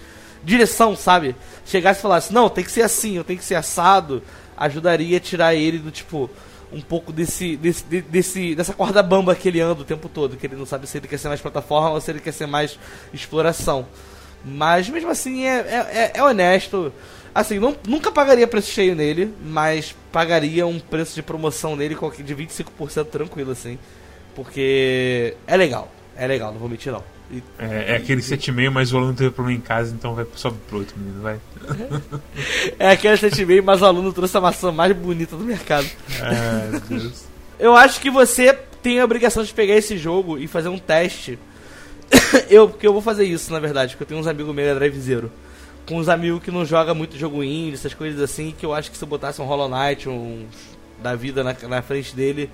Direção, 0.43 0.95
sabe? 0.95 1.35
Chegasse 1.65 1.99
e 1.99 2.01
falasse, 2.01 2.33
não, 2.33 2.49
tem 2.49 2.63
que 2.65 2.71
ser 2.71 2.81
assim, 2.81 3.15
eu 3.15 3.23
tenho 3.23 3.39
que 3.39 3.45
ser 3.45 3.55
assado, 3.55 4.21
ajudaria 4.57 5.17
a 5.17 5.21
tirar 5.21 5.55
ele 5.55 5.77
do 5.77 5.89
tipo 5.89 6.29
um 6.73 6.81
pouco 6.81 7.13
desse, 7.13 7.55
desse, 7.55 7.83
desse 7.83 8.55
dessa 8.55 8.73
corda 8.73 9.03
bamba 9.03 9.35
que 9.35 9.47
ele 9.47 9.61
anda 9.61 9.81
o 9.81 9.85
tempo 9.85 10.09
todo, 10.09 10.35
que 10.35 10.47
ele 10.47 10.55
não 10.55 10.65
sabe 10.65 10.87
se 10.87 10.97
ele 10.97 11.07
quer 11.07 11.17
ser 11.17 11.27
mais 11.27 11.39
plataforma 11.39 11.91
ou 11.91 12.01
se 12.01 12.11
ele 12.11 12.19
quer 12.19 12.33
ser 12.33 12.47
mais 12.47 12.77
exploração. 13.13 13.85
Mas 14.43 14.89
mesmo 14.89 15.09
assim 15.09 15.45
é, 15.45 15.59
é, 15.59 16.11
é 16.15 16.23
honesto. 16.23 16.91
Assim, 17.33 17.57
não, 17.57 17.75
nunca 17.87 18.11
pagaria 18.11 18.47
preço 18.47 18.71
cheio 18.71 18.95
nele, 18.95 19.33
mas 19.43 19.95
pagaria 20.11 20.67
um 20.67 20.79
preço 20.79 21.15
de 21.15 21.23
promoção 21.23 21.75
nele 21.75 21.95
de 21.95 22.35
25% 22.35 23.05
tranquilo, 23.05 23.51
assim. 23.51 23.79
Porque 24.35 25.35
é 25.47 25.57
legal. 25.57 25.91
É 26.15 26.27
legal, 26.27 26.51
não 26.51 26.59
vou 26.59 26.69
mentir 26.69 26.91
não. 26.91 27.03
E, 27.33 27.43
é, 27.59 27.93
é 27.93 27.95
aquele 27.97 28.21
7,5, 28.21 28.69
mas 28.69 28.93
o 28.93 28.97
aluno 28.97 29.13
teve 29.13 29.31
problema 29.31 29.57
em 29.57 29.61
casa, 29.61 29.93
então 29.93 30.13
vai 30.13 30.25
sobe 30.35 30.57
pro 30.67 30.79
outro, 30.79 30.95
menino, 30.97 31.21
vai. 31.21 31.39
é 32.79 32.91
aquele 32.91 33.15
7,5, 33.15 33.61
mas 33.63 33.81
o 33.81 33.85
aluno 33.85 34.13
trouxe 34.13 34.37
a 34.37 34.41
maçã 34.41 34.71
mais 34.71 34.95
bonita 34.95 35.35
do 35.35 35.43
mercado. 35.43 35.87
Meu 36.71 36.79
Deus. 36.81 37.25
Eu 37.59 37.75
acho 37.75 38.01
que 38.01 38.09
você 38.09 38.53
tem 38.81 38.99
a 38.99 39.05
obrigação 39.05 39.43
de 39.43 39.53
pegar 39.53 39.75
esse 39.75 39.97
jogo 39.97 40.37
e 40.37 40.47
fazer 40.47 40.67
um 40.67 40.77
teste 40.77 41.39
eu, 42.49 42.69
porque 42.69 42.87
eu 42.87 42.93
vou 42.93 43.01
fazer 43.01 43.25
isso, 43.25 43.51
na 43.51 43.59
verdade, 43.59 43.91
porque 43.91 44.03
eu 44.03 44.07
tenho 44.07 44.19
uns 44.19 44.27
amigos 44.27 44.53
Mega 44.53 44.75
Drive 44.75 44.99
Zero. 44.99 45.31
Com 45.85 45.97
uns 45.97 46.07
amigos 46.07 46.41
que 46.41 46.51
não 46.51 46.65
jogam 46.65 46.95
muito 46.95 47.17
jogo 47.17 47.43
indie, 47.43 47.73
essas 47.73 47.93
coisas 47.93 48.21
assim, 48.21 48.53
que 48.57 48.65
eu 48.65 48.73
acho 48.73 48.89
que 48.89 48.97
se 48.97 49.03
eu 49.03 49.07
botasse 49.07 49.41
um 49.41 49.45
Hollow 49.45 49.69
Knight, 49.69 50.07
um 50.07 50.45
da 51.01 51.15
vida 51.15 51.43
na, 51.43 51.53
na 51.67 51.81
frente 51.81 52.15
dele, 52.15 52.49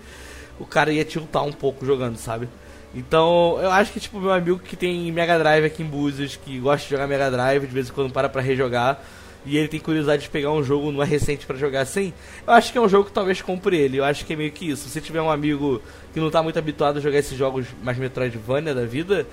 o 0.60 0.66
cara 0.66 0.92
ia 0.92 1.06
tiltar 1.06 1.44
um 1.44 1.52
pouco 1.52 1.86
jogando, 1.86 2.18
sabe? 2.18 2.50
Então, 2.94 3.60
eu 3.62 3.72
acho 3.72 3.92
que, 3.92 4.00
tipo, 4.00 4.20
meu 4.20 4.32
amigo 4.32 4.60
que 4.60 4.76
tem 4.76 5.12
Mega 5.12 5.38
Drive 5.38 5.66
aqui 5.66 5.84
em 5.84 5.86
Búzios, 5.86 6.36
que 6.36 6.58
gosta 6.60 6.84
de 6.86 6.92
jogar 6.92 7.08
Mega 7.08 7.30
Drive, 7.30 7.68
de 7.68 7.74
vez 7.74 7.90
em 7.90 7.94
quando 7.94 8.12
para 8.12 8.28
pra 8.28 8.42
rejogar, 8.42 9.00
e 9.46 9.58
ele 9.58 9.68
tem 9.68 9.80
curiosidade 9.80 10.24
de 10.24 10.30
pegar 10.30 10.52
um 10.52 10.64
jogo 10.64 10.92
não 10.92 11.02
é 11.02 11.06
recente 11.06 11.46
para 11.46 11.56
jogar 11.56 11.82
assim, 11.82 12.14
eu 12.46 12.54
acho 12.54 12.72
que 12.72 12.78
é 12.78 12.82
um 12.82 12.90
jogo 12.90 13.06
que 13.06 13.14
talvez 13.14 13.42
compre 13.42 13.78
ele. 13.78 13.98
Eu 13.98 14.04
acho 14.04 14.26
que 14.26 14.34
é 14.34 14.36
meio 14.36 14.52
que 14.52 14.70
isso. 14.70 14.90
Se 14.90 15.00
tiver 15.00 15.22
um 15.22 15.32
amigo 15.32 15.82
que 16.14 16.20
não 16.20 16.30
tá 16.30 16.44
muito 16.44 16.60
habituado 16.60 16.98
a 16.98 17.02
jogar 17.02 17.20
esses 17.20 17.38
jogos 17.38 17.68
mais 17.82 17.98
Metroidvania 17.98 18.74
da 18.74 18.86
vida 18.86 19.26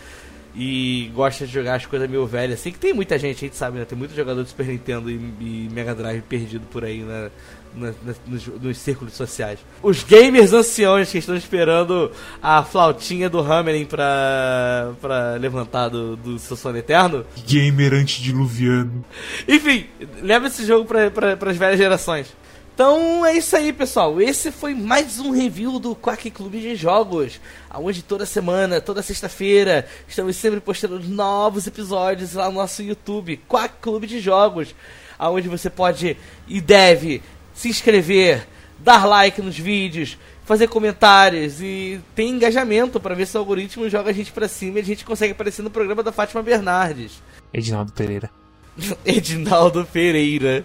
e 0.55 1.11
gosta 1.15 1.47
de 1.47 1.53
jogar 1.53 1.75
as 1.75 1.87
coisas 1.87 2.09
meio 2.09 2.27
velhas, 2.27 2.61
assim, 2.61 2.73
que 2.73 2.79
tem 2.79 2.95
muita 2.95 3.19
gente, 3.19 3.37
a 3.37 3.41
gente 3.41 3.57
sabe, 3.57 3.79
né? 3.79 3.85
Tem 3.85 3.99
muito 3.99 4.15
jogador 4.15 4.43
de 4.43 4.49
Super 4.49 4.67
Nintendo 4.67 5.11
e, 5.11 5.15
e 5.15 5.69
Mega 5.73 5.95
Drive 5.95 6.23
perdido 6.23 6.67
por 6.71 6.85
aí, 6.85 7.01
né? 7.01 7.31
Na, 7.77 7.89
na, 8.03 8.15
nos, 8.27 8.47
nos, 8.47 8.79
círculos 8.79 9.13
sociais. 9.13 9.59
Os 9.83 10.03
gamers 10.03 10.55
anciões 10.55 11.13
que 11.13 11.19
estão 11.19 11.37
esperando 11.37 12.11
a 12.43 12.63
flautinha 12.63 13.29
do 13.29 13.39
Hammering 13.39 13.85
pra, 13.85 14.93
pra 15.01 15.35
levantar 15.35 15.91
do, 15.91 16.17
do 16.17 16.39
seu 16.39 16.57
sono 16.57 16.79
eterno. 16.79 17.27
Gamer 17.47 17.93
antediluviano. 17.93 19.05
Enfim, 19.47 19.87
leva 20.23 20.47
esse 20.47 20.65
jogo 20.65 20.87
pra, 20.87 21.11
pra, 21.11 21.37
pras 21.37 21.57
velhas 21.57 21.77
gerações. 21.77 22.35
Então 22.77 23.25
é 23.25 23.35
isso 23.35 23.57
aí, 23.57 23.73
pessoal. 23.73 24.21
Esse 24.21 24.53
foi 24.53 24.75
mais 24.75 25.19
um 25.19 25.31
review 25.31 25.79
do 25.79 25.97
Quack 25.97 26.31
Clube 26.31 26.61
de 26.61 26.77
Jogos. 26.77 27.41
Onde 27.75 28.03
toda 28.03 28.27
semana, 28.27 28.83
toda 28.83 29.01
sexta-feira, 29.01 29.89
estamos 30.07 30.37
sempre 30.37 30.61
postando 30.61 31.01
novos 31.01 31.67
episódios 31.67 32.35
lá 32.35 32.51
no 32.51 32.57
nosso 32.57 32.83
YouTube, 32.83 33.41
Quack 33.49 33.77
Clube 33.81 34.07
de 34.07 34.21
Jogos. 34.21 34.75
Onde 35.19 35.49
você 35.49 35.71
pode 35.71 36.19
e 36.47 36.61
deve 36.61 37.23
se 37.57 37.69
inscrever, 37.69 38.47
dar 38.79 39.07
like 39.07 39.41
nos 39.41 39.59
vídeos, 39.59 40.19
fazer 40.45 40.69
comentários 40.69 41.61
e 41.61 41.99
ter 42.15 42.25
engajamento 42.25 43.01
para 43.01 43.15
ver 43.15 43.27
se 43.27 43.37
o 43.37 43.41
algoritmo 43.41 43.89
joga 43.89 44.11
a 44.11 44.13
gente 44.13 44.31
para 44.31 44.47
cima 44.47 44.79
e 44.79 44.83
a 44.83 44.85
gente 44.85 45.05
consegue 45.05 45.33
aparecer 45.33 45.63
no 45.63 45.71
programa 45.71 46.03
da 46.03 46.13
Fátima 46.13 46.43
Bernardes. 46.43 47.21
Edinaldo 47.53 47.93
Pereira. 47.93 48.31
Edinaldo 49.05 49.85
Pereira. 49.91 50.65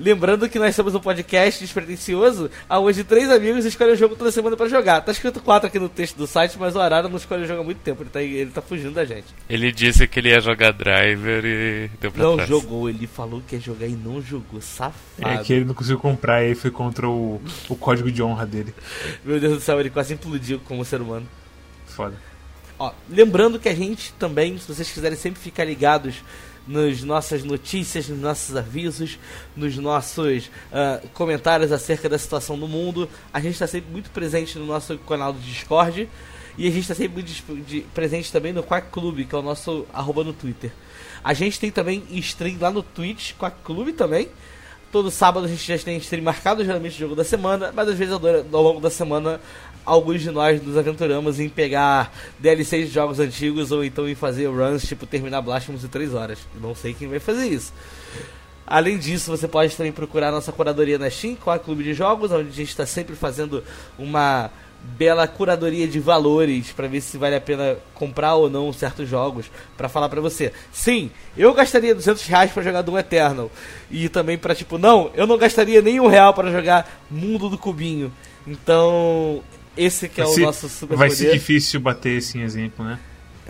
Lembrando 0.00 0.48
que 0.48 0.58
nós 0.58 0.74
somos 0.74 0.94
um 0.94 0.98
podcast 0.98 1.60
despretensioso, 1.62 2.50
onde 2.70 3.04
três 3.04 3.30
amigos 3.30 3.66
escolhem 3.66 3.92
o 3.92 3.96
jogo 3.96 4.16
toda 4.16 4.32
semana 4.32 4.56
para 4.56 4.66
jogar. 4.66 5.02
Tá 5.02 5.12
escrito 5.12 5.40
quatro 5.42 5.66
aqui 5.68 5.78
no 5.78 5.90
texto 5.90 6.16
do 6.16 6.26
site, 6.26 6.56
mas 6.58 6.74
o 6.74 6.80
Arara 6.80 7.06
não 7.06 7.18
escolhe 7.18 7.42
o 7.44 7.46
jogo 7.46 7.60
há 7.60 7.64
muito 7.64 7.78
tempo. 7.82 8.02
Ele 8.02 8.08
tá, 8.10 8.22
ele 8.22 8.50
tá 8.50 8.62
fugindo 8.62 8.92
da 8.92 9.04
gente. 9.04 9.26
Ele 9.48 9.70
disse 9.70 10.08
que 10.08 10.18
ele 10.18 10.30
ia 10.30 10.40
jogar 10.40 10.72
driver 10.72 11.44
e 11.44 11.90
deu 12.00 12.10
pra 12.10 12.22
Não 12.24 12.34
trás. 12.36 12.48
jogou, 12.48 12.88
ele 12.88 13.06
falou 13.06 13.42
que 13.46 13.56
ia 13.56 13.60
jogar 13.60 13.86
e 13.86 13.92
não 13.92 14.22
jogou. 14.22 14.62
Safado. 14.62 14.94
É 15.18 15.36
que 15.44 15.52
ele 15.52 15.66
não 15.66 15.74
conseguiu 15.74 15.98
comprar 15.98 16.42
e 16.42 16.46
aí 16.48 16.54
foi 16.54 16.70
contra 16.70 17.06
o, 17.06 17.38
o 17.68 17.76
código 17.76 18.10
de 18.10 18.22
honra 18.22 18.46
dele. 18.46 18.74
Meu 19.22 19.38
Deus 19.38 19.54
do 19.56 19.60
céu, 19.60 19.78
ele 19.78 19.90
quase 19.90 20.14
implodiu 20.14 20.60
como 20.64 20.82
ser 20.82 21.02
humano. 21.02 21.28
foda. 21.86 22.14
Ó, 22.78 22.90
lembrando 23.10 23.58
que 23.58 23.68
a 23.68 23.74
gente 23.74 24.14
também, 24.14 24.56
se 24.56 24.66
vocês 24.66 24.90
quiserem 24.90 25.18
sempre 25.18 25.38
ficar 25.38 25.64
ligados 25.64 26.22
nas 26.70 27.02
nossas 27.02 27.42
notícias, 27.42 28.08
nos 28.08 28.20
nossos 28.20 28.56
avisos, 28.56 29.18
nos 29.56 29.76
nossos 29.76 30.48
ah, 30.72 31.00
comentários 31.12 31.72
acerca 31.72 32.08
da 32.08 32.16
situação 32.16 32.56
do 32.56 32.68
mundo, 32.68 33.08
a 33.32 33.40
gente 33.40 33.54
está 33.54 33.66
sempre 33.66 33.90
muito 33.90 34.08
presente 34.10 34.56
no 34.56 34.64
nosso 34.64 34.96
canal 34.98 35.32
do 35.32 35.40
Discord 35.40 36.08
e 36.56 36.68
a 36.68 36.70
gente 36.70 36.82
está 36.82 36.94
sempre 36.94 37.24
muito 37.24 37.90
presente 37.92 38.30
também 38.30 38.52
no 38.52 38.62
Quack 38.62 38.88
Clube, 38.92 39.24
que 39.24 39.34
é 39.34 39.38
o 39.38 39.42
nosso 39.42 39.84
arroba 39.92 40.22
no 40.22 40.32
Twitter. 40.32 40.70
A 41.24 41.34
gente 41.34 41.58
tem 41.58 41.72
também 41.72 42.04
stream 42.12 42.56
lá 42.60 42.70
no 42.70 42.84
Twitch, 42.84 43.32
Quack 43.34 43.56
Clube 43.64 43.92
também. 43.92 44.28
Todo 44.92 45.10
sábado 45.10 45.46
a 45.46 45.48
gente 45.48 45.66
já 45.66 45.76
tem 45.82 45.96
stream 45.98 46.22
marcado, 46.22 46.64
geralmente 46.64 46.94
o 46.94 46.98
jogo 46.98 47.16
da 47.16 47.24
semana, 47.24 47.72
mas 47.74 47.88
às 47.88 47.98
vezes 47.98 48.14
ao 48.14 48.62
longo 48.62 48.80
da 48.80 48.90
semana 48.90 49.40
alguns 49.84 50.20
de 50.20 50.30
nós 50.30 50.62
nos 50.62 50.76
aventuramos 50.76 51.40
em 51.40 51.48
pegar 51.48 52.12
DLCs 52.38 52.88
de 52.88 52.94
jogos 52.94 53.20
antigos 53.20 53.72
ou 53.72 53.84
então 53.84 54.08
em 54.08 54.14
fazer 54.14 54.46
runs, 54.46 54.82
tipo 54.86 55.06
terminar 55.06 55.40
Blasphemous 55.42 55.84
em 55.84 55.88
3 55.88 56.14
horas. 56.14 56.38
Não 56.60 56.74
sei 56.74 56.94
quem 56.94 57.08
vai 57.08 57.18
fazer 57.18 57.46
isso. 57.46 57.72
Além 58.66 58.98
disso, 58.98 59.30
você 59.30 59.48
pode 59.48 59.76
também 59.76 59.90
procurar 59.90 60.30
nossa 60.30 60.52
curadoria 60.52 60.96
na 60.96 61.10
Steam, 61.10 61.36
a 61.46 61.58
Clube 61.58 61.82
de 61.82 61.92
Jogos, 61.92 62.30
onde 62.30 62.50
a 62.50 62.52
gente 62.52 62.68
está 62.68 62.86
sempre 62.86 63.16
fazendo 63.16 63.64
uma 63.98 64.50
bela 64.82 65.26
curadoria 65.26 65.86
de 65.86 65.98
valores 66.00 66.72
para 66.72 66.88
ver 66.88 67.00
se 67.00 67.18
vale 67.18 67.36
a 67.36 67.40
pena 67.40 67.76
comprar 67.94 68.34
ou 68.34 68.48
não 68.48 68.72
certos 68.72 69.08
jogos 69.08 69.50
para 69.76 69.88
falar 69.88 70.08
para 70.08 70.20
você. 70.20 70.52
Sim, 70.72 71.10
eu 71.36 71.52
gastaria 71.52 71.94
200 71.94 72.24
reais 72.26 72.50
para 72.50 72.62
jogar 72.62 72.82
Doom 72.82 72.98
Eternal 72.98 73.50
e 73.90 74.08
também 74.08 74.38
para 74.38 74.54
tipo 74.54 74.78
não, 74.78 75.10
eu 75.14 75.26
não 75.26 75.36
gastaria 75.36 75.82
nem 75.82 76.00
um 76.00 76.06
real 76.06 76.32
para 76.32 76.50
jogar 76.50 76.88
Mundo 77.10 77.48
do 77.48 77.58
Cubinho. 77.58 78.12
Então 78.46 79.42
esse 79.76 80.08
que 80.08 80.20
é 80.20 80.24
Vai 80.24 80.32
o 80.32 80.34
ser- 80.36 80.40
nosso 80.42 80.68
super 80.68 80.96
Vai 80.96 81.08
poder. 81.08 81.18
ser 81.24 81.32
difícil 81.32 81.80
bater 81.80 82.18
esse 82.18 82.38
exemplo, 82.40 82.84
né? 82.84 82.98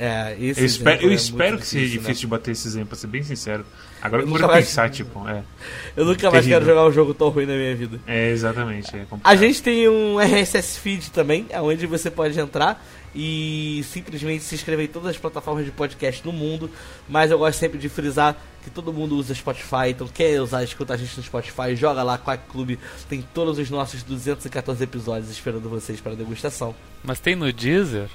É, 0.02 0.34
esse 0.40 0.60
Eu 0.60 0.64
espero, 0.66 1.02
eu 1.02 1.10
é 1.10 1.14
espero 1.14 1.58
que 1.58 1.66
seja 1.66 1.84
difícil 1.86 2.08
né? 2.14 2.20
de 2.20 2.26
bater 2.26 2.50
esse 2.52 2.66
exemplo, 2.66 2.88
pra 2.88 2.96
ser 2.96 3.06
bem 3.06 3.22
sincero. 3.22 3.66
Agora 4.00 4.22
Eu 4.22 4.26
vou 4.28 4.38
mais- 4.40 4.64
pensar, 4.66 4.88
tipo, 4.88 5.28
é. 5.28 5.42
Eu 5.94 6.06
nunca 6.06 6.30
mais 6.30 6.44
Terrível. 6.44 6.58
quero 6.60 6.64
jogar 6.64 6.86
um 6.88 6.92
jogo 6.92 7.12
tão 7.12 7.28
ruim 7.28 7.44
na 7.44 7.52
minha 7.54 7.76
vida. 7.76 8.00
É, 8.06 8.30
exatamente. 8.30 8.96
É 8.96 9.04
A 9.22 9.36
gente 9.36 9.62
tem 9.62 9.86
um 9.90 10.18
RSS 10.18 10.78
feed 10.80 11.10
também, 11.10 11.46
onde 11.62 11.84
você 11.86 12.10
pode 12.10 12.38
entrar 12.40 12.82
e 13.14 13.84
simplesmente 13.92 14.42
se 14.42 14.54
inscrever 14.54 14.86
em 14.86 14.88
todas 14.88 15.10
as 15.10 15.18
plataformas 15.18 15.66
de 15.66 15.70
podcast 15.70 16.22
do 16.22 16.32
mundo. 16.32 16.70
Mas 17.06 17.30
eu 17.30 17.36
gosto 17.38 17.58
sempre 17.58 17.78
de 17.78 17.90
frisar 17.90 18.40
que 18.62 18.70
todo 18.70 18.92
mundo 18.92 19.16
usa 19.16 19.34
Spotify, 19.34 19.88
então 19.90 20.06
quer 20.08 20.40
usar 20.40 20.62
escutar 20.64 20.94
a 20.94 20.96
gente 20.96 21.16
no 21.16 21.22
Spotify, 21.22 21.74
joga 21.74 22.02
lá 22.02 22.18
Quack 22.18 22.44
Clube, 22.50 22.78
tem 23.08 23.22
todos 23.34 23.58
os 23.58 23.70
nossos 23.70 24.02
214 24.02 24.82
episódios 24.84 25.30
esperando 25.30 25.68
vocês 25.68 26.00
para 26.00 26.14
degustação. 26.14 26.74
Mas 27.02 27.18
tem 27.20 27.34
no 27.34 27.52
Deezer? 27.52 28.08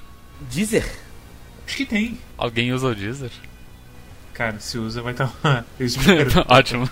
Deezer? 0.50 0.86
Acho 1.66 1.76
que 1.76 1.86
tem. 1.86 2.18
Alguém 2.38 2.72
usa 2.72 2.86
o 2.88 2.94
Deezer? 2.94 3.30
Cara, 4.34 4.58
se 4.60 4.78
usa, 4.78 5.00
vai 5.02 5.12
estar 5.12 5.32
lá. 5.42 5.64
Eu 5.80 5.86
espero. 5.86 6.30
Ótimo. 6.48 6.88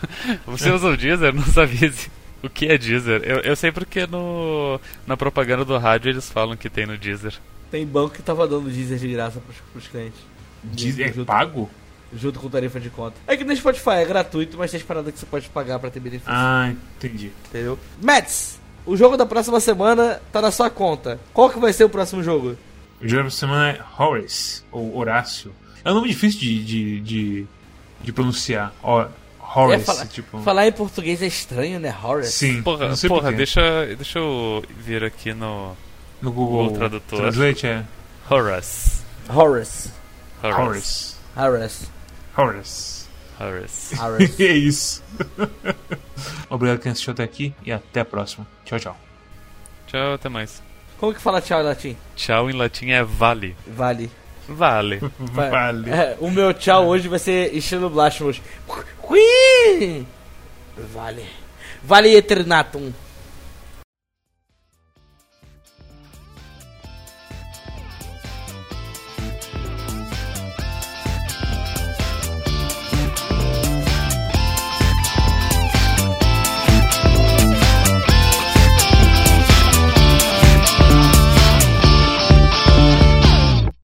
Você 0.46 0.70
usa 0.70 0.88
o 0.88 0.96
Deezer? 0.96 1.32
Nos 1.34 1.57
avise. 1.59 2.11
O 2.42 2.48
que 2.48 2.66
é 2.66 2.76
Deezer? 2.76 3.22
Eu, 3.24 3.38
eu 3.40 3.55
sei 3.57 3.70
porque 3.70 4.07
no, 4.07 4.80
na 5.07 5.16
propaganda 5.16 5.64
do 5.64 5.76
rádio 5.78 6.11
eles 6.11 6.28
falam 6.30 6.57
que 6.57 6.68
tem 6.68 6.86
no 6.86 6.96
Deezer. 6.98 7.34
Tem 7.70 7.86
banco 7.86 8.14
que 8.14 8.22
tava 8.22 8.46
dando 8.48 8.70
Deezer 8.70 8.98
de 8.98 9.09
graça 9.09 9.40
pros, 9.40 9.57
pros 9.72 9.88
clientes. 9.88 10.18
Diz- 10.62 10.98
é 10.98 11.09
Junto- 11.12 11.26
pago? 11.26 11.70
Junto 12.17 12.39
com 12.39 12.49
tarifa 12.49 12.79
de 12.79 12.91
conta. 12.91 13.17
É 13.27 13.37
que 13.37 13.43
no 13.45 13.55
Spotify 13.57 13.91
é 13.97 14.05
gratuito, 14.05 14.57
mas 14.57 14.71
tem 14.71 14.79
as 14.79 14.87
paradas 14.87 15.12
que 15.12 15.19
você 15.19 15.27
pode 15.27 15.49
pagar 15.49 15.79
pra 15.79 15.91
ter 15.91 15.99
benefício. 16.01 16.33
Ah, 16.33 16.71
entendi. 16.97 17.33
Entendeu? 17.49 17.79
Mets, 18.01 18.61
o 18.87 18.97
jogo 18.97 19.17
da 19.17 19.27
próxima 19.27 19.59
semana 19.59 20.21
tá 20.31 20.41
na 20.41 20.51
sua 20.53 20.71
conta. 20.71 21.19
Qual 21.33 21.51
que 21.51 21.59
vai 21.59 21.73
ser 21.73 21.85
o 21.85 21.89
próximo 21.89 22.23
jogo? 22.23 22.57
O 23.01 23.09
jogo 23.09 23.25
da 23.25 23.31
semana 23.31 23.71
é 23.71 23.81
Horace, 24.03 24.62
ou 24.71 24.97
Horácio. 24.97 25.53
É 25.85 25.91
um 25.91 25.95
nome 25.95 26.09
difícil 26.09 26.39
de, 26.41 26.65
de, 26.65 27.01
de, 27.01 27.47
de 28.03 28.12
pronunciar. 28.12 28.73
Ho- 28.83 29.07
Horace, 29.57 29.83
É, 29.83 29.85
fala- 29.85 30.07
tipo. 30.07 30.39
Falar 30.43 30.67
em 30.69 30.73
português 30.73 31.21
é 31.21 31.27
estranho, 31.27 31.79
né? 31.81 31.95
Horace. 32.03 32.33
Sim, 32.33 32.62
Porra, 32.62 32.89
não 32.89 32.97
sei 32.97 33.09
porra 33.09 33.31
deixa, 33.33 33.61
deixa 33.97 34.19
eu 34.21 34.62
vir 34.79 35.03
aqui 35.05 35.33
no 35.35 35.77
No 36.23 36.31
Google 36.33 36.67
o 36.67 36.71
tradutor. 36.73 37.19
Translate 37.21 37.67
é 37.67 37.85
Horace. 38.31 39.03
Horace. 39.29 39.91
Horace. 40.43 40.61
Horace. 40.62 41.15
Horace. 41.37 41.93
Horace. 42.37 43.07
Horace. 43.41 43.99
Horace. 44.01 44.43
é 44.47 44.53
isso. 44.53 45.03
Obrigado 46.51 46.80
quem 46.80 46.93
assistiu 46.93 47.12
até 47.12 47.22
aqui 47.24 47.55
e 47.64 47.72
até 47.72 48.01
a 48.01 48.05
próxima. 48.05 48.47
Tchau, 48.64 48.78
tchau. 48.78 48.97
Tchau, 49.87 50.14
até 50.14 50.28
mais. 50.28 50.62
Como 50.99 51.12
que 51.14 51.20
fala 51.20 51.41
tchau 51.41 51.61
em 51.61 51.64
latim? 51.64 51.97
Tchau 52.16 52.51
em 52.51 52.55
latim 52.55 52.91
é 52.91 53.03
vale. 53.03 53.57
Vale. 53.66 54.11
Vale. 54.49 54.99
Va- 55.18 55.49
Vale. 55.51 55.91
É, 55.91 56.16
o 56.20 56.30
meu 56.30 56.53
tchau 56.55 56.87
hoje 56.87 57.09
vai 57.09 57.18
ser 57.18 57.55
estilo 57.55 57.91
Blasphemous. 57.91 58.41
Vale. 60.93 61.26
Vale 61.82 62.14
Eternatum. 62.16 62.93